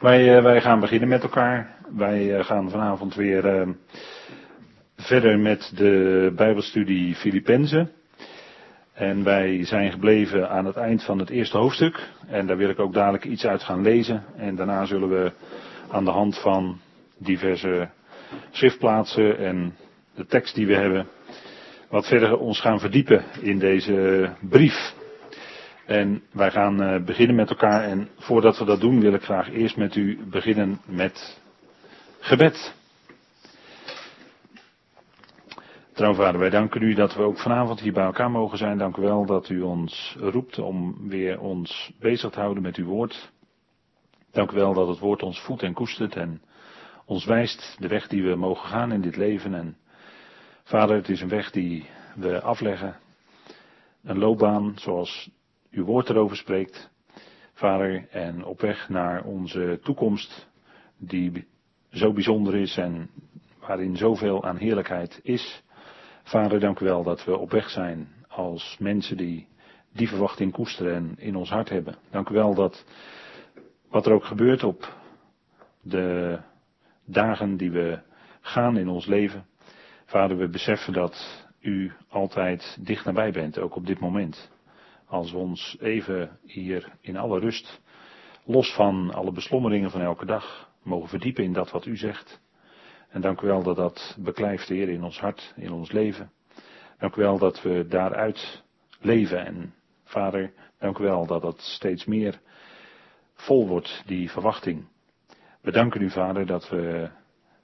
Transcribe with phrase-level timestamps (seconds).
[0.00, 1.76] Wij, uh, wij gaan beginnen met elkaar.
[1.88, 3.68] Wij uh, gaan vanavond weer uh,
[4.96, 7.90] verder met de Bijbelstudie Filippenzen.
[8.92, 12.08] En wij zijn gebleven aan het eind van het eerste hoofdstuk.
[12.26, 14.24] En daar wil ik ook dadelijk iets uit gaan lezen.
[14.36, 15.32] En daarna zullen we
[15.90, 16.80] aan de hand van
[17.18, 17.88] diverse
[18.50, 19.76] schriftplaatsen en
[20.14, 21.06] de tekst die we hebben,
[21.88, 24.94] wat verder ons gaan verdiepen in deze brief.
[25.86, 27.82] En wij gaan uh, beginnen met elkaar.
[27.82, 31.40] En voordat we dat doen, wil ik graag eerst met u beginnen met
[32.20, 32.74] gebed.
[35.92, 38.78] Trouwvader, wij danken u dat we ook vanavond hier bij elkaar mogen zijn.
[38.78, 42.86] Dank u wel dat u ons roept om weer ons bezig te houden met uw
[42.86, 43.32] woord.
[44.30, 46.42] Dank u wel dat het woord ons voedt en koestert en
[47.04, 49.54] ons wijst de weg die we mogen gaan in dit leven.
[49.54, 49.76] En
[50.64, 52.96] vader, het is een weg die we afleggen.
[54.04, 55.30] Een loopbaan zoals
[55.70, 56.90] uw woord erover spreekt,
[57.52, 60.48] Vader, en op weg naar onze toekomst,
[60.96, 61.46] die
[61.90, 63.10] zo bijzonder is en
[63.60, 65.62] waarin zoveel aan heerlijkheid is.
[66.22, 69.48] Vader, dank u wel dat we op weg zijn als mensen die
[69.92, 71.96] die verwachting koesteren en in ons hart hebben.
[72.10, 72.84] Dank u wel dat
[73.88, 74.96] wat er ook gebeurt op
[75.82, 76.38] de
[77.04, 77.98] dagen die we
[78.40, 79.46] gaan in ons leven,
[80.04, 84.50] Vader, we beseffen dat u altijd dicht nabij bent, ook op dit moment.
[85.06, 87.80] Als we ons even hier in alle rust,
[88.44, 92.40] los van alle beslommeringen van elke dag, mogen verdiepen in dat wat u zegt.
[93.08, 96.30] En dank u wel dat dat beklijft, Heer, in ons hart, in ons leven.
[96.98, 98.64] Dank u wel dat we daaruit
[99.00, 99.46] leven.
[99.46, 102.40] En Vader, dank u wel dat dat steeds meer
[103.34, 104.86] vol wordt, die verwachting.
[105.60, 107.10] We danken u, Vader, dat we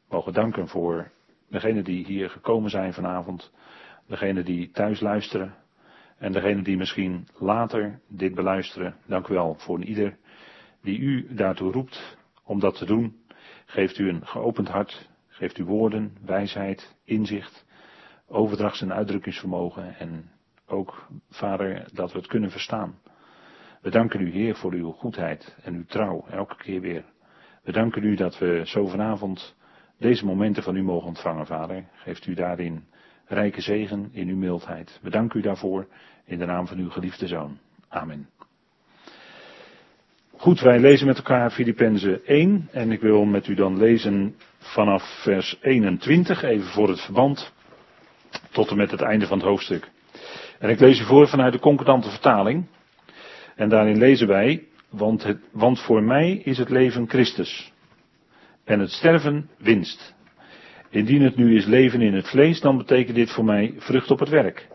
[0.08, 1.10] mogen danken voor
[1.48, 3.52] degenen die hier gekomen zijn vanavond.
[4.06, 5.54] Degenen die thuis luisteren.
[6.22, 10.16] En degene die misschien later dit beluisteren, dank u wel voor ieder
[10.82, 13.16] die u daartoe roept om dat te doen.
[13.66, 17.66] Geeft u een geopend hart, geeft u woorden, wijsheid, inzicht,
[18.26, 20.30] overdrachts- en uitdrukkingsvermogen en
[20.66, 22.98] ook, Vader, dat we het kunnen verstaan.
[23.80, 27.04] We danken u, Heer, voor uw goedheid en uw trouw, elke keer weer.
[27.62, 29.56] We danken u dat we zo vanavond
[29.98, 31.88] deze momenten van u mogen ontvangen, Vader.
[31.92, 32.84] Geeft u daarin
[33.32, 35.00] rijke zegen in uw mildheid.
[35.02, 35.88] We u daarvoor
[36.24, 37.58] in de naam van uw geliefde zoon.
[37.88, 38.28] Amen.
[40.36, 45.20] Goed, wij lezen met elkaar Filippenzen 1 en ik wil met u dan lezen vanaf
[45.22, 47.52] vers 21, even voor het verband,
[48.50, 49.90] tot en met het einde van het hoofdstuk.
[50.58, 52.66] En ik lees u voor vanuit de concordante vertaling.
[53.56, 57.72] En daarin lezen wij, want, het, want voor mij is het leven Christus
[58.64, 60.14] en het sterven winst.
[60.90, 64.18] Indien het nu is leven in het vlees, dan betekent dit voor mij vrucht op
[64.18, 64.68] het werk.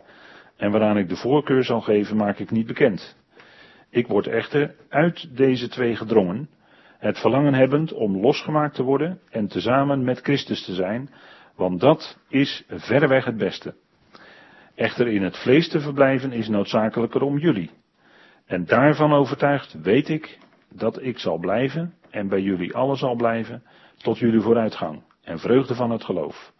[0.57, 3.18] En waaraan ik de voorkeur zal geven, maak ik niet bekend.
[3.90, 6.50] Ik word echter uit deze twee gedrongen,
[6.97, 11.09] het verlangen hebbend om losgemaakt te worden en tezamen met Christus te zijn,
[11.56, 13.75] want dat is verreweg het beste.
[14.75, 17.72] Echter in het vlees te verblijven is noodzakelijker om jullie.
[18.45, 20.38] En daarvan overtuigd weet ik
[20.69, 23.63] dat ik zal blijven en bij jullie allen zal blijven
[23.97, 26.53] tot jullie vooruitgang en vreugde van het geloof.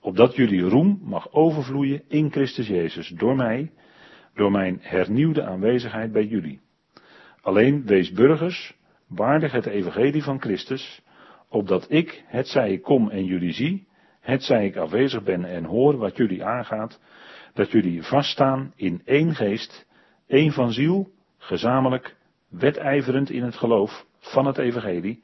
[0.00, 3.72] Opdat jullie roem mag overvloeien in Christus Jezus door mij,
[4.34, 6.60] door mijn hernieuwde aanwezigheid bij jullie.
[7.40, 8.76] Alleen wees burgers,
[9.08, 11.02] waardig het evangelie van Christus,
[11.48, 13.86] opdat ik, het zij ik kom en jullie zie,
[14.20, 17.00] het zij ik afwezig ben en hoor wat jullie aangaat,
[17.54, 19.86] dat jullie vaststaan in één geest,
[20.26, 22.16] één van ziel, gezamenlijk,
[22.48, 25.22] wedijverend in het geloof van het evangelie,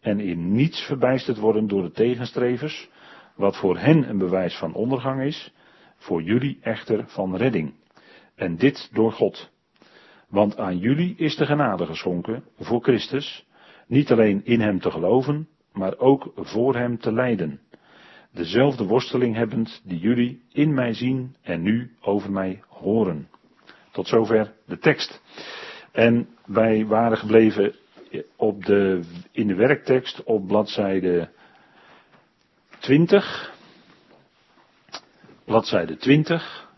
[0.00, 2.88] en in niets verbijsterd worden door de tegenstrevers,
[3.36, 5.52] wat voor hen een bewijs van ondergang is,
[5.96, 7.74] voor jullie echter van redding.
[8.34, 9.50] En dit door God.
[10.28, 13.46] Want aan jullie is de genade geschonken voor Christus,
[13.86, 17.60] niet alleen in Hem te geloven, maar ook voor Hem te lijden.
[18.32, 23.28] Dezelfde worsteling hebbend die jullie in mij zien en nu over mij horen.
[23.92, 25.22] Tot zover de tekst.
[25.92, 27.74] En wij waren gebleven
[28.36, 31.28] op de, in de werktekst op bladzijde
[32.86, 33.52] 20.
[35.44, 36.68] Bladzijde 20.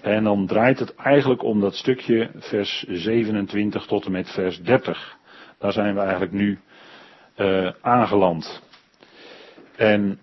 [0.00, 5.16] En dan draait het eigenlijk om dat stukje vers 27 tot en met vers 30.
[5.58, 6.58] Daar zijn we eigenlijk nu
[7.38, 8.62] uh, aangeland.
[9.76, 10.18] En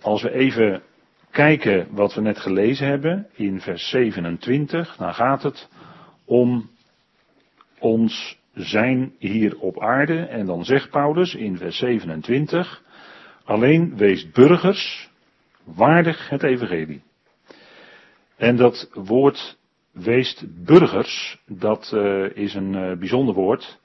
[0.00, 0.82] als we even
[1.30, 5.68] kijken wat we net gelezen hebben in vers 27, dan gaat het
[6.24, 6.70] om
[7.78, 10.18] ons zijn hier op aarde.
[10.24, 12.82] En dan zegt Paulus in vers 27,
[13.48, 15.10] alleen wees burgers
[15.64, 17.02] waardig het evangelie.
[18.36, 19.58] En dat woord
[19.92, 23.78] weest burgers, dat uh, is een uh, bijzonder woord.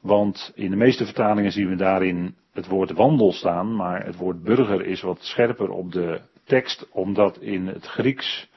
[0.00, 4.42] Want in de meeste vertalingen zien we daarin het woord wandel staan, maar het woord
[4.42, 8.48] burger is wat scherper op de tekst, omdat in het Grieks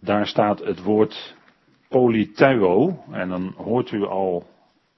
[0.00, 1.36] daar staat het woord
[1.88, 4.46] polituo, en dan hoort u al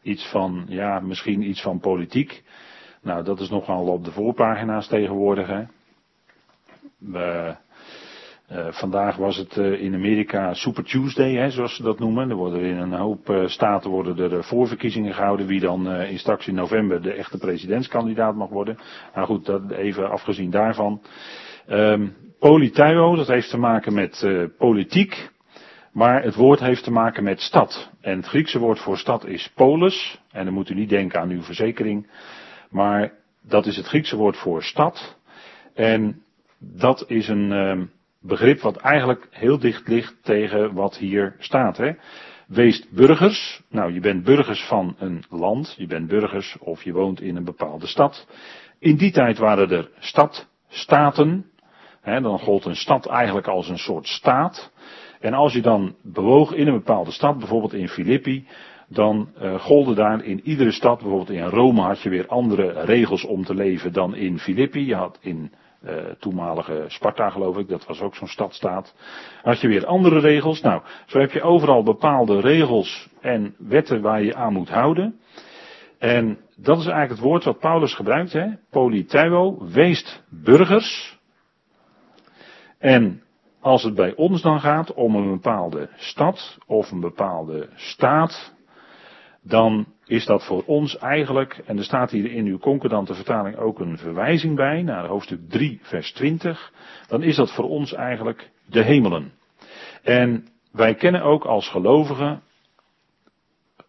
[0.03, 2.43] iets van, ja, misschien iets van politiek.
[3.03, 5.47] Nou, dat is nogal op de voorpagina's tegenwoordig.
[5.47, 5.63] Hè.
[6.99, 7.55] We,
[8.53, 12.31] uh, vandaag was het uh, in Amerika Super Tuesday, hè, zoals ze dat noemen.
[12.31, 16.47] Er worden in een hoop uh, staten worden er voorverkiezingen gehouden wie dan in straks
[16.47, 18.79] in november de echte presidentskandidaat mag worden.
[19.15, 21.01] Nou goed, dat even afgezien daarvan.
[21.69, 24.27] Um, Polituio, dat heeft te maken met
[24.59, 25.31] politiek.
[25.93, 27.91] Maar het woord heeft te maken met stad.
[28.01, 30.21] En het Griekse woord voor stad is polis.
[30.33, 32.07] En dan moet u niet denken aan uw verzekering.
[32.71, 33.13] Maar
[33.43, 35.17] dat is het Griekse woord voor stad.
[35.75, 36.23] En
[36.59, 37.83] dat is een uh,
[38.21, 41.77] begrip wat eigenlijk heel dicht ligt tegen wat hier staat.
[41.77, 41.93] Hè?
[42.47, 43.63] Wees burgers.
[43.69, 45.75] Nou, je bent burgers van een land.
[45.79, 48.27] Je bent burgers of je woont in een bepaalde stad.
[48.79, 51.51] In die tijd waren er stadstaten.
[52.01, 54.73] Hè, dan gold een stad eigenlijk als een soort staat.
[55.21, 58.47] En als je dan bewoog in een bepaalde stad, bijvoorbeeld in Filippi,
[58.93, 63.25] dan uh, golden daar in iedere stad, bijvoorbeeld in Rome had je weer andere regels
[63.25, 64.87] om te leven dan in Filippi.
[64.87, 65.53] Je had in
[65.85, 68.95] uh, toenmalige Sparta geloof ik, dat was ook zo'n stadstaat.
[69.43, 70.61] Had je weer andere regels.
[70.61, 75.21] Nou, zo heb je overal bepaalde regels en wetten waar je aan moet houden.
[75.99, 78.47] En dat is eigenlijk het woord wat Paulus gebruikt, hè?
[78.71, 81.19] Politeuo, weest burgers.
[82.79, 83.23] En
[83.61, 88.55] als het bij ons dan gaat om een bepaalde stad of een bepaalde staat,
[89.51, 93.79] dan is dat voor ons eigenlijk, en er staat hier in uw concordante vertaling ook
[93.79, 96.73] een verwijzing bij, naar hoofdstuk 3, vers 20,
[97.09, 99.33] dan is dat voor ons eigenlijk de hemelen.
[100.03, 102.43] En wij kennen ook als gelovigen,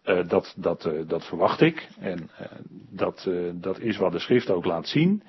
[0.04, 2.46] uh, dat, dat, uh, dat verwacht ik, en uh,
[2.90, 5.22] dat, dat is wat de schrift ook laat zien,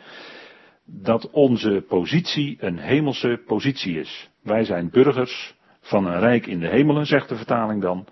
[0.86, 4.30] dat onze positie een hemelse positie is.
[4.42, 8.06] Wij zijn burgers van een rijk in de hemelen, zegt de vertaling dan.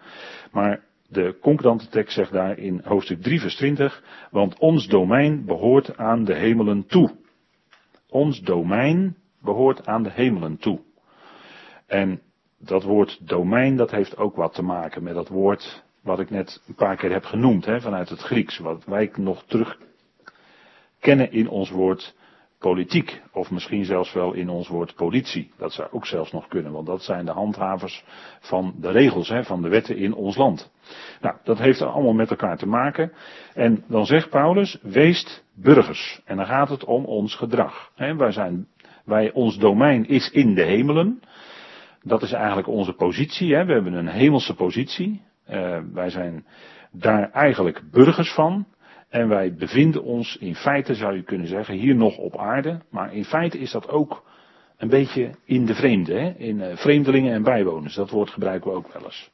[0.52, 5.98] Maar de concordante tekst zegt daar in hoofdstuk 3 vers 20, want ons domein behoort
[5.98, 7.12] aan de hemelen toe.
[8.10, 10.80] Ons domein behoort aan de hemelen toe.
[11.88, 12.22] En
[12.58, 16.62] dat woord domein, dat heeft ook wat te maken met dat woord wat ik net
[16.68, 19.78] een paar keer heb genoemd, hè, vanuit het Grieks, wat wij nog terug
[21.00, 22.16] kennen in ons woord
[22.62, 23.22] politiek.
[23.32, 25.52] Of misschien zelfs wel in ons woord politie.
[25.58, 28.04] Dat zou ook zelfs nog kunnen, want dat zijn de handhavers
[28.40, 30.72] van de regels, hè, van de wetten in ons land.
[31.22, 33.12] Nou, dat heeft allemaal met elkaar te maken.
[33.54, 36.22] En dan zegt Paulus, weest burgers.
[36.26, 37.92] En dan gaat het om ons gedrag.
[37.96, 38.16] Hè.
[38.16, 38.68] Wij zijn,
[39.06, 41.22] wij, ons domein is in de hemelen.
[42.04, 43.56] Dat is eigenlijk onze positie.
[43.56, 43.66] Hè.
[43.66, 45.22] We hebben een hemelse positie.
[45.50, 46.46] Uh, wij zijn
[46.92, 48.66] daar eigenlijk burgers van.
[49.12, 52.80] En wij bevinden ons in feite, zou je kunnen zeggen, hier nog op aarde.
[52.90, 54.24] Maar in feite is dat ook
[54.78, 56.14] een beetje in de vreemde.
[56.14, 56.34] Hè?
[56.38, 57.96] In uh, vreemdelingen en bijwoners.
[57.96, 59.32] Dat woord gebruiken we ook wel eens.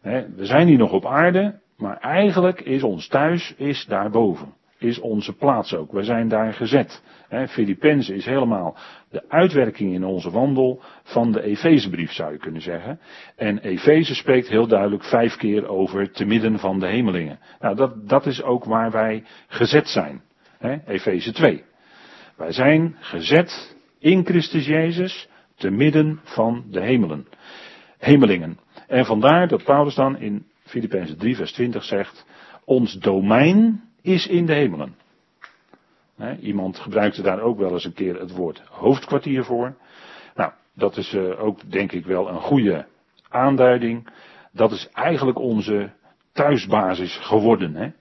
[0.00, 0.34] Hè?
[0.34, 5.32] We zijn hier nog op aarde, maar eigenlijk is ons thuis is daarboven is onze
[5.32, 5.92] plaats ook.
[5.92, 7.02] We zijn daar gezet.
[7.48, 8.76] Filippenzen is helemaal
[9.10, 13.00] de uitwerking in onze wandel van de Efezebrief zou je kunnen zeggen.
[13.36, 17.38] En Efeze spreekt heel duidelijk vijf keer over te midden van de hemelingen.
[17.60, 20.22] Nou, dat, dat is ook waar wij gezet zijn.
[20.86, 21.64] Efeze 2.
[22.36, 27.26] Wij zijn gezet in Christus Jezus te midden van de hemelen.
[27.98, 28.58] Hemelingen.
[28.88, 32.26] En vandaar dat Paulus dan in Filippenzen 3 vers 20 zegt,
[32.64, 34.96] ons domein is in de hemelen.
[36.40, 39.74] iemand gebruikte daar ook wel eens een keer het woord hoofdkwartier voor.
[40.34, 42.86] Nou, dat is uh, ook denk ik wel een goede
[43.28, 44.08] aanduiding.
[44.52, 45.90] Dat is eigenlijk onze
[46.32, 47.94] thuisbasis geworden.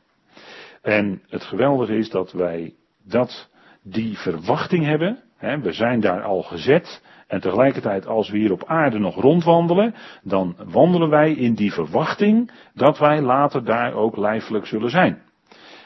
[0.81, 3.49] En het geweldige is dat wij dat,
[3.83, 5.19] die verwachting hebben.
[5.39, 7.03] We zijn daar al gezet.
[7.27, 12.51] En tegelijkertijd als we hier op aarde nog rondwandelen, dan wandelen wij in die verwachting
[12.73, 15.21] dat wij later daar ook lijfelijk zullen zijn.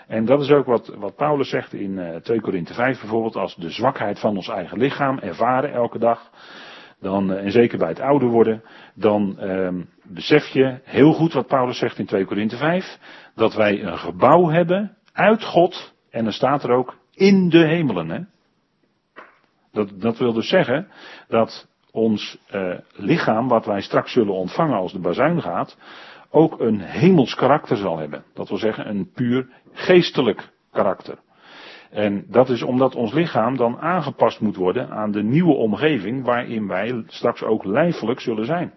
[0.07, 3.55] En dat is ook wat, wat Paulus zegt in uh, 2 Korinthe 5 bijvoorbeeld, als
[3.55, 6.29] de zwakheid van ons eigen lichaam ervaren elke dag,
[6.99, 9.69] dan, uh, en zeker bij het ouder worden, dan uh,
[10.03, 12.99] besef je heel goed wat Paulus zegt in 2 Korinthe 5,
[13.35, 18.09] dat wij een gebouw hebben uit God, en dan staat er ook in de hemelen.
[18.09, 18.19] Hè?
[19.71, 20.87] Dat, dat wil dus zeggen
[21.27, 25.77] dat ons uh, lichaam, wat wij straks zullen ontvangen als de bazuin gaat,
[26.35, 28.23] ook een hemels karakter zal hebben.
[28.33, 31.19] Dat wil zeggen een puur geestelijk karakter.
[31.89, 36.67] En dat is omdat ons lichaam dan aangepast moet worden aan de nieuwe omgeving waarin
[36.67, 38.73] wij straks ook lijfelijk zullen zijn.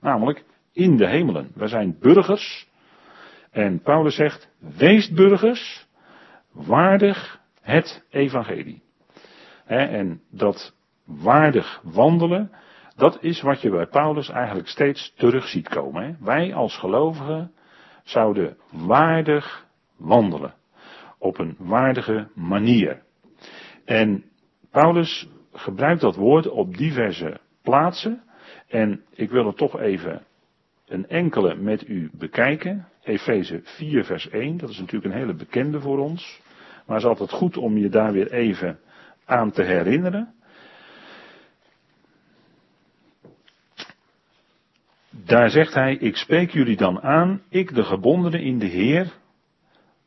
[0.00, 1.50] Namelijk in de hemelen.
[1.54, 2.68] Wij zijn burgers
[3.50, 5.86] En Paulus zegt, wees burgers,
[6.52, 8.82] waardig het evangelie.
[9.66, 10.74] en dat
[11.04, 12.50] waardig wandelen,
[12.98, 16.16] dat is wat je bij Paulus eigenlijk steeds terug ziet komen.
[16.20, 17.52] Wij als gelovigen
[18.02, 20.54] zouden waardig wandelen.
[21.18, 23.02] Op een waardige manier.
[23.84, 24.24] En
[24.70, 28.22] Paulus gebruikt dat woord op diverse plaatsen.
[28.68, 30.22] En ik wil er toch even
[30.86, 32.88] een enkele met u bekijken.
[33.02, 36.40] Efeze 4 vers 1, dat is natuurlijk een hele bekende voor ons.
[36.86, 38.78] Maar het is altijd goed om je daar weer even
[39.24, 40.34] aan te herinneren.
[45.24, 49.12] Daar zegt hij, ik spreek jullie dan aan, ik de gebondenen in de Heer,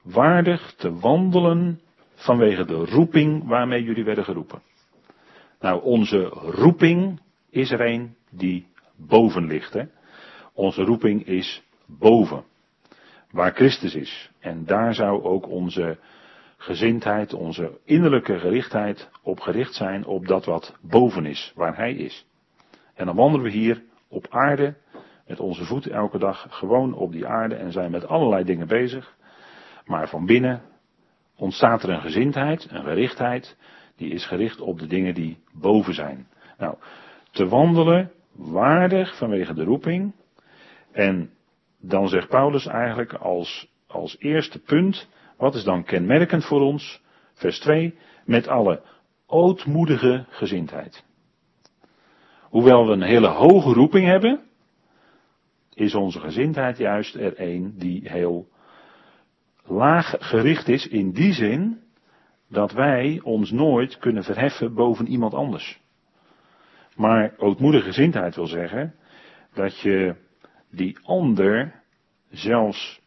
[0.04, 1.82] waardig te wandelen
[2.16, 4.62] vanwege de roeping waarmee jullie werden geroepen.
[5.60, 9.74] Nou, onze roeping is er een die boven ligt.
[9.74, 9.84] Hè?
[10.54, 12.44] Onze roeping is boven,
[13.32, 14.32] waar Christus is.
[14.40, 15.98] En daar zou ook onze
[16.58, 22.26] gezindheid, onze innerlijke gerichtheid op gericht zijn op dat wat boven is, waar Hij is.
[22.96, 24.76] En dan wandelen we hier op aarde
[25.28, 29.16] met onze voeten elke dag gewoon op die aarde en zijn met allerlei dingen bezig.
[29.86, 30.62] Maar van binnen
[31.36, 33.58] ontstaat er een gezindheid, een gerichtheid,
[33.96, 36.28] die is gericht op de dingen die boven zijn.
[36.58, 36.76] Nou,
[37.32, 40.14] te wandelen waardig vanwege de roeping.
[40.92, 41.30] En
[41.80, 47.02] dan zegt Paulus eigenlijk als, als eerste punt, wat is dan kenmerkend voor ons?
[47.34, 48.82] Vers 2, met alle
[49.28, 51.04] ootmoedige gezindheid.
[52.42, 54.40] Hoewel we een hele hoge roeping hebben,
[55.74, 58.48] is onze gezindheid juist er een die heel
[59.66, 61.82] laag gericht is in die zin
[62.50, 65.80] dat wij ons nooit kunnen verheffen boven iemand anders.
[66.96, 68.96] Maar ootmoedige gezindheid wil zeggen
[69.54, 70.16] dat je
[70.70, 71.82] die ander
[72.30, 73.02] zelfs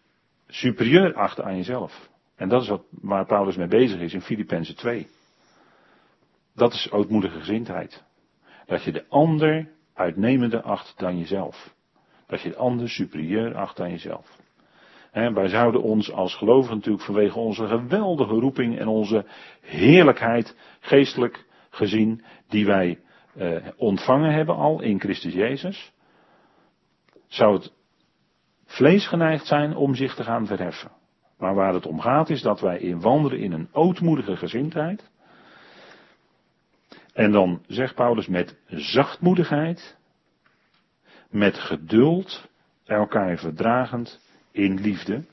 [0.46, 2.08] superieur acht aan jezelf.
[2.36, 5.06] En dat is wat, waar Paulus mee bezig is in Filippenzen 2.
[6.54, 8.04] Dat is ootmoedige gezindheid.
[8.66, 11.74] Dat je de ander uitnemender acht dan jezelf.
[12.26, 14.42] Dat je de ander superieur acht dan jezelf.
[15.12, 19.24] Wij zouden ons als gelovigen natuurlijk vanwege onze geweldige roeping en onze
[19.60, 22.98] heerlijkheid geestelijk gezien, die wij
[23.36, 25.92] eh, ontvangen hebben al in Christus Jezus,
[27.26, 27.72] zou het
[28.64, 30.90] vlees geneigd zijn om zich te gaan verheffen.
[31.38, 35.10] Maar waar het om gaat is dat wij in wandelen in een ootmoedige gezindheid.
[37.12, 39.98] En dan zegt Paulus met zachtmoedigheid,
[41.34, 42.48] met geduld,
[42.84, 45.24] elkaar verdragend in liefde,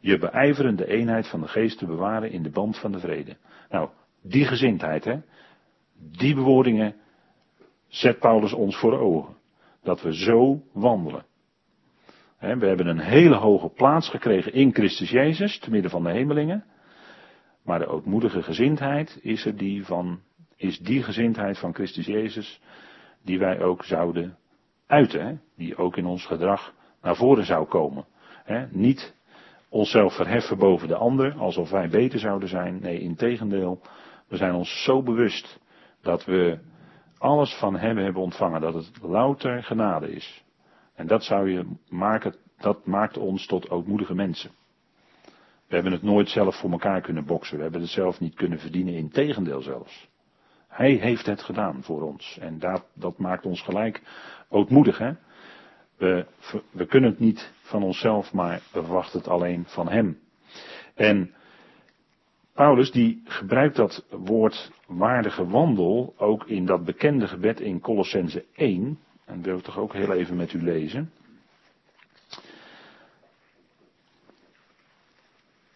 [0.00, 3.36] je beijverende eenheid van de geest te bewaren in de band van de vrede.
[3.70, 3.88] Nou,
[4.22, 5.20] die gezindheid, hè,
[5.98, 6.94] die bewoordingen
[7.86, 9.34] zet Paulus ons voor ogen.
[9.82, 11.24] Dat we zo wandelen.
[12.38, 16.64] we hebben een hele hoge plaats gekregen in Christus Jezus, te midden van de hemelingen.
[17.62, 20.20] Maar de ootmoedige gezindheid is er die van,
[20.56, 22.60] is die gezindheid van Christus Jezus,
[23.22, 24.38] die wij ook zouden
[24.86, 28.06] uiten, die ook in ons gedrag naar voren zou komen.
[28.70, 29.14] niet
[29.68, 32.80] onszelf verheffen boven de ander, alsof wij beter zouden zijn.
[32.80, 33.80] Nee, in tegendeel,
[34.28, 35.60] we zijn ons zo bewust
[36.02, 36.58] dat we
[37.18, 40.44] alles van Hem hebben ontvangen, dat het louter genade is.
[40.94, 44.50] En dat zou je maken, dat maakt ons tot ootmoedige mensen.
[45.68, 47.56] We hebben het nooit zelf voor elkaar kunnen boksen.
[47.56, 50.08] We hebben het zelf niet kunnen verdienen, in tegendeel zelfs.
[50.74, 52.38] Hij heeft het gedaan voor ons.
[52.40, 54.02] En dat, dat maakt ons gelijk
[54.48, 54.98] ootmoedig.
[54.98, 55.12] Hè?
[55.96, 56.26] We,
[56.70, 60.18] we kunnen het niet van onszelf, maar we verwachten het alleen van Hem.
[60.94, 61.34] En
[62.54, 68.98] Paulus die gebruikt dat woord waardige wandel ook in dat bekende gebed in Colossense 1.
[69.24, 71.10] En dat wil ik toch ook heel even met u lezen.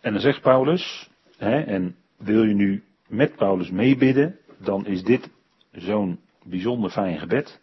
[0.00, 5.30] En dan zegt Paulus, hè, en wil je nu met Paulus meebidden, dan is dit
[5.72, 7.60] zo'n bijzonder fijn gebed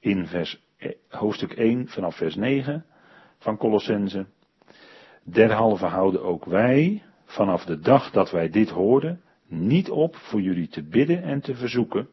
[0.00, 2.84] in vers, eh, hoofdstuk 1 vanaf vers 9
[3.38, 4.26] van Colossense.
[5.22, 10.68] Derhalve houden ook wij, vanaf de dag dat wij dit hoorden, niet op voor jullie
[10.68, 12.08] te bidden en te verzoeken,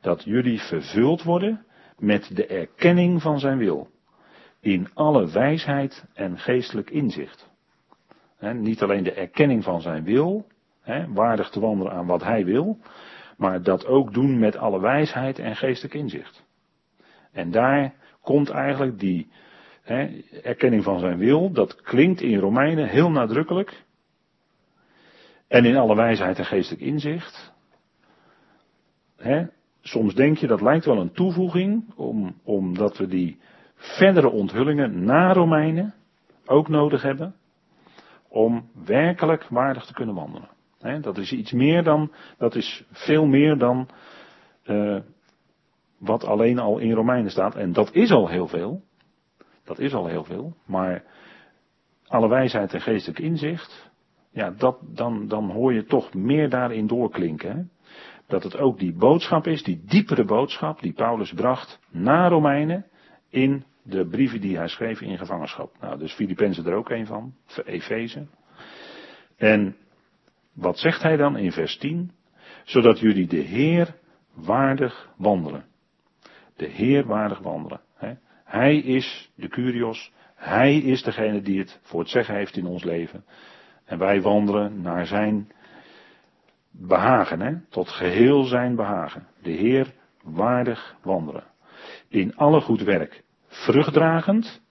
[0.00, 1.64] dat jullie vervuld worden
[1.98, 3.88] met de erkenning van zijn wil,
[4.60, 7.48] in alle wijsheid en geestelijk inzicht.
[8.52, 10.46] niet alleen de erkenning van zijn wil,
[11.08, 12.78] waardig te wandelen aan wat hij wil,
[13.36, 16.44] maar dat ook doen met alle wijsheid en geestelijk inzicht.
[17.32, 19.30] En daar komt eigenlijk die
[20.42, 23.84] erkenning van zijn wil, dat klinkt in Romeinen heel nadrukkelijk.
[25.48, 27.52] En in alle wijsheid en geestelijk inzicht.
[29.80, 33.40] soms denk je dat lijkt wel een toevoeging, om, omdat we die
[33.74, 35.94] verdere onthullingen na Romeinen
[36.46, 37.34] ook nodig hebben.
[38.28, 40.55] om werkelijk waardig te kunnen wandelen.
[40.78, 43.88] Dat is iets meer dan, dat is veel meer dan
[44.64, 45.00] uh,
[45.98, 47.54] wat alleen al in Romeinen staat.
[47.54, 48.82] En dat is al heel veel.
[49.64, 50.56] Dat is al heel veel.
[50.66, 51.04] Maar
[52.06, 53.90] alle wijsheid en geestelijk inzicht,
[54.30, 57.70] ja, dat, dan, dan hoor je toch meer daarin doorklinken.
[58.26, 62.86] Dat het ook die boodschap is, die diepere boodschap die Paulus bracht naar Romeinen
[63.28, 65.76] in de brieven die hij schreef in gevangenschap.
[65.80, 68.26] Nou, dus Filippenzen er ook een van, Efeze.
[69.36, 69.76] En
[70.56, 72.10] wat zegt hij dan in vers 10?
[72.64, 73.94] Zodat jullie de Heer
[74.34, 75.64] waardig wandelen.
[76.56, 77.80] De Heer waardig wandelen.
[78.46, 80.12] Hij is de Curios.
[80.34, 83.24] Hij is degene die het voor het zeggen heeft in ons leven.
[83.84, 85.50] En wij wandelen naar zijn
[86.70, 87.54] behagen, hè?
[87.70, 89.26] tot geheel zijn behagen.
[89.42, 91.44] De Heer waardig wandelen.
[92.08, 94.62] In alle goed werk vruchtdragend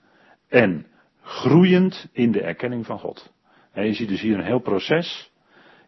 [0.48, 0.86] en
[1.22, 3.34] groeiend in de erkenning van God.
[3.72, 5.32] En je ziet dus hier een heel proces.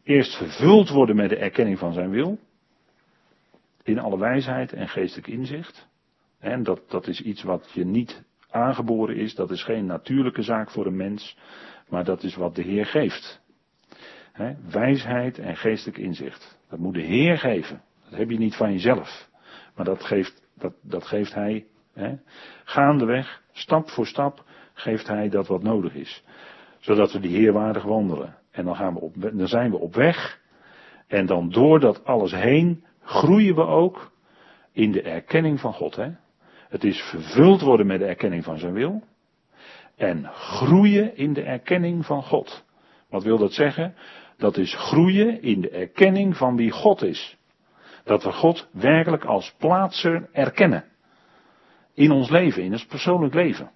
[0.08, 2.40] Eerst vervuld worden met de erkenning van zijn wil.
[3.84, 5.88] In alle wijsheid en geestelijk inzicht.
[6.40, 9.36] En dat, dat is iets wat je niet aangeboren is.
[9.36, 11.38] Dat is geen natuurlijke zaak voor een mens.
[11.90, 13.42] Maar dat is wat de Heer geeft.
[14.70, 16.60] wijsheid en geestelijk inzicht.
[16.70, 17.82] Dat moet de Heer geven.
[18.10, 19.30] Dat heb je niet van jezelf.
[19.76, 22.16] Maar dat geeft, dat, dat geeft Hij Hè?
[22.64, 26.24] Gaandeweg, stap voor stap, geeft hij dat wat nodig is.
[26.80, 28.38] Zodat we die Heer waardig wandelen.
[28.58, 30.40] En dan, gaan we op, dan zijn we op weg.
[31.08, 34.12] En dan door dat alles heen groeien we ook
[34.72, 35.96] in de erkenning van God.
[35.96, 36.10] Hè?
[36.70, 39.04] Het is vervuld worden met de erkenning van zijn wil.
[39.96, 42.66] En groeien in de erkenning van God.
[43.10, 43.96] Wat wil dat zeggen?
[44.38, 47.38] Dat is groeien in de erkenning van wie God is.
[48.04, 50.86] Dat we God werkelijk als plaatser erkennen
[51.94, 53.72] in ons leven, in ons persoonlijk leven.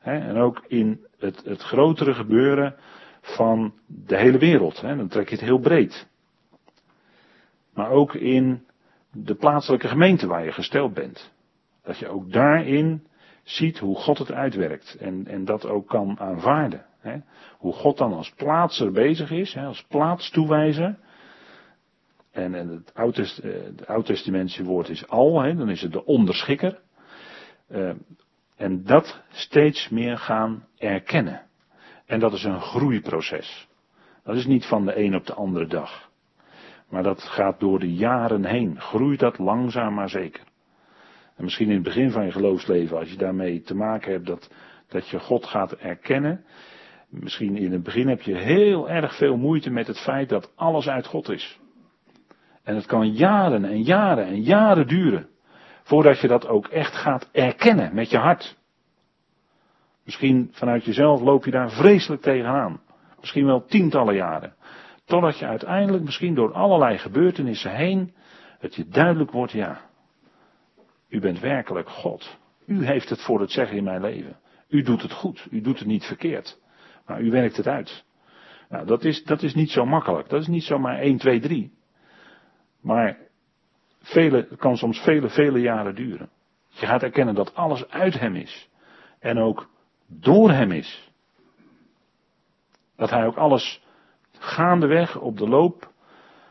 [0.00, 2.76] en ook in het, het grotere gebeuren
[3.22, 4.80] van de hele wereld.
[4.80, 6.06] dan trek je het heel breed.
[7.74, 8.66] Maar ook in
[9.12, 11.32] de plaatselijke gemeente waar je gesteld bent.
[11.82, 13.06] Dat je ook daarin
[13.42, 14.96] ziet hoe God het uitwerkt.
[15.00, 16.84] En, en dat ook kan aanvaarden.
[17.58, 20.98] Hoe God dan als plaatser bezig is, als plaatstoewijzer.
[22.30, 22.94] En, en het
[23.86, 26.80] Oud-testamentische woord is al, dan is het de onderschikker.
[27.70, 27.90] Uh,
[28.56, 31.46] en dat steeds meer gaan erkennen.
[32.12, 33.68] En dat is een groeiproces.
[34.24, 36.10] Dat is niet van de een op de andere dag.
[36.88, 38.80] Maar dat gaat door de jaren heen.
[38.80, 40.42] Groeit dat langzaam maar zeker.
[41.36, 44.50] En misschien in het begin van je geloofsleven, als je daarmee te maken hebt dat,
[44.88, 46.44] dat je God gaat erkennen.
[47.08, 50.88] Misschien in het begin heb je heel erg veel moeite met het feit dat alles
[50.88, 51.58] uit God is.
[52.62, 55.28] En het kan jaren en jaren en jaren duren.
[55.82, 58.60] Voordat je dat ook echt gaat erkennen met je hart.
[60.04, 62.80] Misschien vanuit jezelf loop je daar vreselijk tegenaan.
[63.20, 64.54] Misschien wel tientallen jaren.
[65.04, 68.14] Totdat je uiteindelijk misschien door allerlei gebeurtenissen heen
[68.58, 69.80] het je duidelijk wordt, ja,
[71.08, 72.38] u bent werkelijk God.
[72.66, 74.36] U heeft het voor het zeggen in mijn leven.
[74.68, 75.46] U doet het goed.
[75.50, 76.60] U doet het niet verkeerd.
[77.06, 78.04] Maar u werkt het uit.
[78.68, 80.28] Nou, dat is, dat is niet zo makkelijk.
[80.28, 81.72] Dat is niet zomaar 1, 2, 3.
[82.80, 83.18] Maar
[84.00, 86.30] vele, het kan soms vele, vele jaren duren.
[86.68, 88.68] Je gaat erkennen dat alles uit hem is.
[89.18, 89.70] En ook
[90.20, 91.10] door hem is.
[92.96, 93.82] Dat hij ook alles
[94.38, 95.92] gaandeweg op de loop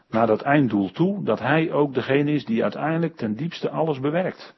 [0.10, 4.56] naar dat einddoel toe, dat hij ook degene is die uiteindelijk ten diepste alles bewerkt.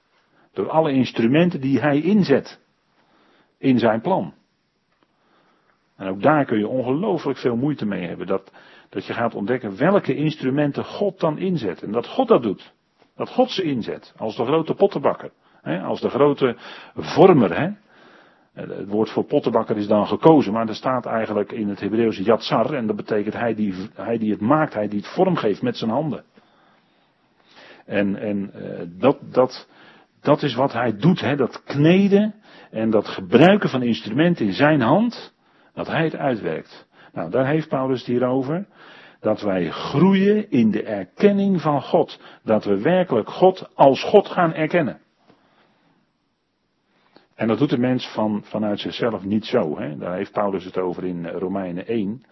[0.53, 2.59] Door alle instrumenten die hij inzet
[3.57, 4.33] in zijn plan.
[5.95, 8.27] En ook daar kun je ongelooflijk veel moeite mee hebben.
[8.27, 8.51] Dat,
[8.89, 11.83] dat je gaat ontdekken welke instrumenten God dan inzet.
[11.83, 12.73] En dat God dat doet.
[13.15, 14.13] Dat God ze inzet.
[14.17, 15.31] Als de grote pottenbakker.
[15.61, 16.55] Hè, als de grote
[16.95, 17.57] vormer.
[17.59, 17.71] Hè.
[18.53, 22.73] Het woord voor pottenbakker is dan gekozen, maar er staat eigenlijk in het Hebreeuws yatsar.
[22.73, 25.77] En dat betekent hij die, hij die het maakt, hij die het vorm geeft met
[25.77, 26.23] zijn handen.
[27.85, 29.67] En, en uh, dat, dat,
[30.21, 32.35] dat is wat hij doet, hè, dat kneden
[32.71, 35.33] en dat gebruiken van instrumenten in zijn hand,
[35.73, 36.87] dat hij het uitwerkt.
[37.13, 38.67] Nou, daar heeft Paulus het hier over
[39.19, 42.19] dat wij groeien in de erkenning van God.
[42.43, 45.01] Dat we werkelijk God als God gaan erkennen.
[47.43, 49.77] En dat doet de mens van, vanuit zichzelf niet zo.
[49.79, 49.97] Hè?
[49.97, 52.23] Daar heeft Paulus het over in Romeinen 1.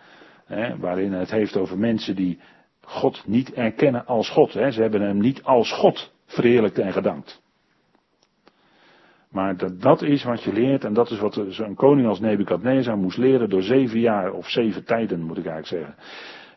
[0.46, 2.40] Hè, waarin het heeft over mensen die
[2.82, 4.54] God niet erkennen als God.
[4.54, 4.72] Hè?
[4.72, 7.42] Ze hebben hem niet als God verheerlijkt en gedankt.
[9.32, 12.98] Maar dat, dat is wat je leert en dat is wat zo'n koning als Nebukadnezar
[12.98, 15.96] moest leren door zeven jaar of zeven tijden moet ik eigenlijk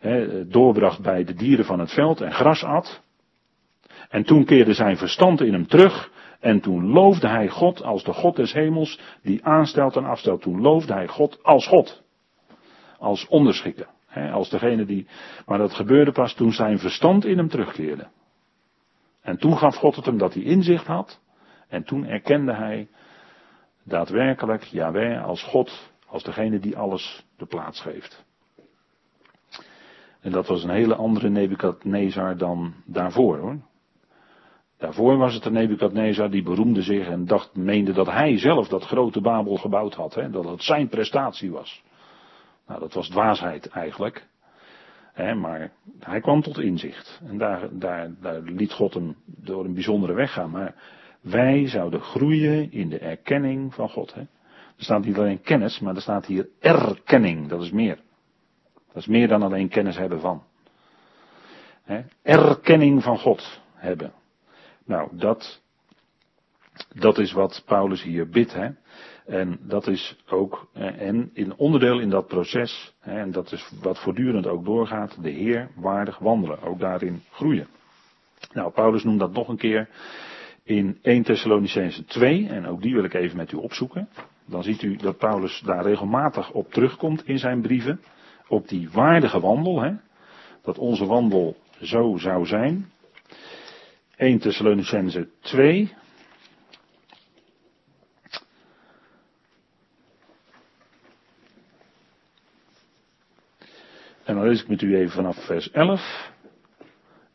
[0.01, 3.03] zeggen doorbracht bij de dieren van het veld en gras at.
[4.09, 6.12] En toen keerde zijn verstand in hem terug.
[6.44, 10.42] En toen loofde hij God als de God des hemels, die aanstelt en afstelt.
[10.42, 12.02] Toen loofde hij God als God.
[12.98, 13.87] als onderschikker.
[14.07, 15.07] Hè, als degene die,
[15.46, 18.07] maar dat gebeurde pas toen zijn verstand in hem terugkeerde.
[19.22, 21.20] En toen gaf God het hem dat hij inzicht had.
[21.68, 22.88] En toen erkende hij
[23.85, 28.24] daadwerkelijk Yahweh als God, als degene die alles de plaats geeft.
[30.20, 33.59] En dat was een hele andere Nebukadnezar dan daarvoor hoor.
[34.85, 38.85] Daarvoor was het een Nebukadnezar die beroemde zich en dacht, meende dat hij zelf dat
[38.85, 40.14] grote Babel gebouwd had.
[40.14, 41.83] Hè, dat het zijn prestatie was.
[42.66, 44.27] Nou, dat was dwaasheid eigenlijk.
[45.12, 47.20] Hè, maar hij kwam tot inzicht.
[47.27, 50.51] En daar, daar, daar liet God hem door een bijzondere weg gaan.
[50.51, 50.75] Maar
[51.20, 54.14] wij zouden groeien in de erkenning van God.
[54.14, 54.20] Hè.
[54.20, 54.29] Er
[54.85, 57.49] staat niet alleen kennis, maar er staat hier erkenning.
[57.49, 57.99] Dat is meer.
[58.87, 60.42] Dat is meer dan alleen kennis hebben van.
[61.83, 62.01] Hè.
[62.23, 64.12] Erkenning van God hebben.
[64.85, 65.62] Nou, dat,
[66.94, 68.55] dat is wat Paulus hier bidt.
[68.55, 68.68] Hè.
[69.27, 73.99] En dat is ook, eh, en in onderdeel in dat proces, en dat is wat
[73.99, 77.66] voortdurend ook doorgaat, de Heer waardig wandelen, ook daarin groeien.
[78.53, 79.88] Nou, Paulus noemt dat nog een keer
[80.62, 84.09] in 1 Thessalonicense 2, en ook die wil ik even met u opzoeken.
[84.47, 88.01] Dan ziet u dat Paulus daar regelmatig op terugkomt in zijn brieven,
[88.49, 89.92] op die waardige wandel, hè,
[90.62, 92.92] dat onze wandel zo zou zijn.
[94.16, 95.94] 1 Thessalonicense 2,
[104.24, 106.33] En dan lees ik met u even vanaf vers 11.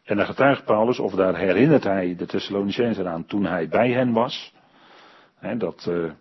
[0.03, 4.13] En dan getuigt Paulus, of daar herinnert hij de Thessalonicenzen aan toen hij bij hen
[4.13, 4.53] was.
[5.57, 6.11] dat, uh,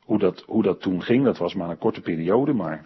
[0.00, 2.84] hoe, dat, hoe dat toen ging, dat was maar een korte periode, maar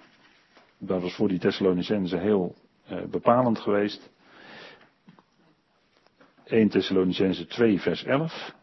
[0.78, 2.54] dat was voor die Thessalonicenzen heel
[2.90, 4.10] uh, bepalend geweest.
[6.52, 8.54] 1 Thessalonicenzen 2 vers 11.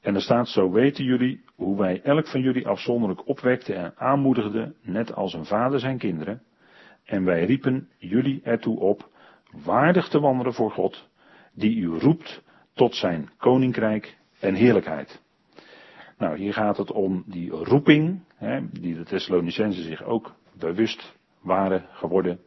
[0.00, 4.74] En er staat, zo weten jullie hoe wij elk van jullie afzonderlijk opwekten en aanmoedigden,
[4.82, 6.42] net als een vader zijn kinderen.
[7.04, 9.10] En wij riepen jullie ertoe op
[9.64, 11.08] waardig te wandelen voor God,
[11.54, 12.42] die u roept
[12.72, 15.22] tot zijn koninkrijk en heerlijkheid.
[16.18, 21.86] Nou, hier gaat het om die roeping, hè, die de Thessalonicenzen zich ook bewust waren
[21.90, 22.40] geworden.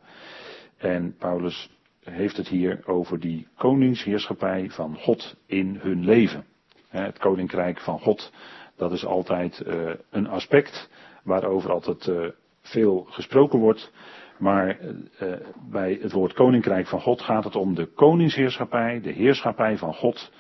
[0.77, 1.69] En Paulus
[2.03, 6.45] heeft het hier over die koningsheerschappij van God in hun leven.
[6.87, 8.31] Het koninkrijk van God,
[8.75, 10.89] dat is altijd uh, een aspect
[11.23, 12.27] waarover altijd uh,
[12.61, 13.91] veel gesproken wordt.
[14.37, 15.33] Maar uh,
[15.69, 20.31] bij het woord koninkrijk van God gaat het om de koningsheerschappij, de heerschappij van God.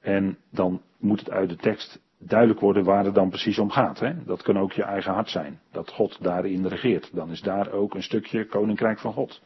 [0.00, 4.00] En dan moet het uit de tekst duidelijk worden waar het dan precies om gaat.
[4.00, 4.24] Hè?
[4.24, 7.10] Dat kan ook je eigen hart zijn, dat God daarin regeert.
[7.14, 9.42] Dan is daar ook een stukje koninkrijk van God.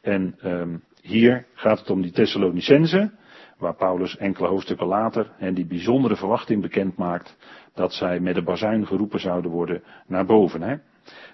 [0.00, 3.18] En um, hier gaat het om die Thessalonicenzen,
[3.58, 7.36] waar Paulus enkele hoofdstukken later en die bijzondere verwachting bekend maakt
[7.74, 10.62] dat zij met de bazuin geroepen zouden worden naar boven.
[10.62, 10.76] Hè?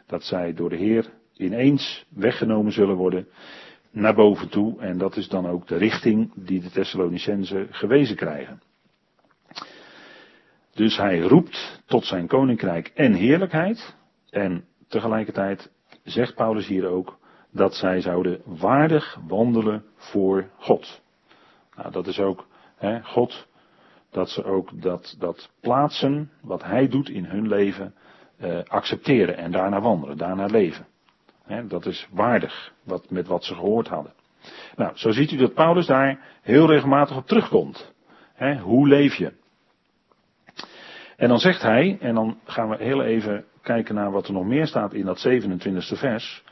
[0.06, 3.28] Dat zij door de Heer ineens weggenomen zullen worden
[3.90, 4.80] naar boven toe.
[4.80, 8.62] En dat is dan ook de richting die de Thessalonicenzen gewezen krijgen.
[10.74, 13.96] Dus hij roept tot zijn koninkrijk en heerlijkheid.
[14.30, 15.70] En tegelijkertijd
[16.02, 17.18] zegt Paulus hier ook
[17.54, 21.02] dat zij zouden waardig wandelen voor God.
[21.76, 23.46] Nou, dat is ook hè, God,
[24.10, 27.94] dat ze ook dat, dat plaatsen wat hij doet in hun leven
[28.36, 30.86] eh, accepteren en daarna wandelen, daarna leven
[31.68, 34.12] dat is waardig wat, met wat ze gehoord hadden.
[34.76, 37.92] Nou, zo ziet u dat Paulus daar heel regelmatig op terugkomt.
[38.62, 39.32] hoe leef je?
[41.16, 44.44] En dan zegt hij, en dan gaan we heel even kijken naar wat er nog
[44.44, 46.44] meer staat in dat 27e vers.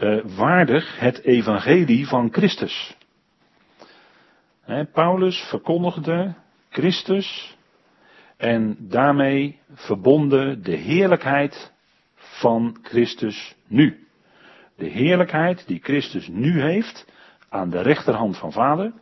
[0.00, 2.96] Uh, waardig het evangelie van Christus.
[4.92, 6.34] Paulus verkondigde
[6.68, 7.56] Christus
[8.36, 11.72] en daarmee verbonden de heerlijkheid
[12.14, 14.08] van Christus nu
[14.80, 17.06] de heerlijkheid die Christus nu heeft
[17.48, 18.92] aan de rechterhand van Vader.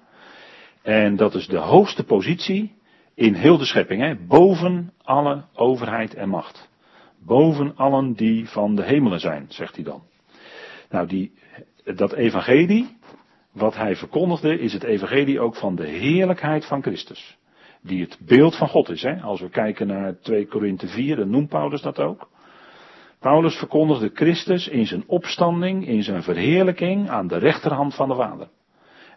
[0.83, 2.75] En dat is de hoogste positie
[3.15, 4.15] in heel de schepping, hè?
[4.27, 6.69] boven alle overheid en macht.
[7.25, 10.03] Boven allen die van de hemelen zijn, zegt hij dan.
[10.90, 11.33] Nou, die,
[11.85, 12.96] dat evangelie,
[13.53, 17.37] wat hij verkondigde, is het evangelie ook van de heerlijkheid van Christus.
[17.83, 19.03] Die het beeld van God is.
[19.03, 19.20] Hè?
[19.20, 22.29] Als we kijken naar 2 Korinthe 4, dan noemt Paulus dat ook.
[23.20, 28.48] Paulus verkondigde Christus in zijn opstanding, in zijn verheerlijking aan de rechterhand van de Vader.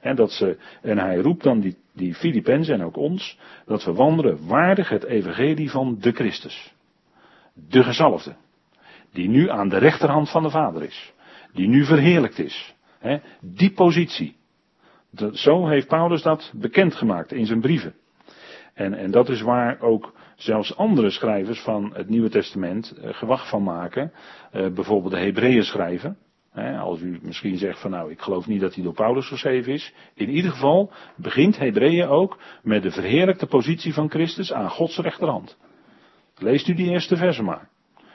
[0.01, 3.93] En, dat ze, en hij roept dan die, die Filippenzen en ook ons, dat we
[3.93, 6.73] wandelen waardig het evangelie van de Christus.
[7.53, 8.36] De gezalfde.
[9.13, 11.13] Die nu aan de rechterhand van de Vader is.
[11.54, 12.76] Die nu verheerlijkt is.
[13.42, 14.36] die positie.
[15.34, 17.94] zo heeft Paulus dat bekendgemaakt in zijn brieven.
[18.74, 23.50] En, en dat is waar ook zelfs andere schrijvers van het Nieuwe Testament uh, gewacht
[23.50, 24.12] van maken.
[24.54, 26.18] Uh, bijvoorbeeld de Hebreeën schrijven.
[26.80, 29.94] als u misschien zegt van nou, ik geloof niet dat hij door Paulus geschreven is.
[30.14, 35.58] In ieder geval begint Hebreeën ook met de verheerlijkte positie van Christus aan Gods rechterhand.
[36.38, 37.70] Leest u die eerste verse maar.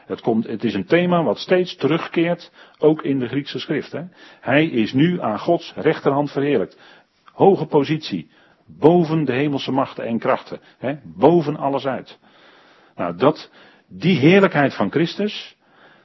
[0.06, 3.92] Het, komt, het is een thema wat steeds terugkeert, ook in de Griekse schrift.
[3.92, 4.02] Hè.
[4.40, 6.78] Hij is nu aan Gods rechterhand verheerlijkt.
[7.24, 8.30] Hoge positie,
[8.66, 12.18] boven de hemelse machten en krachten, hè, boven alles uit.
[12.96, 13.50] Nou, dat,
[13.88, 15.56] die heerlijkheid van Christus,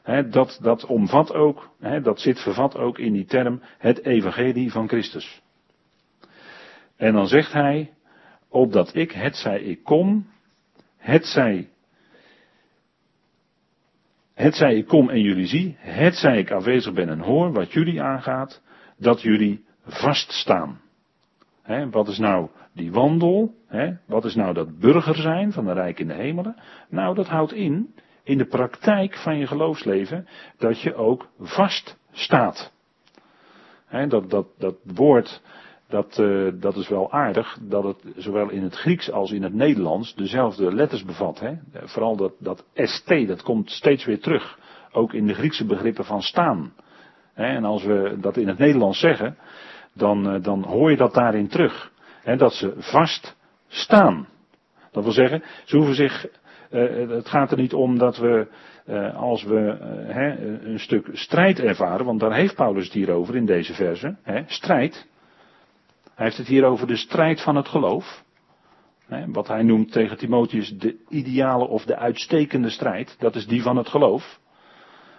[0.03, 4.71] hè, dat, dat omvat ook, hè, dat zit vervat ook in die term het evangelie
[4.71, 5.41] van Christus.
[6.97, 7.93] En dan zegt hij,
[8.49, 10.27] opdat ik, het zij ik kom,
[10.97, 11.70] het zij
[14.41, 17.71] het zij ik kom en jullie zie, het zij ik afwezig ben en hoor wat
[17.71, 18.61] jullie aangaat,
[18.97, 20.81] dat jullie vaststaan.
[21.61, 23.53] He, wat is nou die wandel?
[24.05, 26.55] Wat is nou dat burger zijn van de Rijk in de hemelen?
[26.89, 30.27] Nou, dat houdt in, in de praktijk van je geloofsleven,
[30.57, 32.73] dat je ook vaststaat.
[33.85, 35.41] He, dat, dat, dat woord
[35.91, 39.53] dat, uh, dat is wel aardig dat het zowel in het Grieks als in het
[39.53, 41.39] Nederlands dezelfde letters bevat.
[41.39, 41.53] Hè?
[41.73, 44.59] Vooral dat, dat st, dat komt steeds weer terug.
[44.91, 46.73] Ook in de Griekse begrippen van staan.
[47.33, 47.45] Hè?
[47.45, 49.37] En als we dat in het Nederlands zeggen,
[49.93, 51.91] dan, uh, dan hoor je dat daarin terug.
[52.21, 52.35] Hè?
[52.35, 53.35] Dat ze vast
[53.67, 54.27] staan.
[54.91, 56.27] Dat wil zeggen, ze hoeven zich.
[56.71, 58.47] Uh, het gaat er niet om dat we,
[59.15, 59.57] als we
[60.63, 64.15] een stuk strijd ervaren, want daar heeft Paulus het hier over in deze verse.
[64.45, 65.07] Strijd,
[66.21, 68.23] hij heeft het hier over de strijd van het geloof.
[69.27, 73.15] Wat hij noemt tegen Timotheus de ideale of de uitstekende strijd.
[73.19, 74.39] Dat is die van het geloof.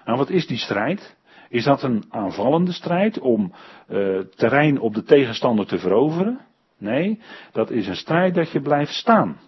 [0.05, 1.17] Nou, wat is die strijd?
[1.49, 3.53] Is dat een aanvallende strijd om
[3.89, 6.41] uh, terrein op de tegenstander te veroveren?
[6.79, 7.21] Nee,
[7.53, 9.41] dat is een strijd dat je blijft staan.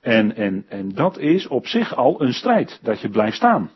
[0.00, 3.70] En, en, en dat is op zich al een strijd, dat je blijft staan.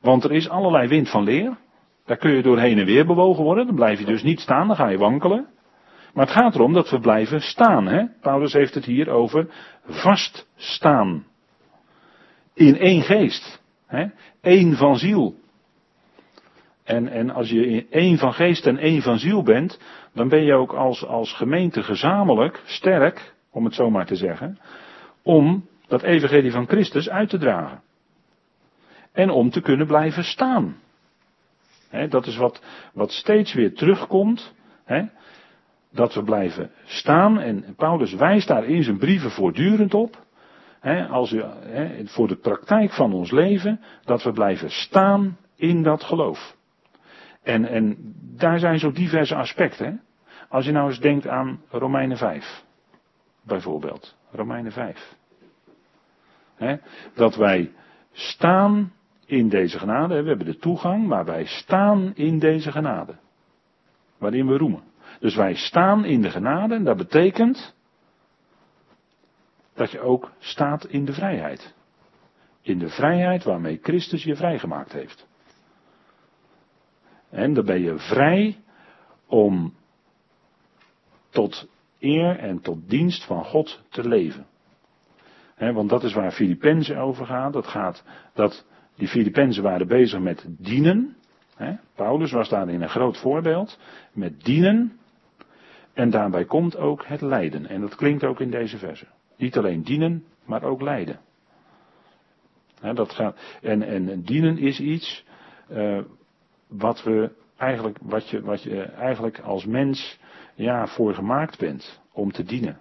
[0.00, 1.56] Want er is allerlei wind van leer.
[2.04, 3.66] Daar kun je door heen en weer bewogen worden.
[3.66, 5.46] Dan blijf je dus niet staan, dan ga je wankelen.
[6.14, 7.86] Maar het gaat erom dat we blijven staan.
[7.86, 8.04] Hè?
[8.20, 9.48] Paulus heeft het hier over
[9.86, 11.26] vaststaan.
[12.54, 13.62] In één geest.
[13.86, 14.06] Hè?
[14.40, 15.34] Eén van ziel.
[16.84, 19.80] En, en als je in één van geest en één van ziel bent,
[20.12, 24.58] dan ben je ook als, als gemeente gezamenlijk sterk, om het zo maar te zeggen,
[25.22, 27.82] om dat evangelie van Christus uit te dragen.
[29.12, 30.76] En om te kunnen blijven staan
[32.08, 34.54] dat is wat, wat steeds weer terugkomt.
[35.92, 37.40] dat we blijven staan.
[37.40, 40.22] En Paulus wijst daar in zijn brieven voortdurend op.
[41.10, 41.34] als
[42.04, 43.80] voor de praktijk van ons leven.
[44.04, 46.56] Dat we blijven staan in dat geloof.
[47.42, 47.96] En, en
[48.36, 50.00] daar zijn zo diverse aspecten.
[50.48, 52.62] Als je nou eens denkt aan Romeinen 5.
[53.42, 54.16] Bijvoorbeeld.
[54.30, 55.14] Romeinen 5.
[57.14, 57.72] dat wij
[58.12, 58.92] staan
[59.26, 60.22] in deze genade.
[60.22, 63.14] We hebben de toegang, maar wij staan in deze genade.
[64.18, 64.82] Waarin we roemen.
[65.20, 67.74] Dus wij staan in de genade en dat betekent
[69.74, 71.74] dat je ook staat in de vrijheid.
[72.62, 75.26] In de vrijheid waarmee Christus je vrijgemaakt heeft.
[77.30, 78.56] En dan ben je vrij
[79.26, 79.74] om
[81.30, 84.46] tot eer en tot dienst van God te leven.
[85.56, 87.52] want dat is waar Filippenzen over gaat.
[87.52, 91.16] Dat gaat dat die Filippenzen waren bezig met dienen.
[91.56, 91.74] Hè?
[91.94, 93.78] Paulus was daarin een groot voorbeeld.
[94.12, 94.98] Met dienen.
[95.92, 97.66] En daarbij komt ook het lijden.
[97.66, 99.06] En dat klinkt ook in deze verse.
[99.36, 101.20] Niet alleen dienen, maar ook lijden.
[102.94, 105.24] dat gaat, en, en dienen is iets
[105.70, 106.00] uh,
[106.68, 110.18] wat we eigenlijk, wat je, wat je eigenlijk als mens
[110.54, 112.80] ja, voor gemaakt bent om te dienen.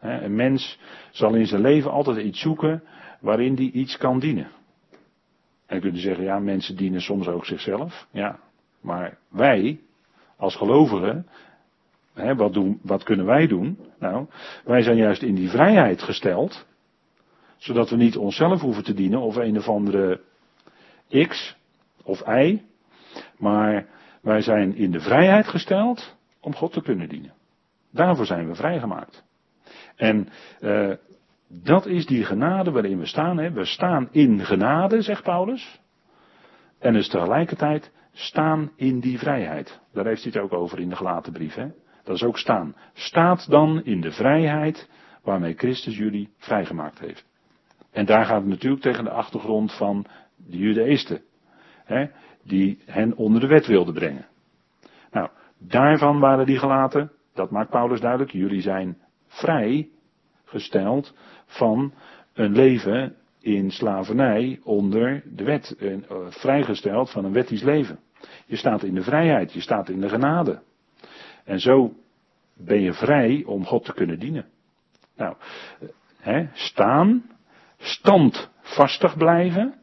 [0.00, 0.78] een mens
[1.10, 2.82] zal in zijn leven altijd iets zoeken
[3.20, 4.48] waarin die iets kan dienen.
[5.72, 8.06] En kunt u zeggen, ja, mensen dienen soms ook zichzelf.
[8.10, 8.38] Ja,
[8.80, 9.80] maar wij,
[10.36, 11.26] als gelovigen,
[12.14, 13.78] hè, wat, doen, wat kunnen wij doen?
[13.98, 14.26] Nou,
[14.64, 16.66] wij zijn juist in die vrijheid gesteld,
[17.56, 20.20] zodat we niet onszelf hoeven te dienen of een of andere
[21.28, 21.56] X
[22.02, 22.62] of Y,
[23.38, 23.86] maar
[24.20, 27.32] wij zijn in de vrijheid gesteld om God te kunnen dienen.
[27.90, 29.24] Daarvoor zijn we vrijgemaakt.
[29.96, 30.28] En
[30.60, 30.92] uh,
[31.52, 33.38] dat is die genade waarin we staan.
[33.38, 33.52] Hè.
[33.52, 35.80] We staan in genade, zegt Paulus.
[36.78, 39.80] En dus tegelijkertijd staan in die vrijheid.
[39.92, 41.54] Daar heeft hij het ook over in de gelaten brief.
[41.54, 41.66] Hè.
[42.04, 42.76] Dat is ook staan.
[42.92, 44.90] Staat dan in de vrijheid
[45.22, 47.26] waarmee Christus jullie vrijgemaakt heeft.
[47.90, 51.20] En daar gaat het natuurlijk tegen de achtergrond van de Judaïsten.
[51.84, 52.06] Hè,
[52.44, 54.26] die hen onder de wet wilden brengen.
[55.10, 59.88] Nou, daarvan waren die gelaten, dat maakt Paulus duidelijk, jullie zijn vrij
[60.52, 61.14] vrijgesteld
[61.46, 61.92] van
[62.32, 65.76] een leven in slavernij onder de wet.
[65.78, 65.96] Uh,
[66.28, 67.98] vrijgesteld van een wettisch leven.
[68.46, 70.62] Je staat in de vrijheid, je staat in de genade.
[71.44, 71.92] En zo
[72.54, 74.46] ben je vrij om God te kunnen dienen.
[75.16, 75.36] Nou,
[76.16, 77.24] hè, staan,
[77.78, 79.74] standvastig blijven.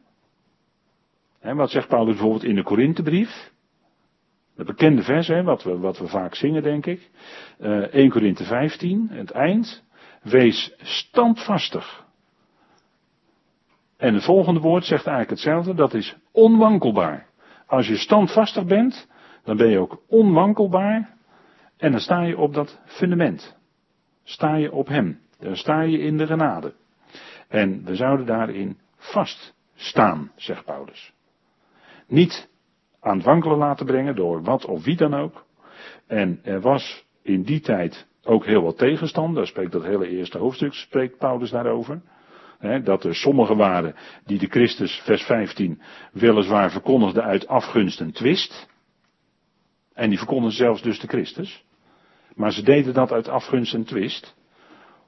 [1.40, 3.50] Wat zegt Paulus bijvoorbeeld in de Korinthebrief?
[4.56, 7.10] De bekende vers, wat, we, wat we vaak zingen, denk ik.
[7.60, 9.82] Uh, 1 Korinthe 15, het eind.
[10.22, 12.04] Wees standvastig.
[13.96, 17.26] En het volgende woord zegt eigenlijk hetzelfde, dat is onwankelbaar.
[17.66, 19.08] Als je standvastig bent,
[19.44, 21.16] dan ben je ook onwankelbaar.
[21.76, 23.56] En dan sta je op dat fundament.
[24.24, 25.20] Sta je op hem.
[25.38, 26.74] Dan sta je in de genade.
[27.48, 31.12] En we zouden daarin vast staan, zegt Paulus.
[32.06, 32.48] Niet
[33.00, 35.44] aan het wankelen laten brengen door wat of wie dan ook.
[36.06, 39.34] En er was in die tijd ook heel wat tegenstand.
[39.34, 42.00] Daar spreekt dat hele eerste hoofdstuk, spreekt Paulus daarover.
[42.84, 45.80] dat er sommigen waren die de Christus, vers 15,
[46.12, 48.68] weliswaar verkondigden uit afgunst en twist.
[49.94, 51.64] En die verkondigden zelfs dus de Christus.
[52.34, 54.36] Maar ze deden dat uit afgunst en twist.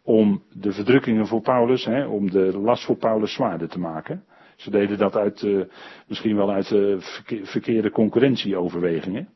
[0.02, 4.24] Om de verdrukkingen voor Paulus, om de last voor Paulus zwaarder te maken.
[4.56, 5.64] Ze deden dat uit, uh,
[6.06, 7.00] misschien wel uit uh,
[7.42, 9.28] verkeerde concurrentieoverwegingen.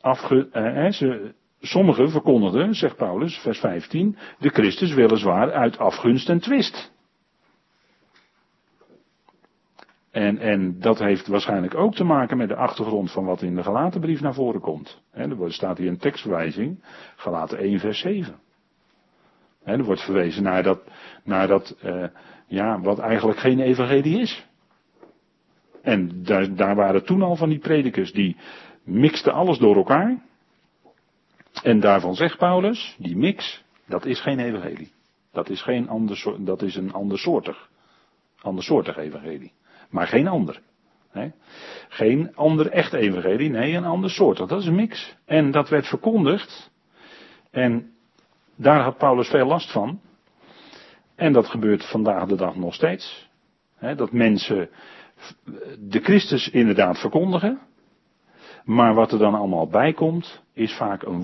[0.00, 6.40] Afge, uh, ze, sommigen verkondigden, zegt Paulus, vers 15, de Christus weliswaar uit afgunst en
[6.40, 6.92] twist.
[10.10, 13.62] En, en dat heeft waarschijnlijk ook te maken met de achtergrond van wat in de
[13.62, 15.02] Galatenbrief naar voren komt.
[15.12, 16.84] er staat hier een tekstverwijzing,
[17.16, 18.34] Galaten 1 vers 7.
[19.64, 20.80] er wordt verwezen naar dat,
[21.24, 22.04] naar dat uh,
[22.46, 24.46] ja, wat eigenlijk geen evangelie is.
[25.82, 28.36] En daar, daar waren toen al van die predikers die
[28.84, 30.26] mixten alles door elkaar.
[31.62, 34.92] En daarvan zegt Paulus, die mix, dat is geen evangelie.
[35.32, 37.68] Dat is, geen ander, dat is een andersoortig,
[38.40, 39.52] andersoortig evangelie.
[39.90, 40.60] Maar geen ander.
[41.12, 41.32] Nee?
[41.88, 44.36] Geen ander echt evangelie, nee, een ander soort.
[44.36, 45.16] Dat is een mix.
[45.24, 46.70] En dat werd verkondigd.
[47.50, 47.92] En
[48.56, 50.00] daar had Paulus veel last van.
[51.14, 53.28] En dat gebeurt vandaag de dag nog steeds.
[53.96, 54.70] dat mensen
[55.78, 57.60] de Christus inderdaad verkondigen.
[58.68, 61.22] Maar wat er dan allemaal bij komt, is vaak een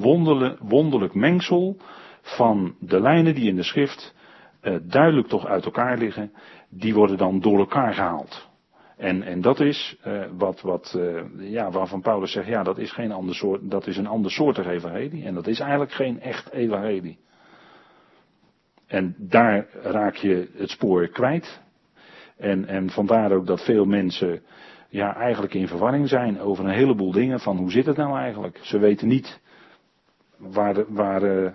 [0.61, 1.77] wonderlijk, mengsel
[2.23, 4.15] van de lijnen die in de schrift
[4.61, 6.33] eh, duidelijk toch uit elkaar liggen.
[6.69, 8.49] Die worden dan door elkaar gehaald.
[8.97, 12.93] En, en dat is uh, wat, wat uh, ja, waarvan Paulus zegt, ja, dat is,
[12.93, 15.25] geen ander soort, dat is een ander soortig evangelie.
[15.25, 17.19] En dat is eigenlijk geen echt evangelie.
[18.87, 21.63] En daar raak je het spoor kwijt.
[22.37, 24.43] En, en vandaar ook dat veel mensen
[24.95, 28.59] ja, eigenlijk in verwarring zijn over een heleboel dingen van hoe zit het nou eigenlijk.
[28.63, 29.41] Ze weten niet
[30.37, 30.87] waar, de,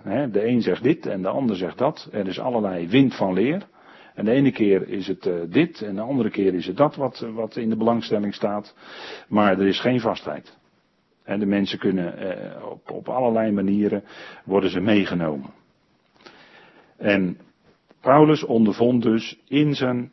[0.04, 2.08] uh, hè, de een zegt dit en de ander zegt dat.
[2.12, 3.66] Er is allerlei wind van leer.
[4.14, 6.96] En de ene keer is het uh, dit en de andere keer is het dat
[6.96, 8.74] wat, wat in de belangstelling staat.
[9.28, 10.56] Maar er is geen vastheid.
[11.24, 14.04] En de mensen kunnen uh, op, op allerlei manieren
[14.44, 15.50] worden ze meegenomen.
[16.96, 17.38] En
[18.00, 20.12] Paulus ondervond dus in zijn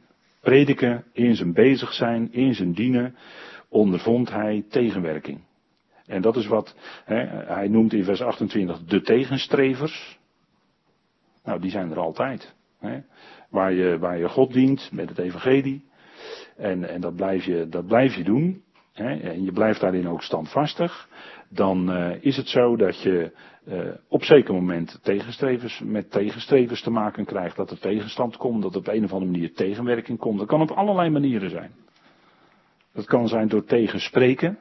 [0.50, 3.16] prediken, in zijn bezig zijn, in zijn dienen,
[3.70, 5.40] ondervond hij tegenwerking.
[6.06, 10.20] En dat is wat hè, hij noemt in vers 28 de tegenstrevers.
[11.44, 12.56] Nou, die zijn er altijd.
[12.80, 13.00] Hè
[13.50, 15.86] waar je, waar je God dient met het evangelie.
[16.58, 18.64] En, en dat, blijf je, dat blijf je doen.
[18.94, 21.10] Hè, en je blijft daarin ook standvastig.
[21.50, 23.32] Dan uh, is het zo dat je
[23.68, 27.56] uh, op zeker moment tegenstrevers, met tegenstrevers te maken krijgt.
[27.56, 30.40] Dat er tegenstand komt, dat er op een of andere manier tegenwerking komt.
[30.40, 31.72] Dat kan op allerlei manieren zijn.
[32.94, 34.60] Dat kan zijn door tegenspreken.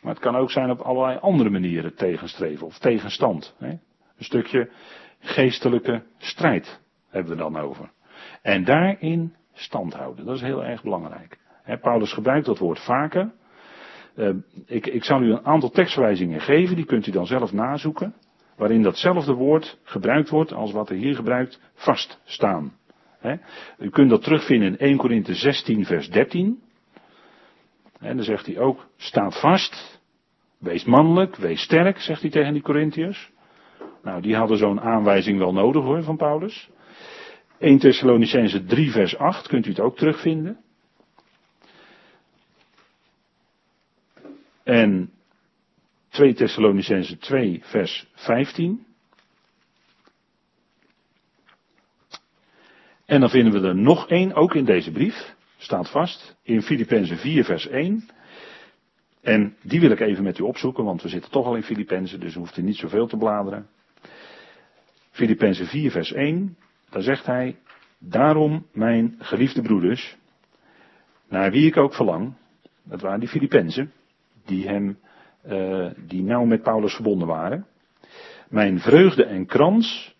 [0.00, 3.54] Maar het kan ook zijn op allerlei andere manieren tegenstreven of tegenstand.
[3.58, 3.68] Hè.
[3.68, 4.70] Een stukje
[5.18, 7.90] geestelijke strijd hebben we dan over.
[8.42, 11.38] En daarin stand houden, dat is heel erg belangrijk.
[11.80, 13.32] Paulus gebruikt dat woord vaker.
[14.16, 14.30] Uh,
[14.66, 18.14] ik, ik zal u een aantal tekstverwijzingen geven, die kunt u dan zelf nazoeken.
[18.56, 22.72] Waarin datzelfde woord gebruikt wordt als wat er hier gebruikt, vaststaan.
[23.18, 23.34] He,
[23.78, 26.62] u kunt dat terugvinden in 1 Korinthe 16 vers 13.
[28.00, 30.00] En dan zegt hij ook, staat vast,
[30.58, 33.30] wees mannelijk, wees sterk, zegt hij tegen die Corinthiërs.
[34.02, 36.70] Nou, die hadden zo'n aanwijzing wel nodig hoor, van Paulus.
[37.58, 40.60] 1 Thessalonicense 3 vers 8 kunt u het ook terugvinden.
[44.66, 45.10] En
[46.08, 48.86] 2 Thessalonicense 2 vers 15.
[53.04, 57.16] En dan vinden we er nog één, ook in deze brief, staat vast, in Filippenzen
[57.16, 58.08] 4 vers 1.
[59.20, 62.20] En die wil ik even met u opzoeken, want we zitten toch al in Filippenzen,
[62.20, 63.66] dus u hoeft er niet zoveel te bladeren.
[65.10, 66.56] Filippenzen 4 vers 1,
[66.90, 67.56] daar zegt hij,
[67.98, 70.16] daarom mijn geliefde broeders,
[71.28, 72.34] naar wie ik ook verlang,
[72.82, 73.92] dat waren die Filippenzen,
[74.46, 74.98] die hem,
[75.46, 77.66] uh, die nauw met Paulus verbonden waren.
[78.48, 80.16] Mijn vreugde en krans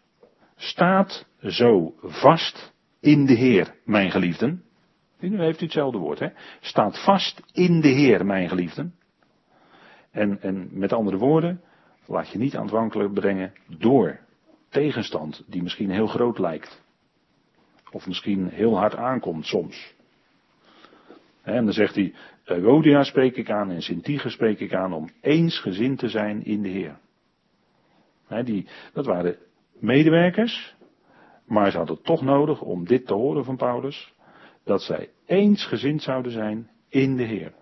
[0.56, 4.64] staat zo vast in de Heer, mijn geliefden.
[5.18, 6.28] Nu heeft u hetzelfde woord, hè?
[6.60, 8.94] Staat vast in de Heer, mijn geliefden.
[10.10, 11.60] En, en met andere woorden,
[12.06, 14.18] laat je niet aan brengen door
[14.68, 16.82] tegenstand die misschien heel groot lijkt.
[17.90, 19.94] Of misschien heel hard aankomt soms.
[21.42, 22.14] En dan zegt hij,
[22.46, 26.68] Euodia spreek ik aan en Sintige spreek ik aan om eensgezind te zijn in de
[26.68, 26.98] Heer.
[28.44, 29.36] Die, dat waren
[29.72, 30.74] medewerkers,
[31.46, 34.12] maar ze hadden toch nodig om dit te horen van Paulus,
[34.64, 37.52] dat zij eensgezind zouden zijn in de Heer.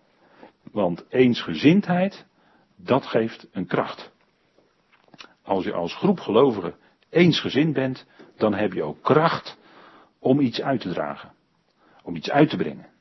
[0.73, 2.27] Want eensgezindheid,
[2.77, 4.13] dat geeft een kracht.
[5.43, 6.75] Als je als groep gelovigen
[7.11, 8.07] eensgezind bent,
[8.37, 9.59] dan heb je ook kracht
[10.19, 11.33] om iets uit te dragen.
[12.03, 12.94] Om iets uit te brengen.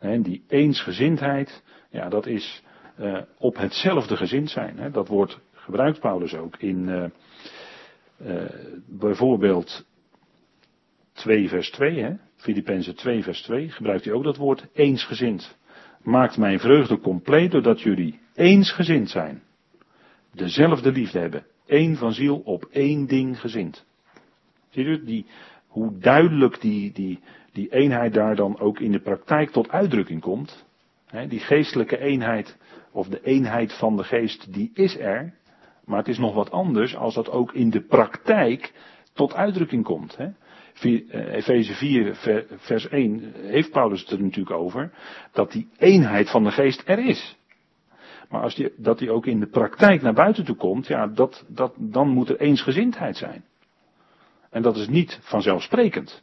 [0.00, 2.62] Die eensgezindheid, ja, dat is
[3.00, 4.92] uh, op hetzelfde gezind zijn.
[4.92, 7.04] Dat woord gebruikt Paulus ook in uh,
[8.22, 8.42] uh,
[8.86, 9.86] bijvoorbeeld
[11.12, 12.14] 2 vers 2, hè.
[12.36, 15.58] Filippenzen 2 vers 2, gebruikt hij ook dat woord eensgezind.
[16.02, 19.42] Maakt mijn vreugde compleet doordat jullie eensgezind zijn.
[20.34, 21.46] Dezelfde liefde hebben.
[21.66, 23.86] één van ziel op één ding gezind.
[24.70, 25.26] Ziet u die,
[25.66, 27.20] hoe duidelijk die, die,
[27.52, 30.64] die eenheid daar dan ook in de praktijk tot uitdrukking komt.
[31.28, 32.56] die geestelijke eenheid,
[32.92, 35.34] of de eenheid van de geest, die is er.
[35.84, 38.72] Maar het is nog wat anders als dat ook in de praktijk
[39.12, 40.16] tot uitdrukking komt.
[40.16, 42.14] Eh, Efeze 4,
[42.56, 44.92] vers 1 heeft Paulus het er natuurlijk over.
[45.32, 47.36] Dat die eenheid van de geest er is.
[48.28, 51.44] Maar als die, dat die ook in de praktijk naar buiten toe komt, ja, dat,
[51.48, 53.44] dat, dan moet er eensgezindheid zijn.
[54.50, 56.22] En dat is niet vanzelfsprekend.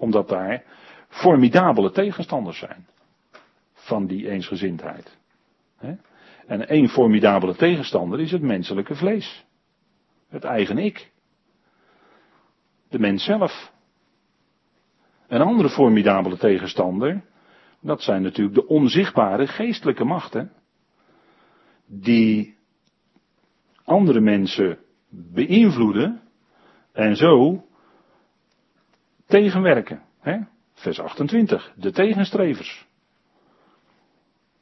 [0.00, 0.64] Omdat daar
[1.08, 2.86] formidabele tegenstanders zijn.
[3.72, 5.18] Van die eensgezindheid.
[6.46, 9.44] En één formidabele tegenstander is het menselijke vlees.
[10.28, 11.12] Het eigen ik.
[12.88, 13.72] De mens zelf.
[15.28, 17.24] Een andere formidabele tegenstander,
[17.80, 20.52] dat zijn natuurlijk de onzichtbare geestelijke machten.
[21.86, 22.56] Die
[23.84, 24.78] andere mensen
[25.08, 26.20] beïnvloeden
[26.92, 27.64] en zo
[29.30, 30.02] tegenwerken.
[30.20, 30.38] Hè?
[30.72, 32.88] Vers 28, de tegenstrevers.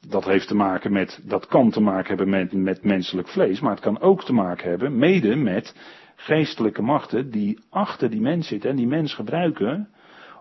[0.07, 3.71] Dat heeft te maken met, dat kan te maken hebben met, met menselijk vlees, maar
[3.71, 5.75] het kan ook te maken hebben mede met
[6.15, 9.89] geestelijke machten die achter die mens zitten en die mens gebruiken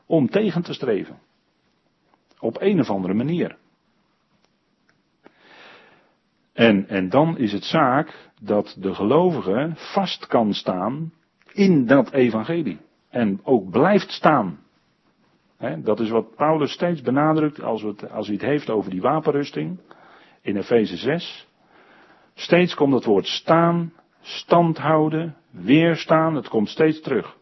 [0.06, 1.18] om tegen te streven.
[2.38, 3.56] Op een of andere manier.
[6.52, 11.12] En, en dan is het zaak dat de gelovige vast kan staan
[11.52, 12.78] in dat evangelie.
[13.10, 14.58] En ook blijft staan.
[15.78, 19.78] dat is wat Paulus steeds benadrukt als, het, als hij het heeft over die wapenrusting.
[20.42, 21.46] In Efeze 6.
[22.34, 26.34] Steeds komt het woord staan, stand houden, weerstaan.
[26.34, 27.36] Het komt steeds terug.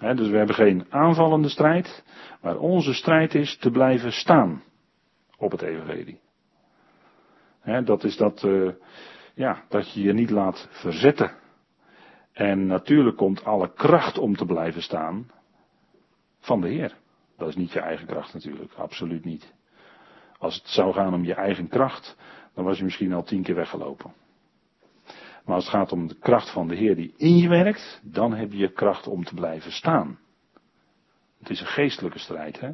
[0.00, 2.04] dus we hebben geen aanvallende strijd.
[2.40, 4.62] Maar onze strijd is te blijven staan
[5.38, 6.20] op het evangelie.
[7.84, 8.70] dat is dat, uh,
[9.34, 11.42] ja, dat je je niet laat verzetten
[12.34, 15.30] en natuurlijk komt alle kracht om te blijven staan
[16.40, 16.96] van de Heer.
[17.36, 19.52] Dat is niet je eigen kracht natuurlijk, absoluut niet.
[20.38, 22.16] Als het zou gaan om je eigen kracht,
[22.54, 24.12] dan was je misschien al tien keer weggelopen.
[25.44, 28.34] Maar als het gaat om de kracht van de Heer die in je werkt, dan
[28.34, 30.18] heb je kracht om te blijven staan.
[31.38, 32.70] Het is een geestelijke strijd, hè.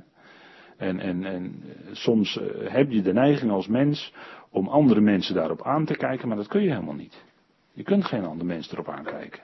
[0.77, 4.15] En, en, en soms eh, heb je de neiging als mens
[4.51, 7.25] om andere mensen daarop aan te kijken, maar dat kun je helemaal niet.
[7.73, 9.43] Je kunt geen ander mens erop aankijken.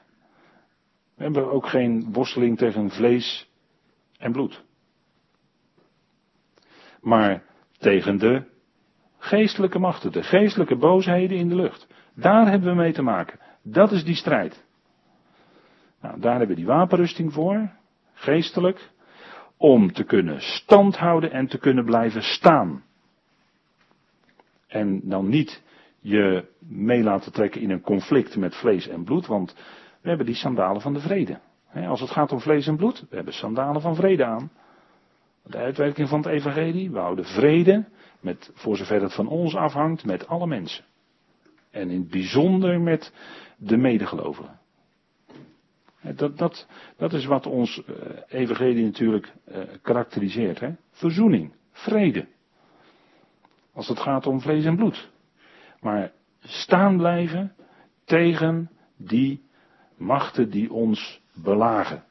[1.17, 3.51] We hebben ook geen worsteling tegen vlees
[4.19, 4.65] en bloed.
[7.01, 7.43] Maar
[7.79, 8.43] tegen de
[9.19, 11.87] geestelijke machten, de geestelijke boosheden in de lucht.
[12.15, 13.39] Daar hebben we mee te maken.
[13.63, 14.65] Dat is die strijd.
[16.01, 17.71] Nou, daar hebben we die wapenrusting voor,
[18.13, 18.91] geestelijk,
[19.57, 22.85] om te kunnen standhouden en te kunnen blijven staan.
[24.67, 25.63] En dan niet
[26.01, 29.55] je mee laten trekken in een conflict met vlees en bloed, want
[30.07, 31.39] we hebben die sandalen van de vrede.
[31.73, 34.51] Als het gaat om vlees en bloed, we hebben sandalen van vrede aan.
[35.43, 37.85] De uitwerking van het evangelie, we houden vrede,
[38.21, 40.85] met, voor zover het van ons afhangt, met alle mensen.
[41.71, 43.13] En in het bijzonder met
[43.57, 44.59] de medegelovigen.
[46.15, 47.97] Dat, dat, dat is wat ons uh,
[48.29, 50.61] evangelie natuurlijk uh, karakteriseert.
[50.61, 50.71] Hè?
[50.91, 52.27] Verzoening, vrede.
[53.73, 55.11] Als het gaat om vlees en bloed.
[55.81, 57.55] Maar staan blijven
[58.05, 59.45] tegen die
[59.97, 62.05] machten die ons belagen.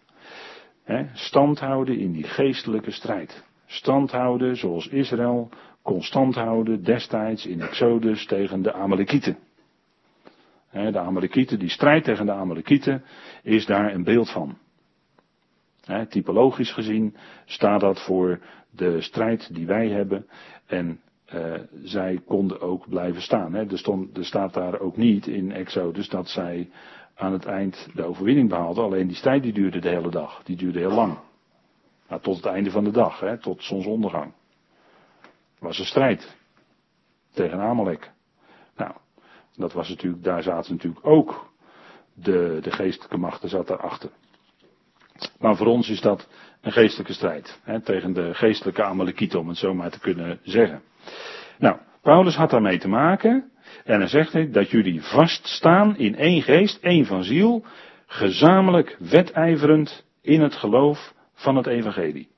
[1.13, 3.43] Stand houden in die geestelijke strijd.
[3.65, 5.49] Stand houden zoals Israël
[5.81, 9.37] constant houden destijds in Exodus tegen de Amalekieten.
[10.71, 13.03] De Amalekieten, die strijd tegen de Amalekieten,
[13.43, 14.57] is daar een beeld van.
[16.09, 17.15] typologisch gezien
[17.45, 20.27] staat dat voor de strijd die wij hebben.
[20.65, 20.99] En
[21.33, 23.53] uh, zij konden ook blijven staan.
[23.53, 23.69] Hè.
[23.71, 26.69] Er, stond, er staat daar ook niet in Exodus dat zij
[27.15, 28.83] aan het eind de overwinning behaalden.
[28.83, 30.43] Alleen die strijd die duurde de hele dag.
[30.43, 31.17] Die duurde heel lang.
[32.07, 34.33] Nou, tot het einde van de dag, hè, tot zonsondergang.
[35.59, 36.35] was een strijd.
[37.33, 38.11] Tegen Amalek.
[38.75, 38.91] Nou,
[39.55, 41.53] dat was natuurlijk, daar zaten natuurlijk ook
[42.13, 44.09] de, de geestelijke machten zat daarachter.
[45.39, 46.27] Maar voor ons is dat
[46.61, 47.59] een geestelijke strijd.
[47.63, 50.81] Hè, tegen de geestelijke Amalekieten, om het zo maar te kunnen zeggen.
[51.57, 53.51] Nou, Paulus had daarmee te maken.
[53.83, 57.65] En dan zegt hij dat jullie vaststaan in één geest, één van ziel,
[58.05, 62.29] gezamenlijk wedijverend in het geloof van het evangelie.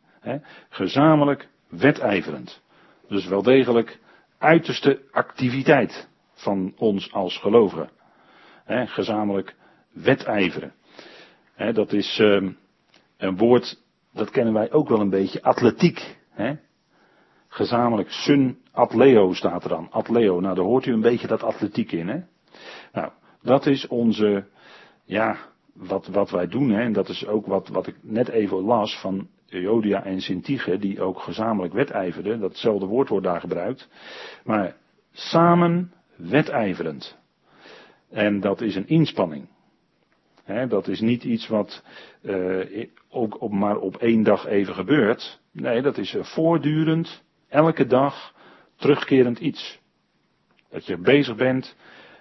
[0.69, 2.61] Gezamenlijk wedijverend.
[3.07, 3.99] Dus wel degelijk
[4.37, 7.89] uiterste activiteit van ons als gelovigen.
[8.67, 9.55] Gezamenlijk
[9.93, 10.73] wedijveren.
[11.73, 12.49] Dat is uh,
[13.17, 13.81] een woord,
[14.13, 16.17] dat kennen wij ook wel een beetje, atletiek.
[17.47, 19.87] Gezamenlijk sun atleo staat er dan.
[19.91, 22.07] Atleo, nou daar hoort u een beetje dat atletiek in.
[22.07, 22.19] Hè?
[22.93, 24.45] Nou, dat is onze,
[25.05, 25.37] ja,
[25.73, 26.69] wat, wat wij doen.
[26.69, 26.81] Hè?
[26.81, 31.01] En dat is ook wat, wat ik net even las van Jodia en Sintige, die
[31.01, 32.39] ook gezamenlijk wedijverden.
[32.39, 33.89] Datzelfde woord wordt daar gebruikt.
[34.43, 34.75] Maar
[35.11, 37.17] samen wedijverend.
[38.09, 39.47] En dat is een inspanning.
[40.67, 41.83] dat is niet iets wat
[42.21, 45.39] uh, ook op, maar op één dag even gebeurt.
[45.51, 48.33] Nee, dat is voortdurend Elke dag
[48.75, 49.79] terugkerend iets.
[50.69, 51.75] Dat je bezig bent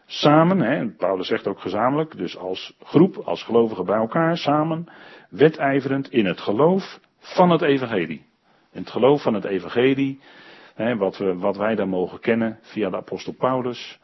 [0.06, 4.86] samen, hè, Paulus zegt ook gezamenlijk, dus als groep, als gelovigen bij elkaar, samen,
[5.30, 8.26] wedijverend in het geloof van het evangelie.
[8.72, 10.20] In het geloof van het evangelie,
[10.74, 14.00] hè, wat, we, wat wij dan mogen kennen via de apostel Paulus,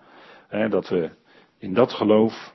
[0.48, 1.10] hè, dat we
[1.58, 2.54] in dat geloof,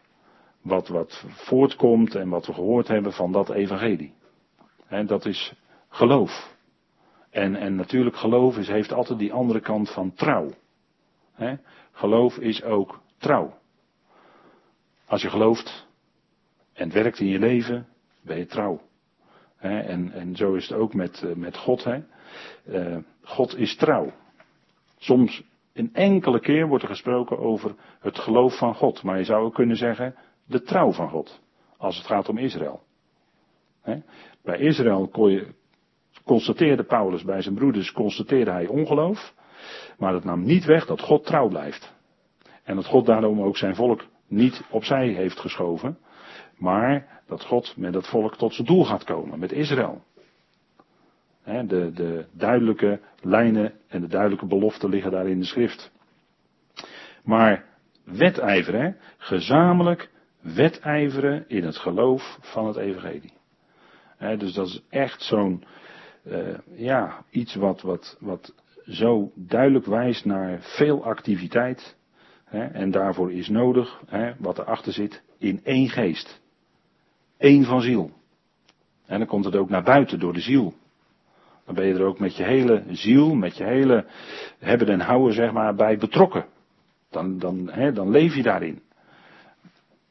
[0.61, 4.13] wat, wat voortkomt en wat we gehoord hebben van dat evangelie.
[4.86, 5.53] Hè, dat is
[5.89, 6.56] geloof.
[7.30, 10.51] En, en natuurlijk geloof is, heeft altijd die andere kant van trouw.
[11.91, 13.57] Geloof is ook trouw.
[15.07, 15.88] Als je gelooft
[16.73, 17.88] en werkt in je leven,
[18.21, 18.82] ben je trouw.
[19.57, 21.84] En, en zo is het ook met, eh, met God.
[21.84, 21.99] He?
[22.65, 24.11] Uh, God is trouw.
[24.97, 29.03] Soms een enkele keer wordt er gesproken over het geloof van God.
[29.03, 30.15] Maar je zou ook kunnen zeggen
[30.45, 31.41] de trouw van God.
[31.78, 32.86] Als het gaat om Israël.
[34.43, 35.47] Bij Israël kon je,
[36.28, 39.34] constateerde Paulus bij zijn broeders, constateerde hij ongeloof.
[39.97, 41.95] Maar dat nam niet weg dat God trouw blijft.
[42.63, 45.97] En dat God daarom ook zijn volk niet opzij heeft geschoven.
[46.57, 50.03] Maar dat God met dat volk tot zijn doel gaat komen, met Israël.
[51.43, 55.91] De, de duidelijke lijnen en de duidelijke beloften liggen daar in de schrift.
[57.23, 57.65] Maar
[58.03, 60.09] wedijveren, gezamenlijk
[60.41, 63.34] wedijveren in het geloof van het evangelie.
[64.38, 65.63] dus dat is echt zo'n
[66.32, 68.53] uh, ja, iets wat, wat, wat
[68.86, 71.95] zo duidelijk wijst naar veel activiteit.
[72.43, 76.41] Hè, en daarvoor is nodig, hè, wat erachter zit, in één geest.
[77.38, 78.11] Eén van ziel.
[79.05, 80.73] En dan komt het ook naar buiten door de ziel.
[81.65, 84.05] Dan ben je er ook met je hele ziel, met je hele
[84.59, 86.45] hebben en houden zeg maar bij betrokken.
[87.09, 88.82] Dan, dan, hè, dan leef je daarin.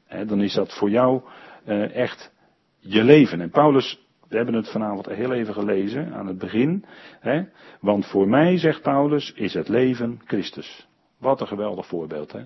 [0.06, 1.22] Hè, dan is dat voor jou
[1.66, 2.32] uh, echt
[2.78, 3.40] je leven.
[3.40, 6.84] En Paulus we hebben het vanavond heel even gelezen aan het begin.
[7.20, 7.44] Hè?
[7.80, 10.88] Want voor mij, zegt Paulus, is het leven Christus.
[11.18, 12.32] Wat een geweldig voorbeeld.
[12.32, 12.44] Hè?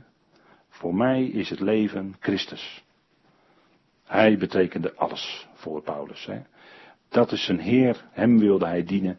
[0.69, 2.85] Voor mij is het leven Christus.
[4.05, 6.27] Hij betekende alles voor Paulus.
[6.27, 6.41] Hè?
[7.09, 9.19] Dat is zijn Heer, hem wilde hij dienen.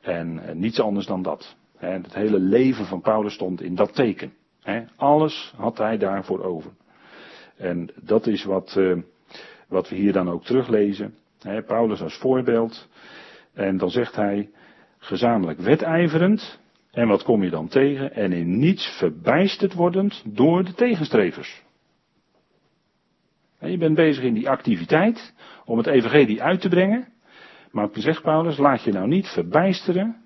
[0.00, 1.56] En eh, niets anders dan dat.
[1.76, 1.88] Hè?
[1.88, 4.32] Het hele leven van Paulus stond in dat teken.
[4.62, 4.84] Hè?
[4.96, 6.70] Alles had hij daarvoor over.
[7.56, 8.98] En dat is wat, uh,
[9.68, 11.14] wat we hier dan ook teruglezen.
[11.66, 12.88] Paulus als voorbeeld.
[13.54, 14.50] En dan zegt hij,
[14.98, 16.60] gezamenlijk wedijverend.
[16.90, 18.14] En wat kom je dan tegen?
[18.14, 21.62] En in niets verbijsterd wordend door de tegenstrevers.
[23.58, 25.34] je bent bezig in die activiteit
[25.64, 27.08] om het evangelie uit te brengen.
[27.70, 30.16] Maar zegt Paulus, laat je nou niet verbijsteren,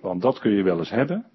[0.00, 1.26] want dat kun je wel eens hebben.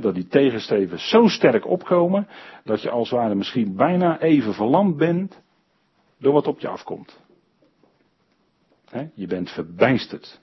[0.00, 2.28] dat die tegenstrevers zo sterk opkomen,
[2.64, 5.44] dat je als het ware misschien bijna even verlamd bent
[6.18, 7.20] door wat op je afkomt.
[9.14, 10.40] je bent verbijsterd.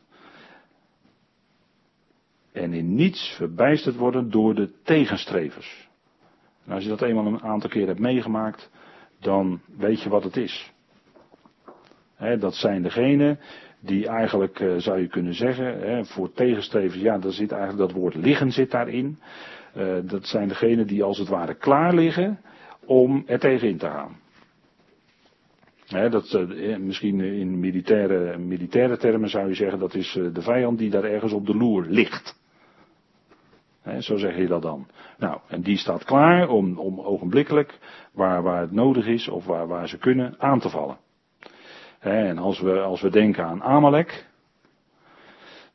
[2.52, 5.90] En in niets verbijsterd worden door de tegenstrevers.
[6.66, 8.70] En als je dat eenmaal een aantal keer hebt meegemaakt,
[9.20, 10.72] dan weet je wat het is.
[12.40, 13.40] dat zijn degenen
[13.80, 18.16] die eigenlijk, eh, zou je kunnen zeggen, voor tegenstrevers, ja, daar zit eigenlijk dat woord
[18.16, 19.20] liggen zit daarin.
[19.78, 22.40] Uh, dat zijn degenen die als het ware klaar liggen
[22.86, 24.23] om er tegenin te gaan.
[25.88, 30.90] Dat, uh, misschien in militaire, militaire termen zou je zeggen, dat is de vijand die
[30.90, 32.40] daar ergens op de loer ligt.
[34.00, 34.88] zo zeg je dat dan.
[35.18, 37.80] Nou, en die staat klaar om, om ogenblikkelijk,
[38.14, 40.98] waar, waar het nodig is of waar, waar ze kunnen, aan te vallen.
[42.00, 44.26] En als we, als we denken aan Amalek,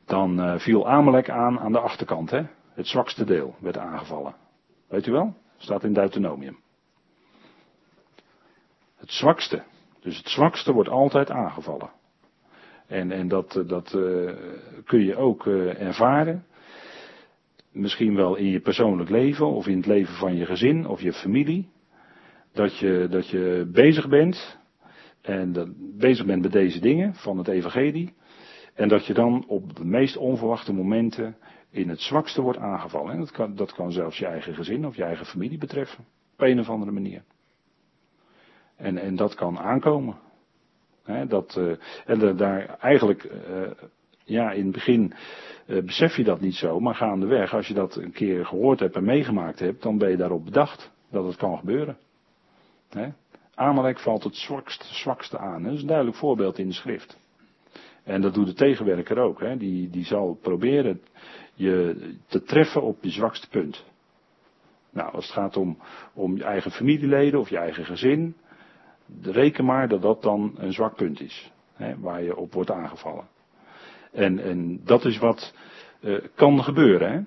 [0.05, 2.29] dan viel Amalek aan aan de achterkant.
[2.29, 2.41] Hè?
[2.73, 4.35] Het zwakste deel werd aangevallen.
[4.87, 5.35] Weet u wel?
[5.57, 6.59] Staat in Deuteronomium.
[8.97, 9.63] Het zwakste.
[10.01, 11.89] Dus het zwakste wordt altijd aangevallen.
[12.87, 14.31] En, en dat, eh, dat uh,
[14.85, 16.45] kun je ook uh, ervaren.
[17.71, 21.13] Misschien wel in je persoonlijk leven of in het leven van je gezin of je
[21.13, 21.69] familie.
[22.53, 24.59] Dat je, dat je bezig bent
[25.21, 28.13] en dat bezig bent met deze dingen van het evangelie.
[28.73, 31.37] En dat je dan op de meest onverwachte momenten
[31.69, 33.11] in het zwakste wordt aangevallen.
[33.11, 36.05] En dat kan, dat kan zelfs je eigen gezin of je eigen familie betreffen.
[36.33, 37.23] Op een of andere manier.
[38.79, 40.15] En, en dat kan aankomen.
[41.27, 41.75] dat, uh,
[42.05, 43.71] en daar eigenlijk, uh,
[44.23, 45.13] ja, in het begin
[45.65, 48.95] uh, besef je dat niet zo, maar gaandeweg, als je dat een keer gehoord hebt
[48.95, 51.97] en meegemaakt hebt, dan ben je daarop bedacht dat het kan gebeuren.
[52.89, 53.09] He?
[53.55, 55.63] Amalek valt het zwakste, zwakste aan.
[55.63, 57.17] Dat is een duidelijk voorbeeld in de schrift.
[58.03, 59.59] En dat doet de tegenwerker ook.
[59.59, 61.01] Die, die zal proberen
[61.53, 61.95] je
[62.27, 63.85] te treffen op je zwakste punt.
[64.89, 65.77] Nou, als het gaat om,
[66.13, 68.35] om je eigen familieleden of je eigen gezin,
[69.21, 71.51] reken maar dat dat dan een zwak punt is.
[71.73, 73.27] Hè, waar je op wordt aangevallen.
[74.11, 75.53] En, en dat is wat
[76.01, 77.11] uh, kan gebeuren.
[77.11, 77.21] Hè.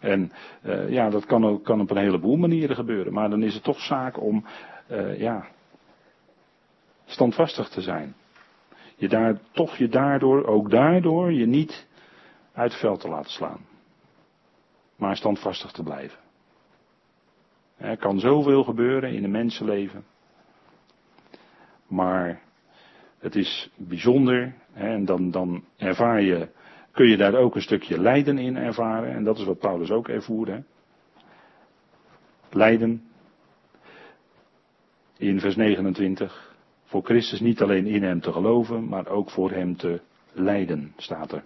[0.00, 3.12] En uh, ja, dat kan, ook, kan op een heleboel manieren gebeuren.
[3.12, 4.44] Maar dan is het toch zaak om
[4.90, 5.46] uh, ja,
[7.04, 8.14] standvastig te zijn.
[8.96, 11.86] Je daar, toch je daardoor, ook daardoor, je niet
[12.52, 13.60] uit het veld te laten slaan.
[14.96, 16.18] Maar standvastig te blijven.
[17.76, 20.04] Er kan zoveel gebeuren in een mensenleven.
[21.86, 22.40] Maar
[23.18, 24.54] het is bijzonder.
[24.72, 26.48] En dan, dan ervaar je
[26.92, 29.14] kun je daar ook een stukje lijden in ervaren.
[29.14, 30.62] En dat is wat Paulus ook ervoerde.
[32.50, 33.02] Lijden.
[35.16, 36.54] In vers 29.
[36.84, 40.00] Voor Christus niet alleen in hem te geloven, maar ook voor hem te
[40.32, 41.42] lijden, staat er.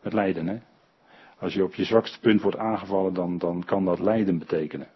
[0.00, 0.58] Het lijden, hè.
[1.38, 4.88] Als je op je zwakste punt wordt aangevallen, dan, dan kan dat lijden betekenen.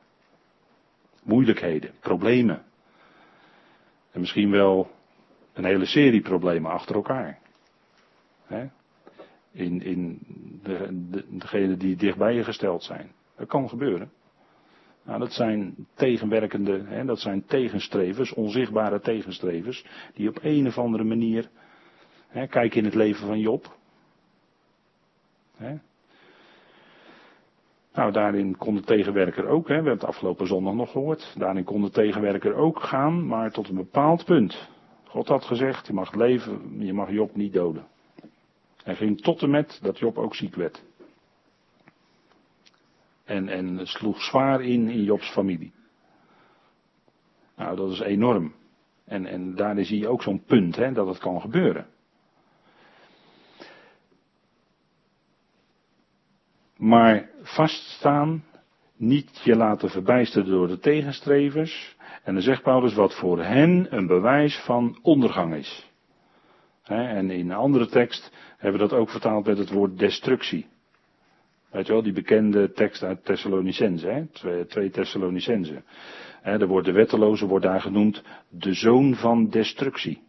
[1.29, 2.63] Moeilijkheden, problemen.
[4.11, 4.91] En misschien wel
[5.53, 7.39] een hele serie problemen achter elkaar.
[9.53, 10.19] In, in
[10.63, 10.89] de,
[11.51, 13.11] de, die dichtbij je gesteld zijn.
[13.37, 14.11] Dat kan gebeuren.
[15.03, 21.05] Nou, dat zijn tegenwerkende, hè, dat zijn tegenstrevers, onzichtbare tegenstrevers, die op een of andere
[21.05, 21.49] manier,
[22.29, 23.77] hè, kijk in het leven van Job.
[25.57, 25.77] Hè.
[27.99, 31.65] Nou, daarin kon de tegenwerker ook, hè, we hebben het afgelopen zondag nog gehoord, daarin
[31.65, 34.69] kon de tegenwerker ook gaan, maar tot een bepaald punt.
[35.05, 37.87] God had gezegd, je mag leven, je mag Job niet doden.
[38.83, 40.83] Hij ging tot en met dat Job ook ziek werd.
[43.25, 45.73] En, en sloeg zwaar in in Jobs familie.
[47.57, 48.55] Nou, dat is enorm.
[49.05, 51.87] En, en daarin zie je ook zo'n punt, hè, dat het kan gebeuren.
[56.77, 58.45] Maar vaststaan,
[58.97, 61.97] niet je laten verbijsteren door de tegenstrevers.
[62.25, 65.91] En dan zegt Paulus wat voor hen een bewijs van ondergang is.
[66.85, 70.67] En in een andere tekst hebben we dat ook vertaald met het woord destructie.
[71.71, 74.29] Weet je wel, die bekende tekst uit Thessalonicense?
[74.33, 75.83] Twee, twee Thessalonicense.
[76.43, 80.23] Hè, wordt de wetteloze wordt daar genoemd de zoon van destructie.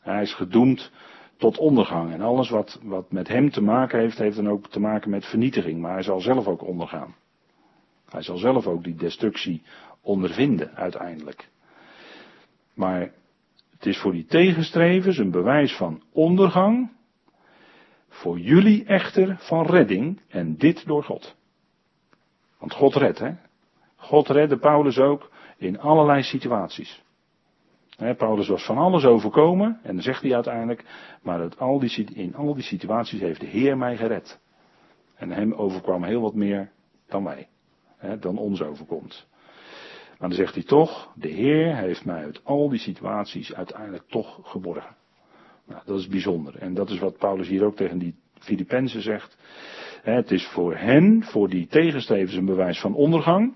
[0.00, 0.90] Hij is gedoemd
[1.42, 2.12] tot ondergang.
[2.12, 5.26] En alles wat, wat met hem te maken heeft, heeft dan ook te maken met
[5.26, 5.80] vernietiging.
[5.80, 7.14] Maar hij zal zelf ook ondergaan.
[8.08, 9.62] Hij zal zelf ook die destructie
[10.00, 11.48] ondervinden uiteindelijk.
[12.74, 13.12] Maar
[13.70, 16.90] het is voor die tegenstrevers een bewijs van ondergang.
[18.08, 20.20] Voor jullie echter van redding.
[20.28, 21.36] En dit door God.
[22.58, 23.32] Want God redt, hè?
[23.96, 27.02] God redde Paulus ook in allerlei situaties.
[28.16, 30.84] Paulus was van alles overkomen, en dan zegt hij uiteindelijk,
[31.22, 34.40] maar al die, in al die situaties heeft de Heer mij gered.
[35.14, 36.70] En hem overkwam heel wat meer
[37.06, 37.48] dan wij,
[38.20, 39.26] dan ons overkomt.
[40.18, 44.40] Maar dan zegt hij toch, de Heer heeft mij uit al die situaties uiteindelijk toch
[44.42, 44.96] geborgen.
[45.66, 46.56] Nou, dat is bijzonder.
[46.56, 49.36] En dat is wat Paulus hier ook tegen die Filippenzen zegt.
[50.02, 53.54] Het is voor hen, voor die tegenstrevers een bewijs van ondergang.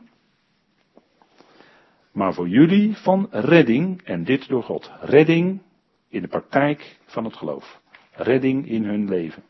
[2.17, 4.93] Maar voor jullie van redding en dit door God.
[5.01, 5.63] Redding
[6.09, 7.81] in de praktijk van het geloof.
[8.13, 9.43] Redding in hun leven.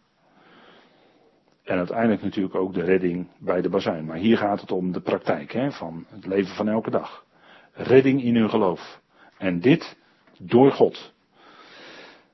[1.65, 4.05] En uiteindelijk natuurlijk ook de redding bij de bazuin.
[4.05, 7.25] Maar hier gaat het om de praktijk hè, van het leven van elke dag.
[7.73, 9.01] Redding in hun geloof.
[9.39, 9.97] En dit
[10.39, 11.15] door God.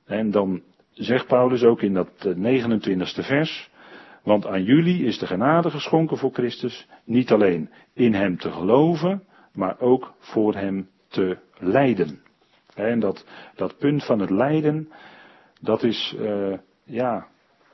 [0.05, 0.61] En dan
[0.91, 3.69] zegt Paulus ook in dat 29e eh, vers.
[4.23, 6.87] Want aan jullie is de genade geschonken voor Christus.
[7.03, 9.23] Niet alleen in hem te geloven,
[9.53, 12.21] maar ook voor hem te lijden.
[12.75, 13.25] En dat,
[13.55, 14.91] dat punt van het lijden,
[15.61, 17.27] dat is, uh, ja,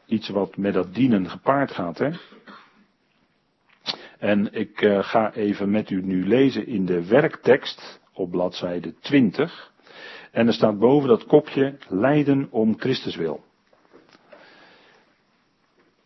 [0.05, 1.97] iets wat met dat dienen gepaard gaat.
[1.97, 2.09] Hè?
[4.19, 9.71] En ik uh, ga even met u nu lezen in de werktekst op bladzijde 20.
[10.31, 13.43] En er staat boven dat kopje lijden om Christus wil.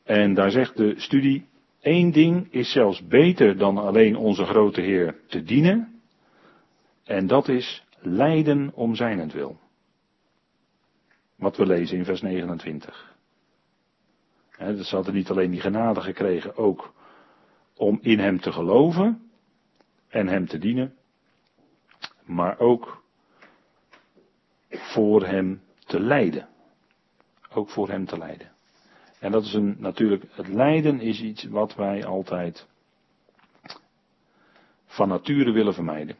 [0.03, 1.47] En daar zegt de studie,
[1.83, 6.01] één ding is zelfs beter dan alleen onze grote Heer te dienen.
[7.03, 9.59] En dat is lijden om zijnentwil.
[11.35, 13.15] Wat we lezen in vers 29.
[14.49, 16.93] He, dus ze hadden niet alleen die genade gekregen, ook
[17.75, 19.31] om in hem te geloven
[20.07, 20.95] en hem te dienen,
[22.25, 23.03] maar ook
[24.69, 26.47] voor hem te lijden.
[27.53, 28.51] Ook voor hem te lijden.
[29.23, 32.67] En dat is een, natuurlijk, het lijden is iets wat wij altijd
[34.85, 36.15] van nature willen vermijden.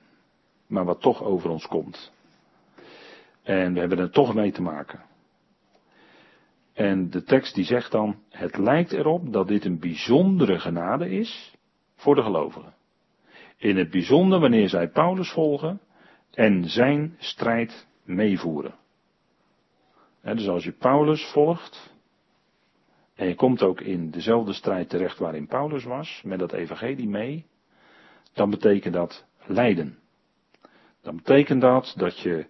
[0.67, 2.11] Maar wat toch over ons komt.
[3.41, 5.03] En we hebben er toch mee te maken.
[6.73, 11.53] En de tekst die zegt dan, het lijkt erop dat dit een bijzondere genade is
[11.95, 12.73] voor de gelovigen.
[13.57, 15.81] In het bijzonder wanneer zij Paulus volgen
[16.31, 18.75] en zijn strijd meevoeren.
[20.21, 21.92] dus als je Paulus volgt,
[23.15, 27.45] en je komt ook in dezelfde strijd terecht waarin Paulus was, met dat evangelie mee,
[28.33, 29.97] dan betekent dat lijden.
[31.01, 32.47] Dan betekent dat dat je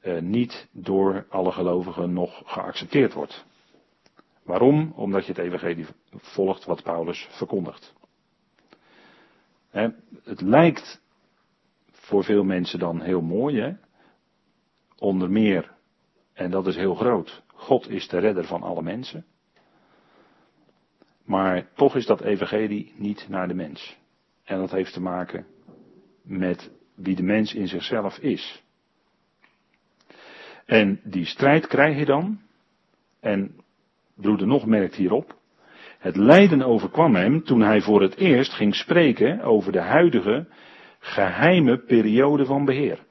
[0.00, 3.44] eh, niet door alle gelovigen nog geaccepteerd wordt.
[4.42, 4.92] Waarom?
[4.96, 7.94] Omdat je het evangelie volgt wat Paulus verkondigt.
[10.24, 11.00] het lijkt
[11.90, 13.72] voor veel mensen dan heel mooi, hè?
[14.98, 15.74] onder meer,
[16.32, 19.26] en dat is heel groot, God is de redder van alle mensen.
[21.24, 23.96] Maar toch is dat evangelie niet naar de mens.
[24.44, 25.46] En dat heeft te maken
[26.22, 28.62] met wie de mens in zichzelf is.
[30.66, 32.40] En die strijd krijg je dan.
[33.20, 33.56] En
[34.14, 35.36] broeder nog merkt hierop.
[35.98, 40.46] Het lijden overkwam hem toen hij voor het eerst ging spreken over de huidige
[40.98, 43.04] geheime periode van beheer.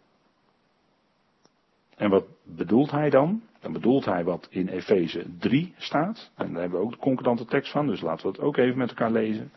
[1.96, 3.42] En wat bedoelt hij dan?
[3.62, 6.32] Dan bedoelt hij wat in Efeze 3 staat.
[6.36, 8.78] En daar hebben we ook de concordante tekst van, dus laten we het ook even
[8.78, 9.52] met elkaar lezen.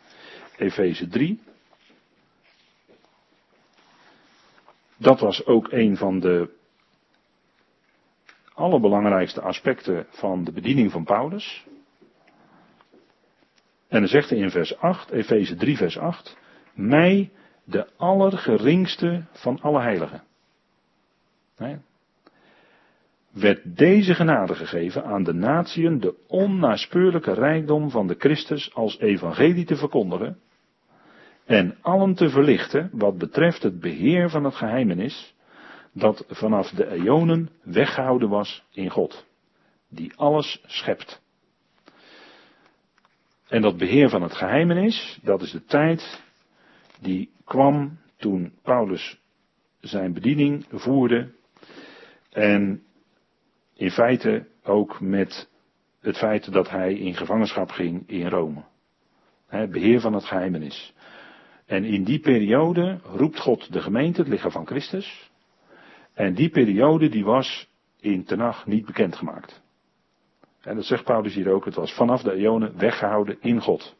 [0.57, 1.41] Efeze 3.
[4.97, 6.49] Dat was ook een van de
[8.53, 11.65] allerbelangrijkste aspecten van de bediening van Paulus.
[13.87, 16.37] En dan zegt hij in vers 8, Efeze 3 vers 8,
[16.73, 17.31] mij
[17.63, 20.23] de allergeringste van alle heiligen.
[21.57, 21.77] Nee.
[23.35, 29.65] Werd deze genade gegeven aan de natieën de onnaspeurlijke rijkdom van de Christus als evangelie
[29.65, 30.39] te verkondigen
[31.45, 35.35] en allen te verlichten wat betreft het beheer van het geheimenis
[35.91, 39.25] dat vanaf de eonen weggehouden was in God,
[39.89, 41.21] die alles schept.
[43.47, 46.23] En dat beheer van het geheimenis, dat is de tijd
[47.01, 49.19] die kwam toen Paulus
[49.79, 51.31] zijn bediening voerde
[52.31, 52.83] en
[53.75, 55.49] in feite ook met
[55.99, 58.63] het feit dat hij in gevangenschap ging in Rome.
[59.47, 60.93] Het beheer van het geheimenis.
[61.65, 65.31] En in die periode roept God de gemeente, het lichaam van Christus,
[66.13, 67.69] en die periode die was
[67.99, 69.61] in Tenach niet bekendgemaakt.
[70.61, 73.95] En dat zegt Paulus hier ook, het was vanaf de eonen weggehouden in God.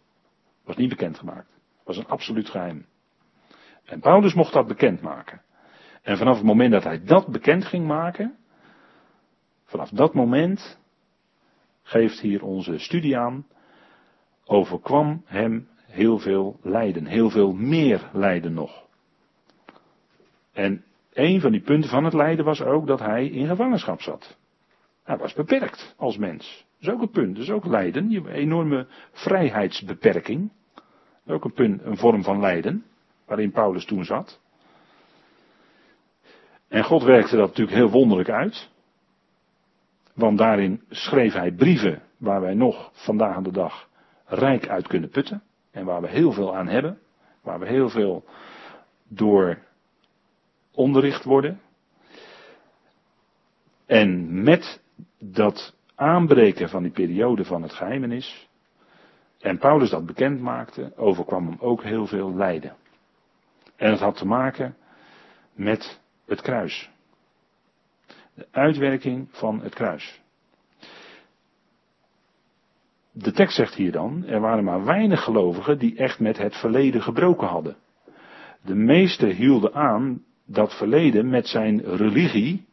[0.63, 1.51] Was niet bekendgemaakt.
[1.83, 2.85] Was een absoluut geheim.
[3.85, 5.41] En Paulus mocht dat bekendmaken.
[6.01, 8.35] En vanaf het moment dat hij dat bekend ging maken,
[9.65, 10.79] vanaf dat moment
[11.83, 13.45] geeft hier onze studie aan,
[14.45, 18.83] overkwam hem heel veel lijden, heel veel meer lijden nog.
[20.53, 24.37] En een van die punten van het lijden was ook dat hij in gevangenschap zat.
[25.03, 26.65] Hij was beperkt als mens.
[26.79, 28.09] Dat is ook een punt, dat is ook lijden.
[28.09, 30.51] Je enorme vrijheidsbeperking.
[31.27, 32.85] Ook een, punt, een vorm van lijden,
[33.25, 34.39] waarin Paulus toen zat.
[36.67, 38.69] En God werkte dat natuurlijk heel wonderlijk uit.
[40.15, 43.89] Want daarin schreef hij brieven waar wij nog vandaag aan de dag
[44.25, 45.43] rijk uit kunnen putten.
[45.71, 46.99] En waar we heel veel aan hebben.
[47.41, 48.25] Waar we heel veel
[49.07, 49.57] door
[50.71, 51.61] onderricht worden.
[53.85, 54.81] En met
[55.19, 58.49] dat aanbreken van die periode van het geheimenis.
[59.39, 62.75] En Paulus dat bekend maakte, overkwam hem ook heel veel lijden.
[63.75, 64.75] En het had te maken
[65.53, 66.89] met het kruis.
[68.35, 70.21] De uitwerking van het kruis.
[73.11, 77.01] De tekst zegt hier dan, er waren maar weinig gelovigen die echt met het verleden
[77.01, 77.75] gebroken hadden.
[78.61, 82.65] De meesten hielden aan dat verleden met zijn religie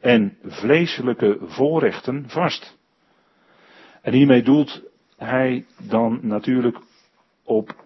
[0.00, 2.78] en vleeselijke voorrechten vast.
[4.02, 4.82] En hiermee doelt
[5.16, 6.78] hij dan natuurlijk
[7.44, 7.84] op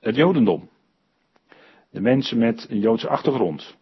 [0.00, 0.68] het Jodendom.
[1.90, 3.78] De mensen met een Joodse achtergrond.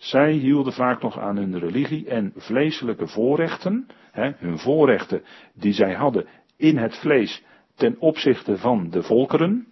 [0.00, 5.22] Zij hielden vaak nog aan hun religie en vleeselijke voorrechten, hè, hun voorrechten
[5.54, 6.26] die zij hadden
[6.56, 7.44] in het vlees
[7.74, 9.66] ten opzichte van de volkeren.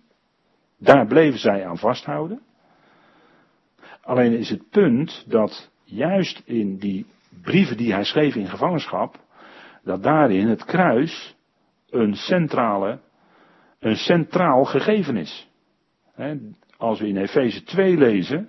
[0.78, 2.40] Daar bleven zij aan vasthouden.
[4.02, 7.06] Alleen is het punt dat juist in die
[7.42, 9.16] brieven die hij schreef in gevangenschap,
[9.82, 11.36] dat daarin het kruis
[11.90, 13.00] een centrale,
[13.78, 15.48] een centraal gegeven is.
[16.76, 18.48] Als we in Efeze 2 lezen,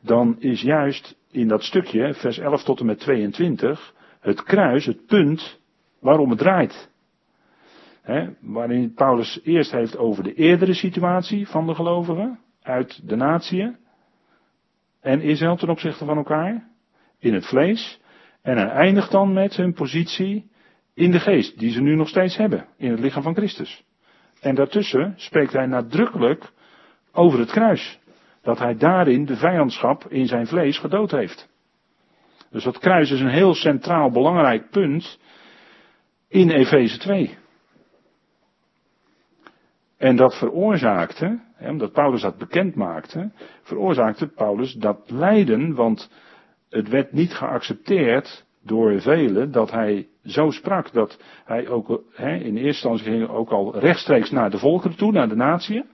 [0.00, 5.06] dan is juist in dat stukje, vers 11 tot en met 22, het kruis het
[5.06, 5.60] punt
[6.00, 6.90] waarom het draait.
[8.40, 13.76] Waarin Paulus eerst heeft over de eerdere situatie van de gelovigen uit de natieën
[15.00, 16.68] en Israël ten opzichte van elkaar
[17.18, 18.00] in het vlees.
[18.42, 20.50] En hij eindigt dan met hun positie
[20.94, 23.84] in de geest, die ze nu nog steeds hebben, in het lichaam van Christus.
[24.40, 26.52] En daartussen spreekt hij nadrukkelijk
[27.12, 27.98] over het kruis.
[28.46, 31.48] Dat hij daarin de vijandschap in zijn vlees gedood heeft.
[32.50, 35.18] Dus dat kruis is een heel centraal belangrijk punt
[36.28, 37.38] in Efeze 2.
[39.98, 43.30] En dat veroorzaakte, omdat Paulus dat bekend maakte,
[43.62, 46.10] veroorzaakte Paulus dat lijden, want
[46.70, 52.58] het werd niet geaccepteerd door velen dat hij zo sprak dat hij ook in eerste
[52.58, 55.86] instantie ging ook al rechtstreeks naar de volkeren toe, naar de natieën.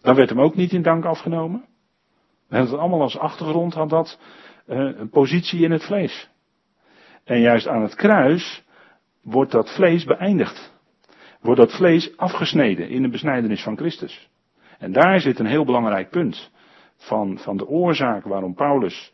[0.00, 1.64] Dan werd hem ook niet in dank afgenomen.
[2.54, 4.18] En het allemaal als achtergrond had dat
[4.66, 6.30] uh, een positie in het vlees.
[7.24, 8.64] En juist aan het kruis
[9.22, 10.72] wordt dat vlees beëindigd.
[11.40, 14.30] Wordt dat vlees afgesneden in de besnijdenis van Christus.
[14.78, 16.50] En daar zit een heel belangrijk punt
[16.96, 19.12] van, van de oorzaak waarom Paulus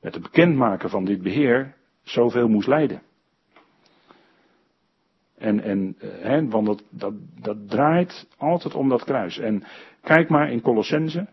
[0.00, 3.02] met het bekendmaken van dit beheer zoveel moest lijden.
[5.38, 9.38] En, en hè, want dat, dat, dat draait altijd om dat kruis.
[9.38, 9.64] En
[10.00, 11.28] kijk maar in Colossense,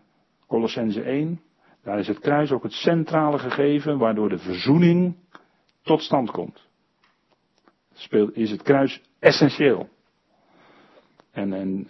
[0.50, 1.40] Colossense 1,
[1.82, 5.16] daar is het kruis ook het centrale gegeven waardoor de verzoening
[5.82, 6.68] tot stand komt.
[8.32, 9.88] Is het kruis essentieel.
[11.30, 11.88] En, en,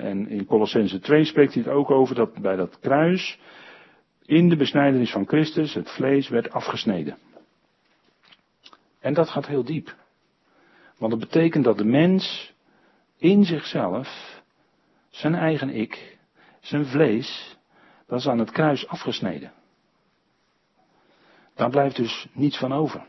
[0.00, 3.38] en in Colossense 2 spreekt hij het ook over dat bij dat kruis
[4.24, 7.18] in de besnijdenis van Christus het vlees werd afgesneden.
[9.00, 9.94] En dat gaat heel diep.
[10.98, 12.54] Want het betekent dat de mens
[13.18, 14.40] in zichzelf,
[15.10, 16.18] zijn eigen ik,
[16.60, 17.58] zijn vlees,
[18.10, 19.52] dat is aan het kruis afgesneden.
[21.54, 23.04] Daar blijft dus niets van over.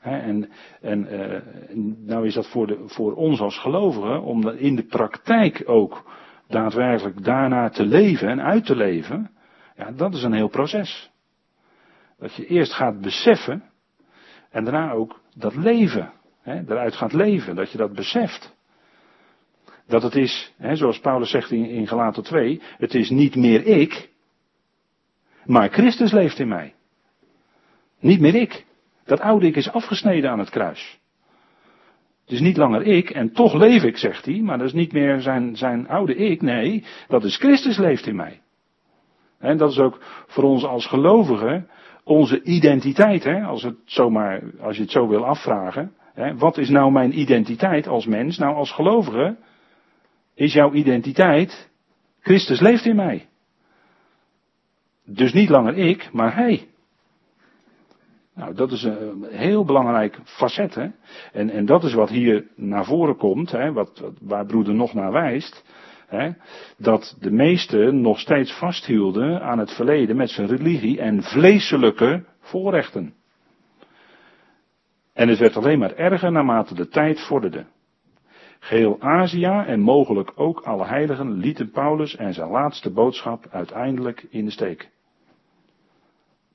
[0.00, 1.40] en en uh,
[2.06, 6.10] nou is dat voor, de, voor ons als gelovigen, om in de praktijk ook
[6.48, 9.30] daadwerkelijk daarna te leven en uit te leven,
[9.76, 11.10] ja, dat is een heel proces.
[12.18, 13.64] Dat je eerst gaat beseffen
[14.50, 16.12] en daarna ook dat leven,
[16.44, 18.53] eruit gaat leven, dat je dat beseft.
[19.86, 23.66] Dat het is, hè, zoals Paulus zegt in, in Galater 2, het is niet meer
[23.66, 24.08] ik,
[25.44, 26.74] maar Christus leeft in mij.
[28.00, 28.64] Niet meer ik.
[29.04, 30.98] Dat oude ik is afgesneden aan het kruis.
[32.24, 34.92] Het is niet langer ik en toch leef ik, zegt hij, maar dat is niet
[34.92, 36.42] meer zijn, zijn oude ik.
[36.42, 38.40] Nee, dat is Christus leeft in mij.
[39.38, 41.68] En dat is ook voor ons als gelovigen
[42.04, 45.92] onze identiteit, hè, als, het zomaar, als je het zo wil afvragen.
[46.14, 48.38] Hè, wat is nou mijn identiteit als mens?
[48.38, 49.36] Nou, als gelovige
[50.34, 51.70] is jouw identiteit,
[52.20, 53.28] Christus leeft in mij.
[55.04, 56.68] Dus niet langer ik, maar Hij.
[58.34, 60.74] Nou, dat is een heel belangrijk facet.
[60.74, 60.88] Hè?
[61.32, 63.72] En, en dat is wat hier naar voren komt, hè?
[63.72, 65.64] Wat, waar broeder nog naar wijst
[66.06, 66.30] hè,
[66.78, 73.14] dat de meesten nog steeds vasthielden aan het verleden met zijn religie en vleeselijke voorrechten.
[75.12, 77.66] En het werd alleen maar erger naarmate de tijd vorderde.
[78.64, 84.44] Geheel Azië en mogelijk ook alle heiligen lieten Paulus en zijn laatste boodschap uiteindelijk in
[84.44, 84.88] de steek.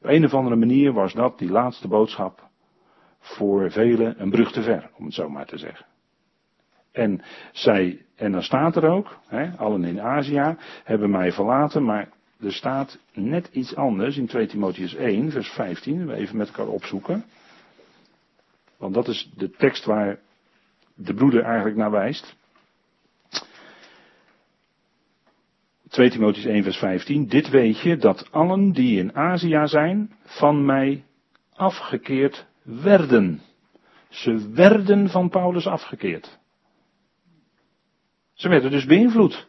[0.01, 2.47] Op een of andere manier was dat, die laatste boodschap,
[3.19, 5.85] voor velen een brug te ver, om het zo maar te zeggen.
[6.91, 12.09] En zij, en dan staat er ook, hè, allen in Azië hebben mij verlaten, maar
[12.39, 16.07] er staat net iets anders in 2 Timotheus 1, vers 15.
[16.07, 17.25] We even met elkaar opzoeken.
[18.77, 20.19] Want dat is de tekst waar
[21.01, 22.37] de broeder eigenlijk naar wijst.
[25.87, 27.27] 2 Timotheus 1 vers 15.
[27.27, 31.03] Dit weet je dat allen die in Azië zijn van mij
[31.53, 33.41] afgekeerd werden.
[34.09, 36.39] Ze werden van Paulus afgekeerd.
[38.33, 39.47] Ze werden dus beïnvloed.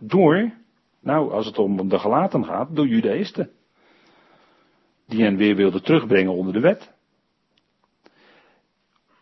[0.00, 0.52] Door,
[1.00, 3.50] nou als het om de gelaten gaat, door judaïsten.
[5.06, 6.96] Die hen weer wilden terugbrengen onder de wet.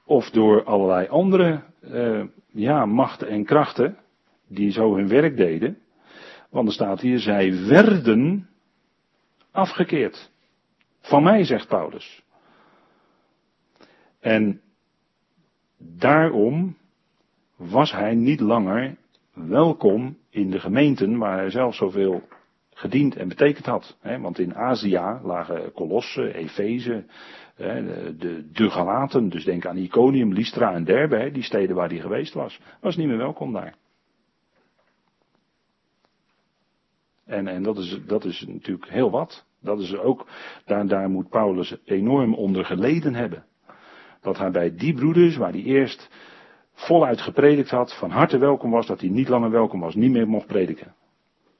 [0.07, 3.96] Of door allerlei andere uh, ja, machten en krachten
[4.48, 5.78] die zo hun werk deden.
[6.50, 8.48] Want er staat hier, zij werden
[9.50, 10.30] afgekeerd.
[11.00, 12.22] Van mij, zegt Paulus.
[14.20, 14.61] En
[15.78, 16.76] daarom
[17.57, 18.96] was hij niet langer
[19.32, 22.22] welkom in de gemeenten waar hij zelf zoveel
[22.70, 23.96] gediend en betekend had.
[24.20, 27.04] Want in Azië lagen Kolossen, Efeze,
[27.57, 32.34] de, de, Galaten, dus denk aan Iconium, Lystra en Derbe, die steden waar hij geweest
[32.34, 32.61] was.
[32.80, 33.74] Was niet meer welkom daar.
[37.24, 39.46] En, en dat, is, dat is natuurlijk heel wat.
[39.61, 40.26] Dat is ook,
[40.64, 43.44] daar, daar moet Paulus enorm onder geleden hebben.
[44.20, 46.11] Dat hij bij die broeders, waar hij eerst
[46.72, 50.28] voluit gepredikt had, van harte welkom was, dat hij niet langer welkom was, niet meer
[50.28, 50.94] mocht prediken.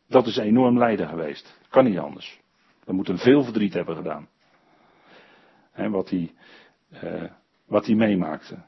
[0.09, 1.61] Dat is enorm lijden geweest.
[1.68, 2.40] Kan niet anders.
[2.84, 4.28] Dat moet hem veel verdriet hebben gedaan.
[5.77, 6.33] Wat, hij,
[7.05, 7.31] uh,
[7.66, 8.62] wat hij meemaakte.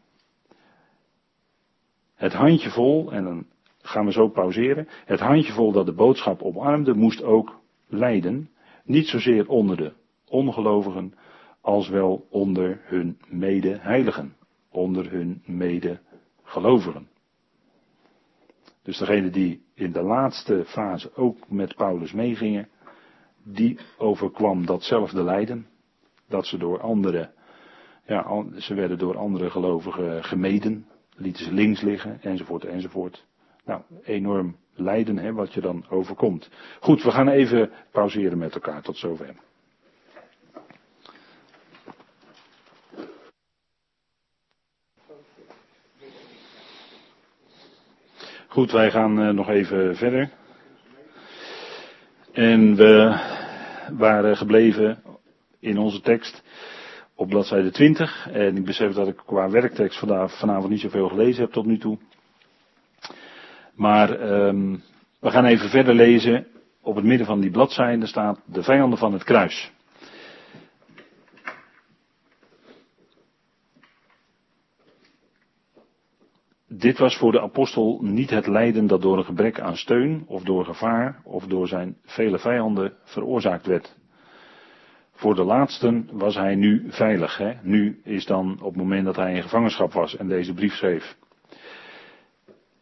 [2.14, 3.46] Het handjevol, en dan
[3.82, 4.88] gaan we zo pauzeren.
[5.04, 8.50] Het handjevol dat de boodschap omarmde, moest ook lijden.
[8.84, 9.92] Niet zozeer onder de
[10.28, 11.14] ongelovigen,
[11.60, 14.36] als wel onder hun medeheiligen.
[14.70, 17.08] Onder hun medegelovigen.
[18.82, 22.68] Dus degene die in de laatste fase ook met Paulus meegingen,
[23.44, 25.66] die overkwam datzelfde lijden.
[26.28, 27.30] Dat ze door anderen,
[28.06, 33.26] ja, ze werden door andere gelovigen gemeden, lieten ze links liggen, enzovoort, enzovoort.
[33.64, 36.50] Nou, enorm lijden, hè, wat je dan overkomt.
[36.80, 38.82] Goed, we gaan even pauzeren met elkaar.
[38.82, 39.34] Tot zover.
[48.48, 50.30] Goed, wij gaan uh, nog even verder.
[52.32, 53.20] En we
[53.96, 55.02] waren gebleven
[55.60, 56.42] in onze tekst
[57.14, 58.28] op bladzijde 20.
[58.32, 61.98] En ik besef dat ik qua werktekst vanavond niet zoveel gelezen heb tot nu toe.
[63.74, 64.82] Maar um,
[65.20, 66.46] we gaan even verder lezen.
[66.82, 69.72] Op het midden van die bladzijde staat de vijanden van het kruis.
[76.68, 80.42] Dit was voor de apostel niet het lijden dat door een gebrek aan steun of
[80.42, 83.96] door gevaar of door zijn vele vijanden veroorzaakt werd.
[85.18, 87.36] Voor de laatsten was hij nu veilig.
[87.36, 87.52] Hè?
[87.62, 91.16] Nu is dan op het moment dat hij in gevangenschap was en deze brief schreef.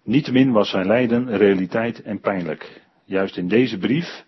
[0.03, 2.83] Niettemin was zijn lijden realiteit en pijnlijk.
[3.05, 4.25] Juist in deze brief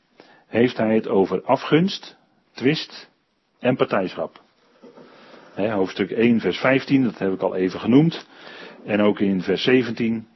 [0.47, 2.17] heeft hij het over afgunst,
[2.53, 3.11] twist
[3.59, 4.43] en partijschap.
[5.55, 8.27] hoofdstuk 1, vers 15, dat heb ik al even genoemd.
[8.85, 10.29] En ook in vers 17,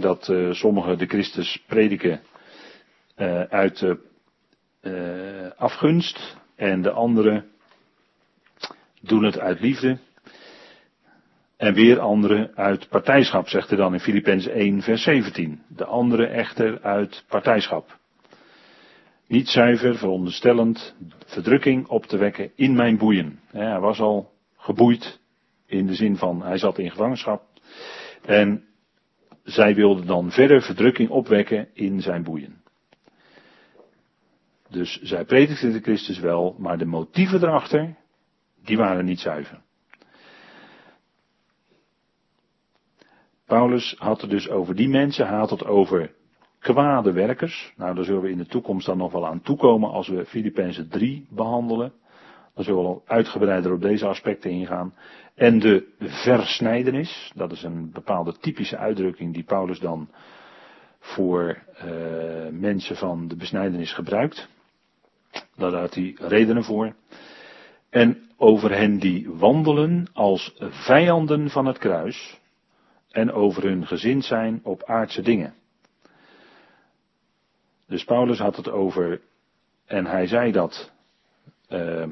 [0.00, 2.20] dat uh, sommigen de Christus prediken
[3.16, 3.80] uh, uit
[4.82, 7.44] uh, afgunst en de anderen
[9.00, 9.98] doen het uit liefde.
[11.56, 15.62] En weer anderen uit partijschap, zegt hij dan in Filippenzen 1, vers 17.
[15.68, 17.98] De andere echter uit partijschap.
[19.26, 20.94] Niet zuiver, veronderstellend
[21.26, 23.40] verdrukking op te wekken in mijn boeien.
[23.50, 25.20] hij was al geboeid
[25.66, 27.42] in de zin van hij zat in gevangenschap.
[28.24, 28.64] En
[29.44, 32.61] zij wilden dan verder verdrukking opwekken in zijn boeien.
[34.72, 37.96] Dus zij predikten de Christus wel, maar de motieven erachter,
[38.64, 39.60] die waren niet zuiver.
[43.46, 46.12] Paulus had het dus over die mensen, hij had het over
[46.58, 47.72] kwade werkers.
[47.76, 50.88] Nou, daar zullen we in de toekomst dan nog wel aan toekomen als we Filippenzen
[50.88, 51.92] 3 behandelen.
[52.54, 54.94] Dan zullen we wel uitgebreider op deze aspecten ingaan.
[55.34, 60.08] En de versnijdenis, dat is een bepaalde typische uitdrukking die Paulus dan
[60.98, 64.48] voor uh, mensen van de besnijdenis gebruikt.
[65.56, 66.94] Daar had hij redenen voor.
[67.90, 72.40] En over hen die wandelen als vijanden van het kruis,
[73.12, 75.54] en over hun gezind zijn op aardse dingen.
[77.86, 79.20] Dus Paulus had het over,
[79.86, 80.92] en hij zei dat
[81.68, 82.06] uh,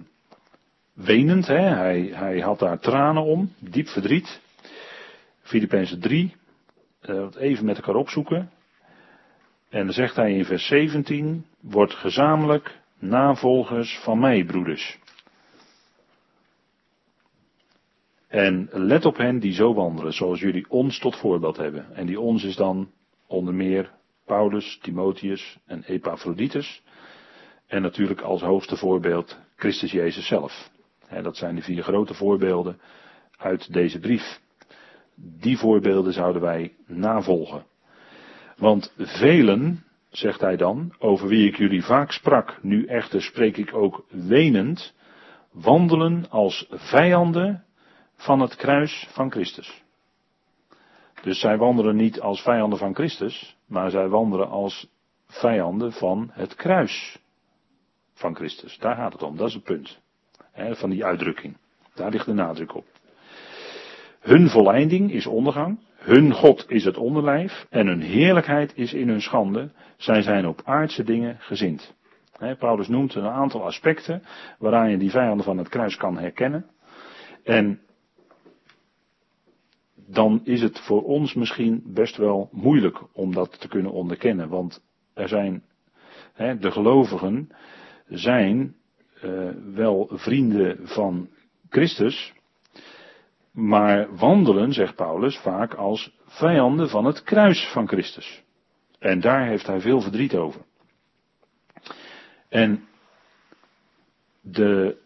[0.93, 1.61] wenend, hè?
[1.61, 4.41] Hij, hij had daar tranen om, diep verdriet.
[5.43, 6.37] Filippenzen 3,
[7.03, 8.51] uh, even met elkaar opzoeken.
[9.69, 14.99] En dan zegt hij in vers 17, wordt gezamenlijk navolgers van mij, broeders.
[18.29, 21.95] En let op hen die zo wandelen, zoals jullie ons tot voorbeeld hebben.
[21.95, 22.91] En die ons is dan
[23.27, 23.91] onder meer
[24.25, 26.83] Paulus, Timotheus en Epaphroditus.
[27.67, 30.71] En natuurlijk als hoogste voorbeeld Christus Jezus zelf.
[31.23, 32.81] dat zijn de vier grote voorbeelden
[33.37, 34.41] uit deze brief.
[35.15, 37.65] Die voorbeelden zouden wij navolgen.
[38.57, 43.75] Want velen, zegt hij dan, over wie ik jullie vaak sprak, nu echter spreek ik
[43.75, 44.95] ook wenend,
[45.53, 47.65] wandelen als vijanden
[48.15, 49.83] van het kruis van Christus.
[51.23, 54.89] Dus zij wandelen niet als vijanden van Christus, maar zij wandelen als
[55.27, 57.19] vijanden van het kruis
[58.15, 58.79] van Christus.
[58.79, 60.01] Daar gaat het om, dat is het punt.
[60.55, 61.57] van die uitdrukking.
[61.95, 62.87] Daar ligt de nadruk op.
[64.21, 69.21] Hun volleinding is ondergang, hun God is het onderlijf en hun heerlijkheid is in hun
[69.23, 69.71] schande.
[69.97, 71.95] Zij zijn op aardse dingen gezind.
[72.59, 74.23] Paulus noemt een aantal aspecten
[74.59, 76.67] waaraan je die vijanden van het kruis kan herkennen.
[77.45, 77.81] En
[79.95, 84.49] dan is het voor ons misschien best wel moeilijk om dat te kunnen onderkennen.
[84.49, 84.83] Want
[85.15, 85.63] er zijn,
[86.37, 87.49] de gelovigen
[88.07, 88.75] zijn
[89.25, 91.29] uh, wel vrienden van
[91.69, 92.33] Christus,
[93.53, 98.43] maar wandelen, zegt Paulus, vaak als vijanden van het kruis van Christus.
[98.99, 100.61] En daar heeft hij veel verdriet over.
[102.49, 102.89] En
[104.41, 104.97] de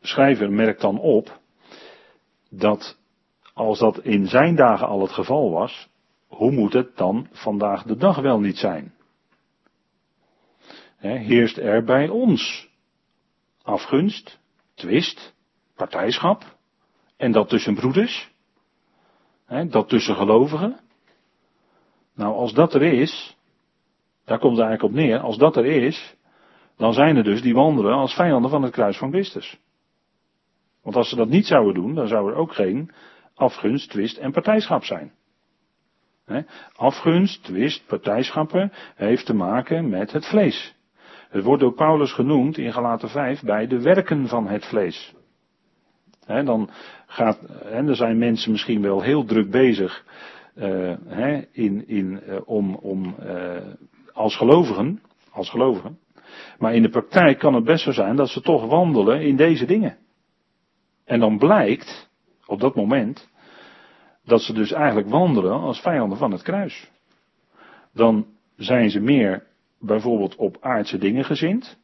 [0.00, 1.40] schrijver merkt dan op
[2.50, 2.98] dat
[3.54, 5.88] als dat in zijn dagen al het geval was,
[6.26, 8.94] hoe moet het dan vandaag de dag wel niet zijn?
[10.98, 12.68] heerst er bij ons
[13.62, 14.38] afgunst,
[14.74, 15.34] twist,
[15.74, 16.56] partijschap,
[17.22, 18.30] en dat tussen broeders,
[19.68, 20.80] dat tussen gelovigen.
[22.14, 23.36] Nou, als dat er is,
[24.24, 26.16] daar komt het eigenlijk op neer, als dat er is,
[26.76, 29.58] dan zijn er dus die wandelen als vijanden van het kruis van Christus.
[30.82, 32.90] Want als ze dat niet zouden doen, dan zou er ook geen
[33.34, 35.12] afgunst, twist en partijschap zijn.
[36.76, 40.74] Afgunst, twist, partijschappen heeft te maken met het vlees.
[41.28, 45.14] Het wordt door Paulus genoemd in Galaten 5 bij de werken van het vlees.
[46.26, 46.70] Dan
[47.06, 50.04] gaat, en er zijn mensen misschien wel heel druk bezig
[50.54, 53.56] uh, in, in, uh, om, om uh,
[54.12, 55.98] als gelovigen, als gelovigen.
[56.58, 59.66] Maar in de praktijk kan het best zo zijn dat ze toch wandelen in deze
[59.66, 59.96] dingen.
[61.04, 62.10] En dan blijkt
[62.46, 63.30] op dat moment
[64.24, 66.90] dat ze dus eigenlijk wandelen als vijanden van het kruis.
[67.92, 69.46] Dan zijn ze meer
[69.80, 71.78] bijvoorbeeld op aardse dingen gezind.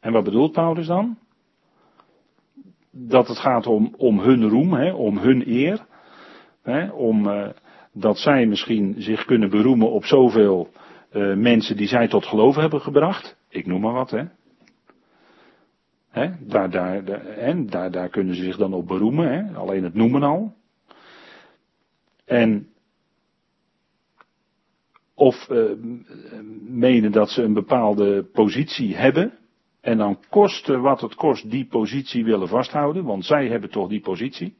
[0.00, 1.18] En wat bedoelt Paulus dan?
[2.92, 5.86] Dat het gaat om, om hun roem, hè, om hun eer.
[6.62, 7.48] Hè, om uh,
[7.92, 10.68] dat zij misschien zich kunnen beroemen op zoveel
[11.12, 13.36] uh, mensen die zij tot geloof hebben gebracht.
[13.48, 14.24] Ik noem maar wat, hè.
[16.40, 20.54] Daar, daar, hè, daar, daar kunnen ze zich dan op beroemen, alleen het noemen al.
[22.24, 22.68] En
[25.14, 25.70] of uh,
[26.60, 29.38] menen dat ze een bepaalde positie hebben.
[29.82, 34.00] En dan koste wat het kost die positie willen vasthouden, want zij hebben toch die
[34.00, 34.54] positie.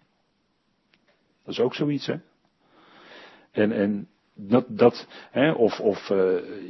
[1.45, 2.15] Dat is ook zoiets, hè.
[3.53, 6.19] En, en dat, dat hè, of, of uh,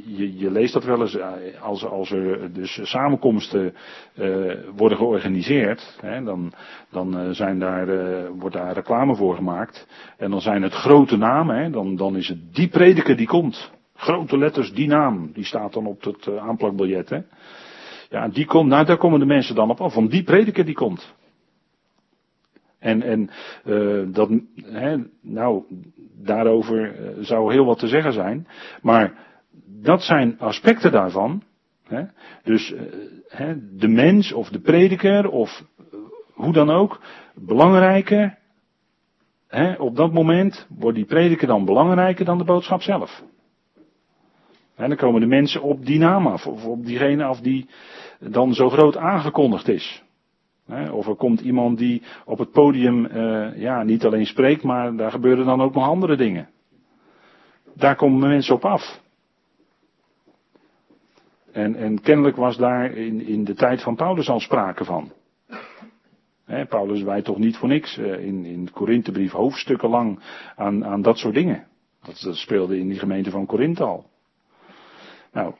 [0.05, 3.73] je, je, leest dat wel eens eh, als, als er dus samenkomsten
[4.15, 6.53] uh, worden georganiseerd, hè, dan,
[6.91, 7.87] dan zijn daar,
[8.33, 9.87] wordt daar reclame voor gemaakt.
[10.17, 13.71] En dan zijn het grote namen, hè, dan, dan is het die prediker die komt.
[13.95, 17.09] Grote letters, die naam, die staat dan op het aanplakbiljet.
[17.09, 17.19] Hè.
[18.13, 20.75] Ja, die komt, nou daar komen de mensen dan op af, van die prediker die
[20.75, 21.13] komt.
[22.79, 23.29] En, en
[23.65, 24.29] uh, dat,
[24.63, 25.63] hè, nou,
[26.23, 28.47] daarover uh, zou heel wat te zeggen zijn.
[28.81, 29.13] Maar
[29.65, 31.43] dat zijn aspecten daarvan.
[31.83, 32.03] Hè.
[32.43, 32.81] Dus uh,
[33.27, 35.63] hè, de mens of de prediker of
[36.33, 37.01] hoe dan ook,
[37.35, 38.37] belangrijker.
[39.47, 43.23] Hè, op dat moment wordt die prediker dan belangrijker dan de boodschap zelf.
[44.75, 47.69] En dan komen de mensen op die naam af, of op diegene af die
[48.19, 50.03] dan zo groot aangekondigd is.
[50.91, 55.11] Of er komt iemand die op het podium uh, ja, niet alleen spreekt, maar daar
[55.11, 56.49] gebeuren dan ook nog andere dingen.
[57.75, 59.01] Daar komen mensen op af.
[61.51, 65.11] En, en kennelijk was daar in, in de tijd van Paulus al sprake van.
[66.69, 70.19] Paulus wijt toch niet voor niks uh, in, in Korinthebrief hoofdstukken lang
[70.55, 71.67] aan, aan dat soort dingen.
[72.03, 74.11] Dat, dat speelde in die gemeente van Korinthe al.
[75.33, 75.55] Nou,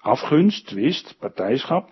[0.00, 1.90] afgunst, twist, partijschap,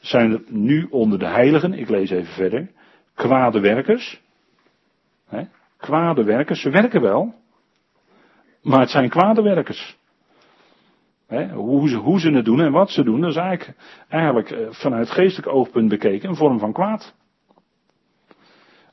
[0.00, 2.70] zijn er nu onder de heiligen, ik lees even verder,
[3.14, 4.20] kwade werkers.
[5.28, 5.42] Hè,
[5.76, 7.34] kwade werkers, ze werken wel,
[8.62, 9.96] Maar het zijn kwade werkers.
[11.52, 13.78] hoe, ze, hoe ze het doen en wat ze doen, dat is eigenlijk,
[14.08, 17.14] eigenlijk eh, vanuit geestelijk oogpunt bekeken een vorm van kwaad.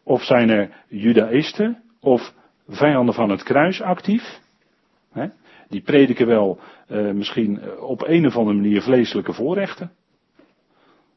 [0.03, 2.33] Of zijn er judaïsten of
[2.67, 4.39] vijanden van het kruis actief?
[5.71, 9.91] Die prediken wel uh, misschien eh, op een of andere manier vleeselijke voorrechten.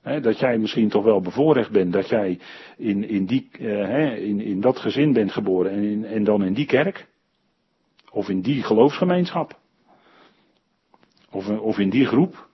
[0.02, 2.38] dat jij misschien toch wel bevoorrecht bent dat jij
[2.76, 6.54] in, in, die, uh, in, in dat gezin bent geboren en, in, en dan in
[6.54, 7.06] die kerk.
[8.10, 9.58] Of in die geloofsgemeenschap.
[11.30, 12.48] Of, of in die groep.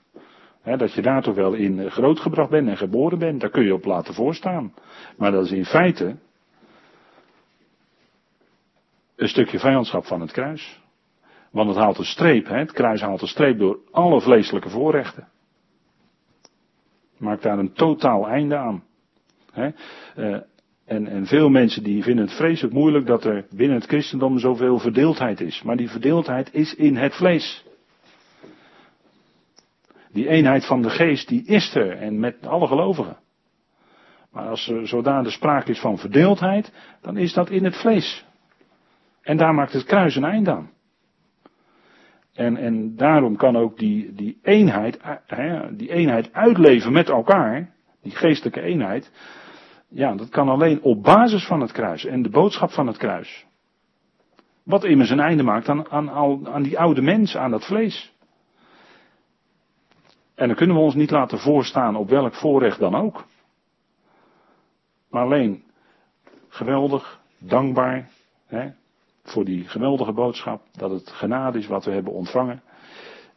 [0.65, 3.41] dat je daar toch wel in grootgebracht bent en geboren bent.
[3.41, 4.75] Daar kun je op laten voorstaan.
[5.17, 6.17] Maar dat is in feite
[9.17, 10.81] een stukje vijandschap van het kruis.
[11.51, 12.59] Want het haalt een streep, hè?
[12.59, 15.29] het kruis haalt een streep door alle vleeselijke voorrechten.
[17.19, 18.85] Maakt daar een totaal einde aan.
[19.53, 19.71] Hè?
[20.17, 20.41] Uh,
[20.85, 24.79] en, en veel mensen die vinden het vreselijk moeilijk dat er binnen het christendom zoveel
[24.79, 25.63] verdeeldheid is.
[25.63, 27.65] Maar die verdeeldheid is in het vlees.
[30.13, 33.17] Die eenheid van de geest, die is er en met alle gelovigen.
[34.31, 38.25] Maar als er zodanig sprake is van verdeeldheid, dan is dat in het vlees.
[39.23, 40.71] En daar maakt het kruis een eind aan.
[42.35, 47.71] En, en daarom kan ook die, die, eenheid, hè, die eenheid uitleven met elkaar,
[48.03, 49.13] die geestelijke eenheid,
[49.89, 53.47] ja, dat kan alleen op basis van het kruis en de boodschap van het kruis.
[54.63, 56.11] Wat immers een einde maakt aan, aan,
[56.49, 58.13] aan die oude mens, aan dat vlees.
[60.35, 63.25] En dan kunnen we ons niet laten voorstaan op welk voorrecht dan ook.
[65.11, 65.63] Maar alleen
[66.49, 68.09] geweldig, dankbaar,
[68.47, 68.71] hè,
[69.31, 72.63] voor die geweldige boodschap, dat het genade is wat we hebben ontvangen.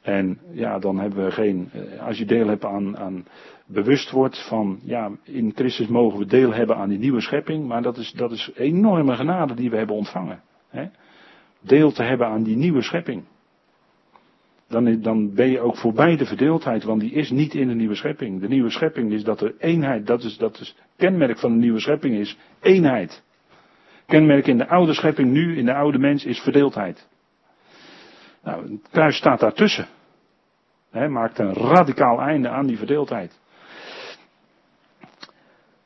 [0.02, 3.26] En ja, dan hebben we geen, eh, als je deel hebt aan, aan
[3.65, 7.82] bewust wordt van, ja, in Christus mogen we deel hebben aan die nieuwe schepping, maar
[7.82, 10.41] dat is, dat is enorme genade die we hebben ontvangen.
[10.70, 10.86] Hè?
[11.61, 13.24] Deel te hebben aan die nieuwe schepping.
[14.68, 17.95] Dan, dan ben je ook voorbij de verdeeldheid, want die is niet in de nieuwe
[17.95, 18.41] schepping.
[18.41, 21.80] De nieuwe schepping is dat er eenheid, dat is, dat is kenmerk van de nieuwe
[21.80, 23.22] schepping is eenheid.
[24.14, 27.07] Kenmerk in de oude schepping nu, in de oude mens, is verdeeldheid.
[28.44, 29.88] Nou, het kruis staat daartussen.
[30.91, 33.40] He, maakt een radicaal einde aan die verdeeldheid.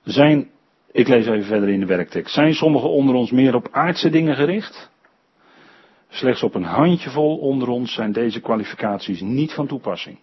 [0.04, 0.50] Zijn,
[0.92, 2.34] ik lees even verder in de werktekst.
[2.34, 4.92] Zijn sommigen onder ons meer op aardse dingen gericht?
[6.10, 10.20] Slechts op een handjevol onder ons zijn deze kwalificaties niet van toepassing.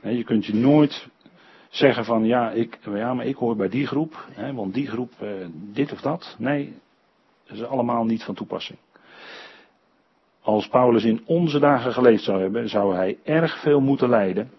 [0.00, 1.08] je kunt je nooit
[1.72, 5.12] zeggen van ja, ik, ja, maar ik hoor bij die groep, hè, want die groep
[5.18, 6.36] eh, dit of dat.
[6.38, 6.74] Nee,
[7.46, 8.78] dat is allemaal niet van toepassing.
[10.40, 14.50] Als Paulus in onze dagen geleefd zou hebben, zou hij erg veel moeten lijden,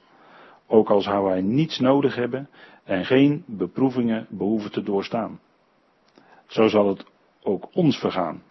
[0.68, 2.50] ook al zou hij niets nodig hebben
[2.84, 5.40] en geen beproevingen behoeven te doorstaan.
[6.48, 7.06] Zo zal het
[7.44, 8.44] ook ons vergaan,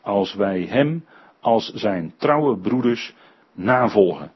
[0.00, 1.04] als wij hem
[1.40, 3.14] als zijn trouwe broeders
[3.52, 4.32] navolgen.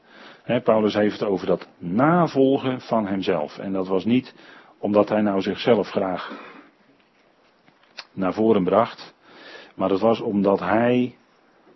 [0.63, 3.57] Paulus heeft het over dat navolgen van hemzelf.
[3.57, 4.33] En dat was niet
[4.77, 6.31] omdat hij nou zichzelf graag
[8.13, 9.13] naar voren bracht.
[9.75, 11.15] Maar dat was omdat hij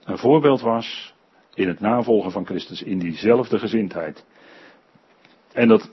[0.03, 1.13] een voorbeeld was
[1.53, 4.25] in het navolgen van Christus, in diezelfde gezindheid.
[5.53, 5.91] En dat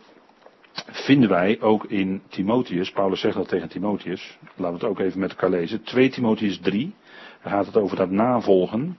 [0.86, 2.90] vinden wij ook in Timotheus.
[2.90, 4.39] Paulus zegt dat tegen Timotheus.
[4.57, 5.82] Laten we het ook even met elkaar lezen.
[5.82, 6.94] 2 Timotheus 3.
[7.43, 8.99] Daar gaat het over dat navolgen.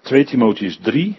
[0.00, 1.18] 2 Timotheus 3,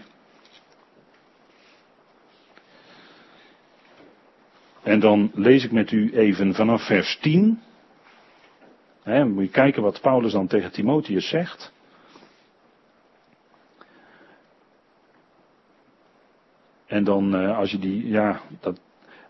[4.84, 7.60] En dan lees ik met u even vanaf vers 10.
[9.04, 11.74] He, moet je kijken wat Paulus dan tegen Timotheus zegt.
[16.86, 18.80] En dan uh, als je die, ja, dat,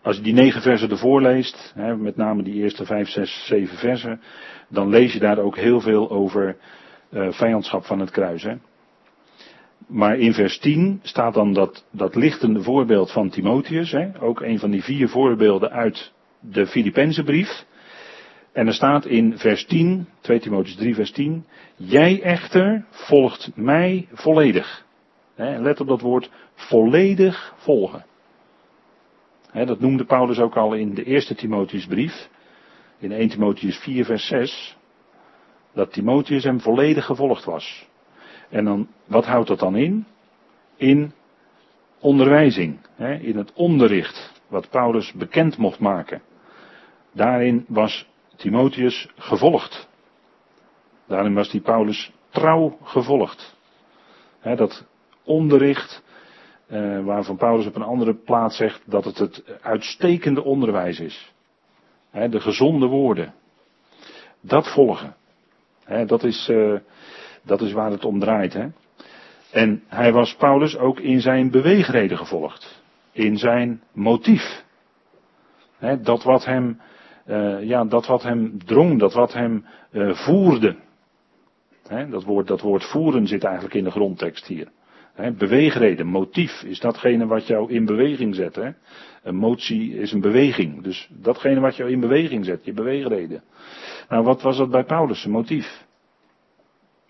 [0.02, 4.22] als je die negen versen ervoor leest, met name die eerste vijf, zes, zeven versen,
[4.68, 6.58] dan lees je daar ook heel veel over
[7.10, 8.46] uh, vijandschap van het kruis.
[9.88, 13.92] Maar in vers 10 staat dan dat, dat lichtende voorbeeld van Timotheus.
[13.92, 14.22] Hè?
[14.22, 17.66] Ook een van die vier voorbeelden uit de Filippense brief.
[18.52, 21.46] En er staat in vers 10, 2 Timotheus 3 vers 10.
[21.76, 24.86] Jij echter volgt mij volledig.
[25.36, 25.60] Hè?
[25.60, 28.06] Let op dat woord volledig volgen.
[29.54, 32.30] Hè, dat noemde Paulus ook al in de eerste Timotheus brief.
[33.00, 34.78] In 1 Timotheus 4 vers 6.
[35.74, 37.88] Dat Timotheus hem volledig gevolgd was.
[38.54, 40.06] En dan, wat houdt dat dan in?
[40.76, 41.12] In
[42.00, 46.22] onderwijzing, hè, in het onderricht, wat Paulus bekend mocht maken.
[47.12, 49.90] Daarin was Timotheus gevolgd.
[51.08, 53.56] Daarin was die Paulus trouw gevolgd.
[54.40, 54.86] Hè, dat
[55.24, 56.04] onderricht,
[56.68, 61.34] eh, waarvan Paulus op een andere plaats zegt dat het het uitstekende onderwijs is.
[62.10, 63.34] Hè, de gezonde woorden.
[64.42, 65.16] Dat volgen.
[66.06, 66.50] Dat is.
[66.50, 66.76] Eh,
[67.46, 68.54] Dat is waar het om draait.
[68.54, 68.68] Hè?
[69.52, 72.82] En hij was Paulus ook in zijn beweegreden gevolgd.
[73.12, 74.64] In zijn motief.
[75.78, 76.80] Hè, dat wat hem,
[77.28, 80.76] uh, ja, dat wat hem drong, dat wat hem uh, voerde.
[81.88, 84.68] Hè, dat, woord, dat woord voeren zit eigenlijk in de grondtekst hier.
[85.14, 88.56] Hè, beweegreden, motief, is datgene wat jou in beweging zet.
[88.56, 88.70] Hè?
[89.24, 90.84] Een motie is een beweging.
[90.84, 93.44] Dus datgene wat jou in beweging zet, je beweegreden.
[94.10, 95.86] Nou, wat was dat bij Paulus, zijn motief?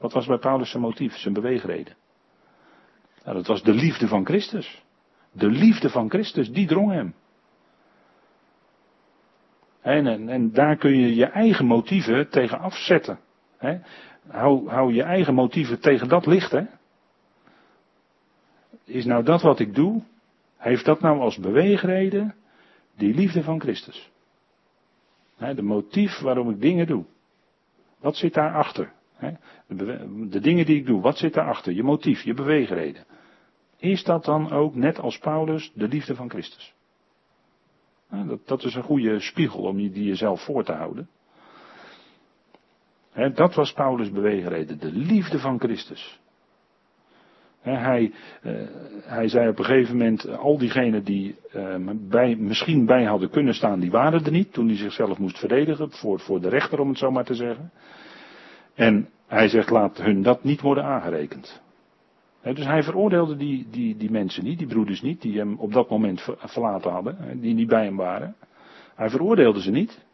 [0.04, 1.96] Wat was bij Paulus zijn motief, zijn beweegreden?
[3.24, 4.84] Nou, dat was de liefde van Christus.
[5.32, 7.16] De liefde van Christus, die drong hem.
[9.82, 13.20] En, en, en daar kun je je eigen motieven tegen afzetten.
[14.28, 16.52] Hou, hou je eigen motieven tegen dat licht.
[16.52, 16.64] Hè?
[18.84, 20.04] Is nou dat wat ik doe,
[20.58, 22.36] heeft dat nou als beweegreden
[22.96, 24.12] die liefde van Christus?
[25.38, 27.06] De motief waarom ik dingen doe.
[28.00, 28.94] Wat zit daarachter?
[29.68, 31.74] De, dingen die ik doe, wat zit daarachter?
[31.74, 33.06] Je motief, je beweegreden.
[33.78, 36.74] Is dat dan ook, net als Paulus, de liefde van Christus?
[38.10, 41.10] dat, dat, is een goede spiegel om die, die jezelf voor te houden.
[43.34, 46.20] dat was Paulus' beweegreden, de liefde van Christus.
[47.62, 48.14] hij,
[48.44, 48.62] uh,
[49.04, 53.54] hij zei op een gegeven moment, al diegenen die uh, bij, misschien bij hadden kunnen
[53.54, 56.90] staan, die waren er niet, toen hij zichzelf moest verdedigen, voor, voor de rechter om
[56.90, 57.72] het zo maar te zeggen.
[58.74, 61.62] En hij zegt, laat hun dat niet worden aangerekend
[62.44, 65.90] dus hij veroordeelde die, die, die mensen niet, die broeders niet, die hem op dat
[65.90, 68.36] moment verlaten hadden, die niet bij hem waren.
[68.96, 70.06] Hij veroordeelde ze niet,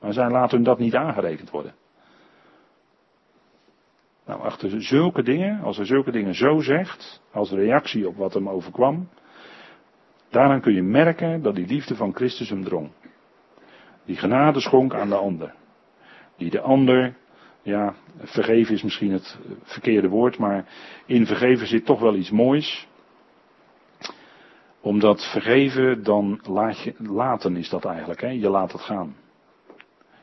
[0.00, 1.74] maar zij laten hun dat niet aangerekend worden.
[4.26, 8.48] Nou, achter zulke dingen, als hij zulke dingen zo zegt, als reactie op wat hem
[8.48, 9.08] overkwam,
[10.28, 12.90] daaraan kun je merken dat die liefde van Christus hem drong.
[14.04, 15.54] Die genade schonk aan de ander.
[16.36, 17.16] Die de ander
[17.62, 20.64] ja, vergeven is misschien het verkeerde woord, maar
[21.06, 22.88] in vergeven zit toch wel iets moois.
[24.80, 28.28] Omdat vergeven, dan laat je, laten is dat eigenlijk, hè?
[28.28, 29.16] je laat het gaan.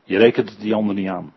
[0.03, 1.33] Je rekent het die ander niet aan.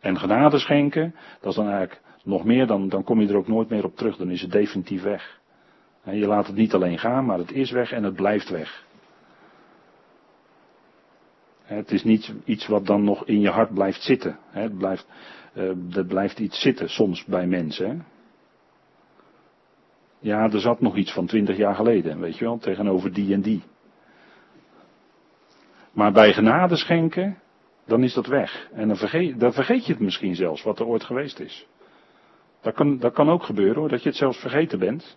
[0.00, 3.48] En genade schenken, dat is dan eigenlijk nog meer, dan, dan kom je er ook
[3.48, 5.40] nooit meer op terug, dan is het definitief weg.
[6.04, 8.86] Je laat het niet alleen gaan, maar het is weg en het blijft weg.
[11.68, 14.38] Het is niet iets wat dan nog in je hart blijft zitten.
[14.50, 15.06] Het blijft,
[15.54, 18.04] uh, blijft iets zitten soms bij mensen.
[20.18, 23.40] Ja, er zat nog iets van twintig jaar geleden, weet je wel, tegenover die en
[23.40, 23.62] die.
[25.92, 27.38] Maar bij genade schenken,
[27.86, 28.68] dan is dat weg.
[28.72, 31.66] En dan vergeet, dan vergeet je het misschien zelfs, wat er ooit geweest is.
[32.60, 35.16] Dat kan, dat kan ook gebeuren hoor, dat je het zelfs vergeten bent.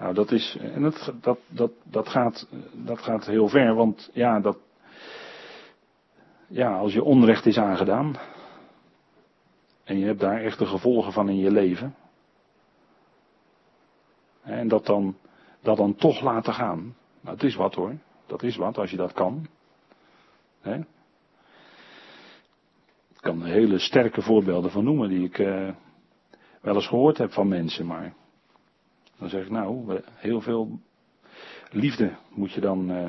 [0.00, 4.40] Nou, dat is, en dat, dat, dat, dat, gaat, dat gaat heel ver, want ja,
[4.40, 4.58] dat,
[6.46, 8.16] ja, als je onrecht is aangedaan,
[9.84, 11.94] en je hebt daar echt de gevolgen van in je leven,
[14.42, 15.16] en dat dan,
[15.60, 17.94] dat dan toch laten gaan, nou, het is wat hoor,
[18.26, 19.46] dat is wat als je dat kan.
[20.62, 20.86] Ik
[23.20, 25.70] kan hele sterke voorbeelden van noemen die ik uh,
[26.60, 28.12] wel eens gehoord heb van mensen, maar
[29.20, 30.80] dan zeg ik nou, heel veel
[31.70, 32.90] liefde moet je dan.
[32.90, 33.08] Uh...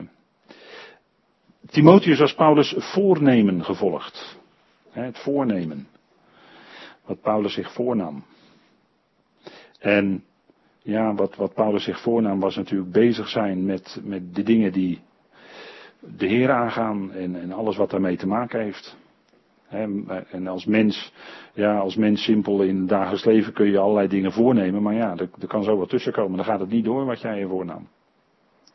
[1.65, 4.39] Timotheus als Paulus voornemen gevolgd.
[4.89, 5.87] het voornemen.
[7.05, 8.23] Wat Paulus zich voornam.
[9.79, 10.23] En
[10.81, 15.01] ja, wat, wat Paulus zich voornam was natuurlijk bezig zijn met, met de dingen die
[15.99, 18.97] de Heer aangaan en, en alles wat daarmee te maken heeft.
[19.71, 21.13] En als mens,
[21.53, 25.15] ja, als mens simpel in het dagelijks leven kun je allerlei dingen voornemen, maar ja,
[25.17, 26.37] er, kan zo wat tussen komen.
[26.37, 27.87] Dan gaat het niet door wat jij je voornam.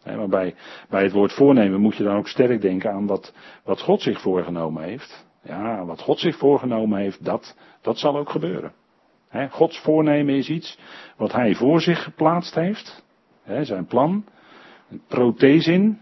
[0.04, 0.54] Maar bij,
[0.88, 4.20] bij het woord voornemen moet je dan ook sterk denken aan wat, wat God zich
[4.20, 5.26] voorgenomen heeft.
[5.42, 8.72] Ja, wat God zich voorgenomen heeft, dat, dat zal ook gebeuren.
[9.50, 10.78] Gods voornemen is iets
[11.16, 13.04] wat hij voor zich geplaatst heeft.
[13.62, 14.24] zijn plan,
[15.08, 15.98] prothesin,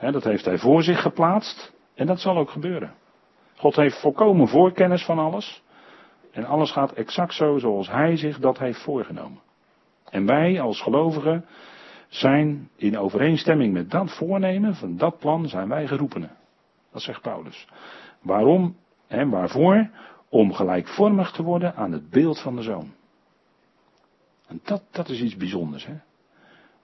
[0.00, 1.72] dat heeft hij voor zich geplaatst.
[1.94, 2.94] En dat zal ook gebeuren.
[3.60, 5.62] God heeft volkomen voorkennis van alles.
[6.32, 9.40] En alles gaat exact zo zoals Hij zich dat heeft voorgenomen.
[10.04, 11.44] En wij als gelovigen
[12.08, 16.30] zijn in overeenstemming met dat voornemen, van dat plan, zijn wij geroepenen.
[16.92, 17.66] Dat zegt Paulus.
[18.22, 18.76] Waarom
[19.06, 19.90] en waarvoor?
[20.28, 22.92] Om gelijkvormig te worden aan het beeld van de zoon.
[24.46, 25.94] En dat, dat is iets bijzonders, hè?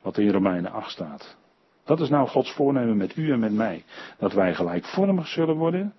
[0.02, 1.36] Wat in Romeinen 8 staat.
[1.84, 3.84] Dat is nou Gods voornemen met u en met mij.
[4.18, 5.94] Dat wij gelijkvormig zullen worden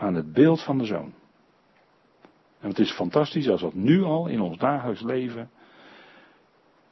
[0.00, 1.12] aan het beeld van de zoon.
[2.60, 5.50] En het is fantastisch als dat nu al in ons dagelijks leven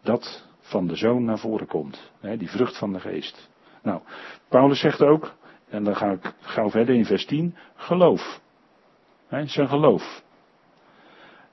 [0.03, 2.13] dat van de zoon naar voren komt.
[2.21, 3.51] Hè, die vrucht van de geest.
[3.83, 4.01] Nou,
[4.49, 5.35] Paulus zegt ook,
[5.69, 8.41] en dan ga ik gauw verder in vers 10, geloof.
[9.27, 10.23] Hè, zijn geloof.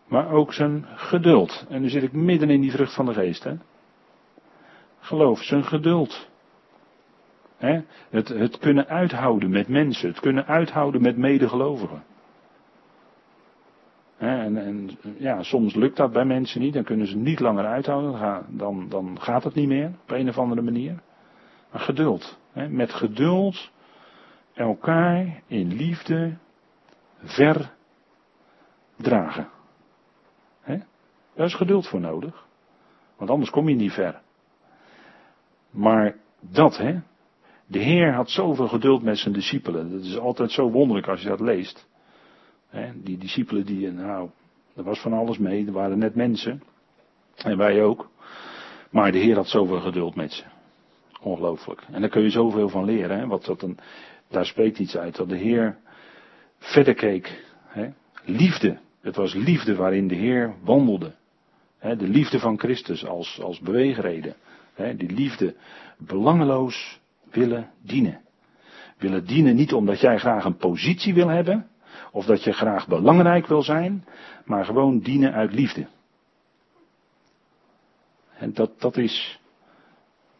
[0.07, 1.65] Maar ook zijn geduld.
[1.69, 3.44] En nu zit ik midden in die vrucht van de geest.
[3.44, 3.56] Hè?
[4.99, 6.30] Geloof, zijn geduld.
[7.65, 7.81] Hè?
[8.09, 10.09] Het, het kunnen uithouden met mensen.
[10.09, 12.03] Het kunnen uithouden met medegelovigen.
[14.17, 18.45] En, en, ja, soms lukt dat bij mensen niet, dan kunnen ze niet langer uithouden,
[18.49, 20.95] dan, dan gaat het niet meer op een of andere manier.
[21.71, 22.39] Maar geduld.
[22.69, 23.71] Met geduld
[24.53, 26.37] elkaar in liefde
[27.23, 29.49] verdragen.
[31.35, 32.45] Daar is geduld voor nodig.
[33.17, 34.21] Want anders kom je niet ver.
[35.69, 36.99] Maar dat, hè.
[37.67, 39.91] De Heer had zoveel geduld met zijn discipelen.
[39.91, 41.87] Dat is altijd zo wonderlijk als je dat leest.
[42.93, 44.29] Die discipelen die, nou,
[44.75, 45.65] er was van alles mee.
[45.65, 46.63] Er waren net mensen.
[47.35, 48.09] En wij ook.
[48.89, 50.43] Maar de Heer had zoveel geduld met ze.
[51.21, 51.81] Ongelooflijk.
[51.91, 53.19] En daar kun je zoveel van leren.
[53.19, 53.27] Hè?
[53.27, 53.77] Wat dat een,
[54.27, 55.15] daar spreekt iets uit.
[55.15, 55.77] Dat de Heer
[56.57, 57.43] verder keek.
[58.23, 58.77] Liefde.
[59.01, 61.11] Het was liefde waarin de Heer wandelde.
[61.79, 64.35] De liefde van Christus als, als beweegreden.
[64.95, 65.55] Die liefde
[65.97, 66.99] belangeloos
[67.35, 68.21] willen dienen.
[68.97, 71.67] Willen dienen niet omdat jij graag een positie wil hebben.
[72.11, 74.05] Of dat je graag belangrijk wil zijn.
[74.45, 75.87] Maar gewoon dienen uit liefde.
[78.37, 79.39] En dat, dat is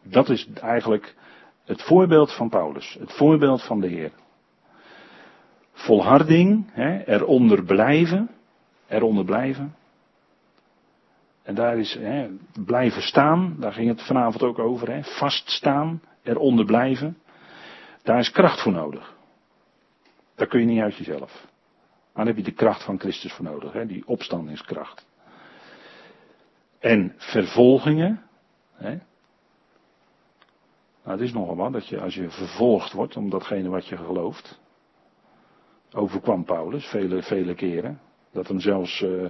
[0.08, 1.14] dat is eigenlijk
[1.64, 4.12] het voorbeeld van Paulus, het voorbeeld van de Heer.
[5.72, 8.30] Volharding, hè, eronder blijven,
[8.88, 9.74] eronder blijven.
[11.42, 12.28] En daar is hè,
[12.64, 17.18] blijven staan, daar ging het vanavond ook over, hè, vaststaan, eronder blijven.
[18.02, 19.16] Daar is kracht voor nodig.
[20.34, 21.46] Daar kun je niet uit jezelf.
[22.14, 25.06] Dan heb je de kracht van Christus voor nodig, hè, die opstandingskracht.
[26.78, 28.22] En vervolgingen,
[28.72, 28.98] hè,
[31.06, 33.96] nou, het is nogal wat dat je als je vervolgd wordt om datgene wat je
[33.96, 34.60] gelooft.
[35.92, 38.00] Overkwam Paulus vele, vele keren.
[38.32, 39.26] Dat er zelfs uh,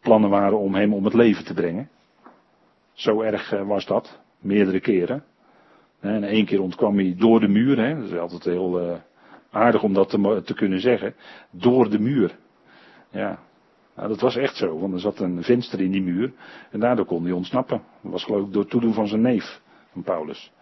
[0.00, 1.90] plannen waren om hem om het leven te brengen.
[2.92, 4.20] Zo erg uh, was dat.
[4.38, 5.24] Meerdere keren.
[6.02, 7.78] En één keer ontkwam hij door de muur.
[7.78, 7.94] Hè.
[7.94, 8.94] Dat is altijd heel uh,
[9.50, 10.08] aardig om dat
[10.44, 11.14] te, kunnen zeggen.
[11.50, 12.38] Door de muur.
[13.10, 13.38] Ja.
[13.96, 14.78] Nou, dat was echt zo.
[14.78, 16.32] Want er zat een venster in die muur.
[16.70, 17.82] En daardoor kon hij ontsnappen.
[18.02, 19.60] Dat was geloof ik door toedoen van zijn neef.
[19.92, 20.52] Van Paulus.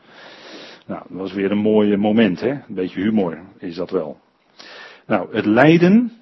[0.86, 2.50] Nou, dat was weer een mooi moment, hè?
[2.50, 4.18] Een beetje humor is dat wel.
[5.06, 6.12] Nou, het lijden,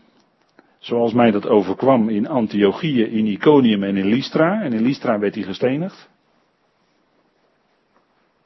[0.79, 4.63] zoals mij dat overkwam in Antiochië, in Iconium en in Lystra.
[4.63, 6.09] En in Lystra werd hij gestenigd.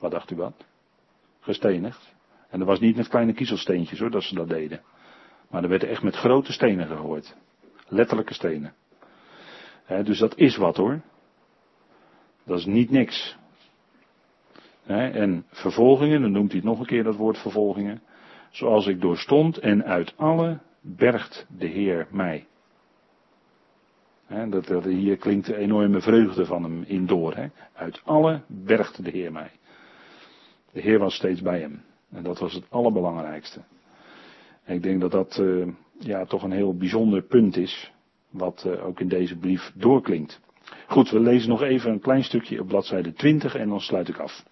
[0.03, 0.65] Wat dacht u wat?
[1.41, 2.15] Gestenigd.
[2.51, 4.81] En dat was niet met kleine kiezelsteentjes hoor, dat ze dat deden.
[5.51, 7.37] Maar er werd echt met grote stenen gegooid.
[7.89, 8.74] Letterlijke stenen.
[9.87, 11.01] dus dat is wat hoor.
[12.45, 13.37] Dat is niet niks
[14.87, 18.03] en vervolgingen, dan noemt hij het nog een keer dat woord vervolgingen.
[18.51, 22.47] Zoals ik doorstond en uit alle bergt de Heer mij.
[24.49, 27.51] dat, dat, hier klinkt de enorme vreugde van hem in door.
[27.73, 29.51] Uit alle bergt de Heer mij.
[30.73, 31.82] De Heer was steeds bij hem.
[32.11, 33.61] En dat was het allerbelangrijkste.
[34.65, 35.66] En ik denk dat dat uh,
[35.99, 37.93] ja, toch een heel bijzonder punt is.
[38.31, 40.40] Wat uh, ook in deze brief doorklinkt.
[40.86, 44.19] Goed, we lezen nog even een klein stukje op bladzijde 20 en dan sluit ik
[44.19, 44.44] af.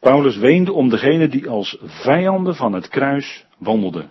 [0.00, 4.10] Paulus weende om degene die als vijanden van het kruis wandelden.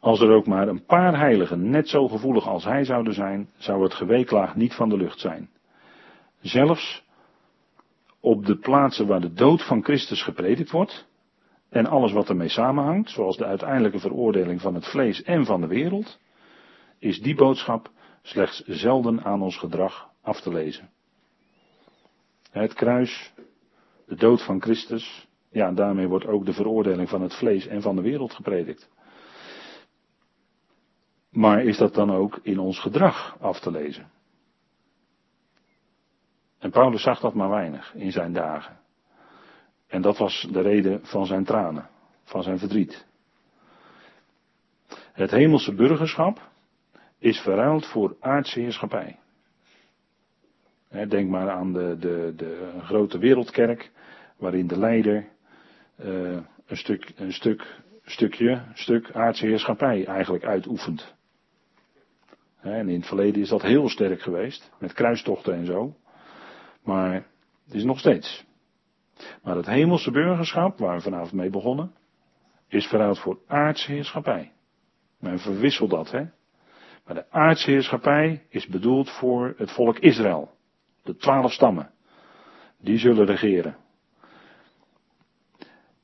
[0.00, 3.82] Als er ook maar een paar heiligen net zo gevoelig als hij zouden zijn, zou
[3.82, 5.50] het geweeklaag niet van de lucht zijn.
[6.40, 7.04] Zelfs
[8.22, 11.06] op de plaatsen waar de dood van Christus gepredikt wordt,
[11.68, 15.66] en alles wat ermee samenhangt, zoals de uiteindelijke veroordeling van het vlees en van de
[15.66, 16.18] wereld,
[16.98, 17.90] is die boodschap
[18.22, 20.90] slechts zelden aan ons gedrag af te lezen.
[22.50, 23.32] Het kruis,
[24.06, 27.96] de dood van Christus, ja, daarmee wordt ook de veroordeling van het vlees en van
[27.96, 28.90] de wereld gepredikt.
[31.30, 34.10] Maar is dat dan ook in ons gedrag af te lezen?
[36.62, 38.76] En Paulus zag dat maar weinig in zijn dagen.
[39.86, 41.88] En dat was de reden van zijn tranen,
[42.24, 43.06] van zijn verdriet.
[45.12, 46.50] Het hemelse burgerschap
[47.18, 49.18] is verruild voor aardse heerschappij.
[51.08, 53.90] Denk maar aan de, de, de grote wereldkerk,
[54.36, 55.28] waarin de leider
[56.04, 61.14] uh, een, stuk, een stuk, stukje, stuk aardse heerschappij eigenlijk uitoefent.
[62.60, 65.96] En in het verleden is dat heel sterk geweest, met kruistochten en zo.
[66.84, 67.26] Maar
[67.64, 68.44] het is nog steeds.
[69.42, 71.94] Maar het hemelse burgerschap, waar we vanavond mee begonnen,
[72.68, 74.52] is verruild voor aardse heerschappij.
[75.18, 76.24] Men verwisselt dat, hè.
[77.04, 80.50] Maar de aardse heerschappij is bedoeld voor het volk Israël.
[81.02, 81.90] De twaalf stammen.
[82.80, 83.76] Die zullen regeren.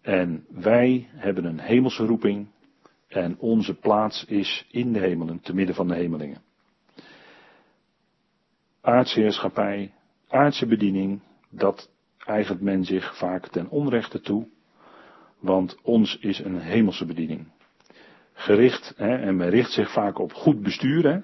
[0.02, 2.48] En wij hebben een hemelse roeping
[3.08, 6.42] En onze plaats is in de hemelen, te midden van de hemelingen.
[8.80, 9.92] Aardse heerschappij,
[10.28, 14.48] aardse bediening, dat eigent men zich vaak ten onrechte toe,
[15.38, 17.46] want ons is een hemelse bediening.
[18.32, 21.20] Gericht, hè, en men richt zich vaak op goed bestuur, hè,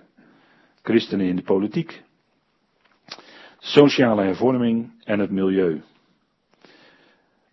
[0.82, 2.02] christenen in de politiek,
[3.59, 5.82] sociale hervorming en het milieu.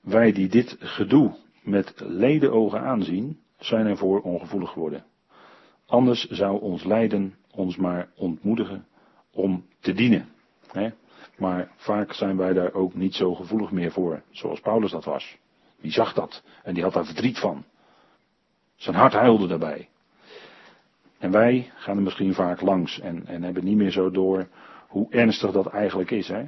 [0.01, 5.05] Wij die dit gedoe met ledenogen aanzien, zijn ervoor ongevoelig geworden.
[5.85, 8.85] Anders zou ons lijden ons maar ontmoedigen
[9.31, 10.29] om te dienen.
[11.41, 15.37] Maar vaak zijn wij daar ook niet zo gevoelig meer voor, zoals Paulus dat was.
[15.79, 17.63] Die zag dat en die had daar verdriet van.
[18.75, 19.89] Zijn hart huilde daarbij.
[21.17, 24.47] En wij gaan er misschien vaak langs en, en hebben niet meer zo door
[24.87, 26.27] hoe ernstig dat eigenlijk is.
[26.27, 26.43] Hè?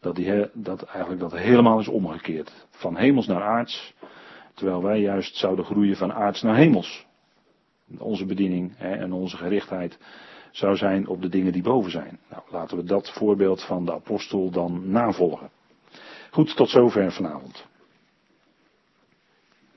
[0.00, 2.66] Dat, die, dat eigenlijk dat helemaal is omgekeerd.
[2.70, 3.94] Van hemels naar aards.
[4.54, 7.06] Terwijl wij juist zouden groeien van aards naar hemels.
[7.98, 9.98] Onze bediening hè, en onze gerichtheid
[10.50, 12.18] zou zijn op de dingen die boven zijn.
[12.30, 15.50] Nou, laten we dat voorbeeld van de apostel dan navolgen.
[16.30, 17.66] Goed, tot zover vanavond.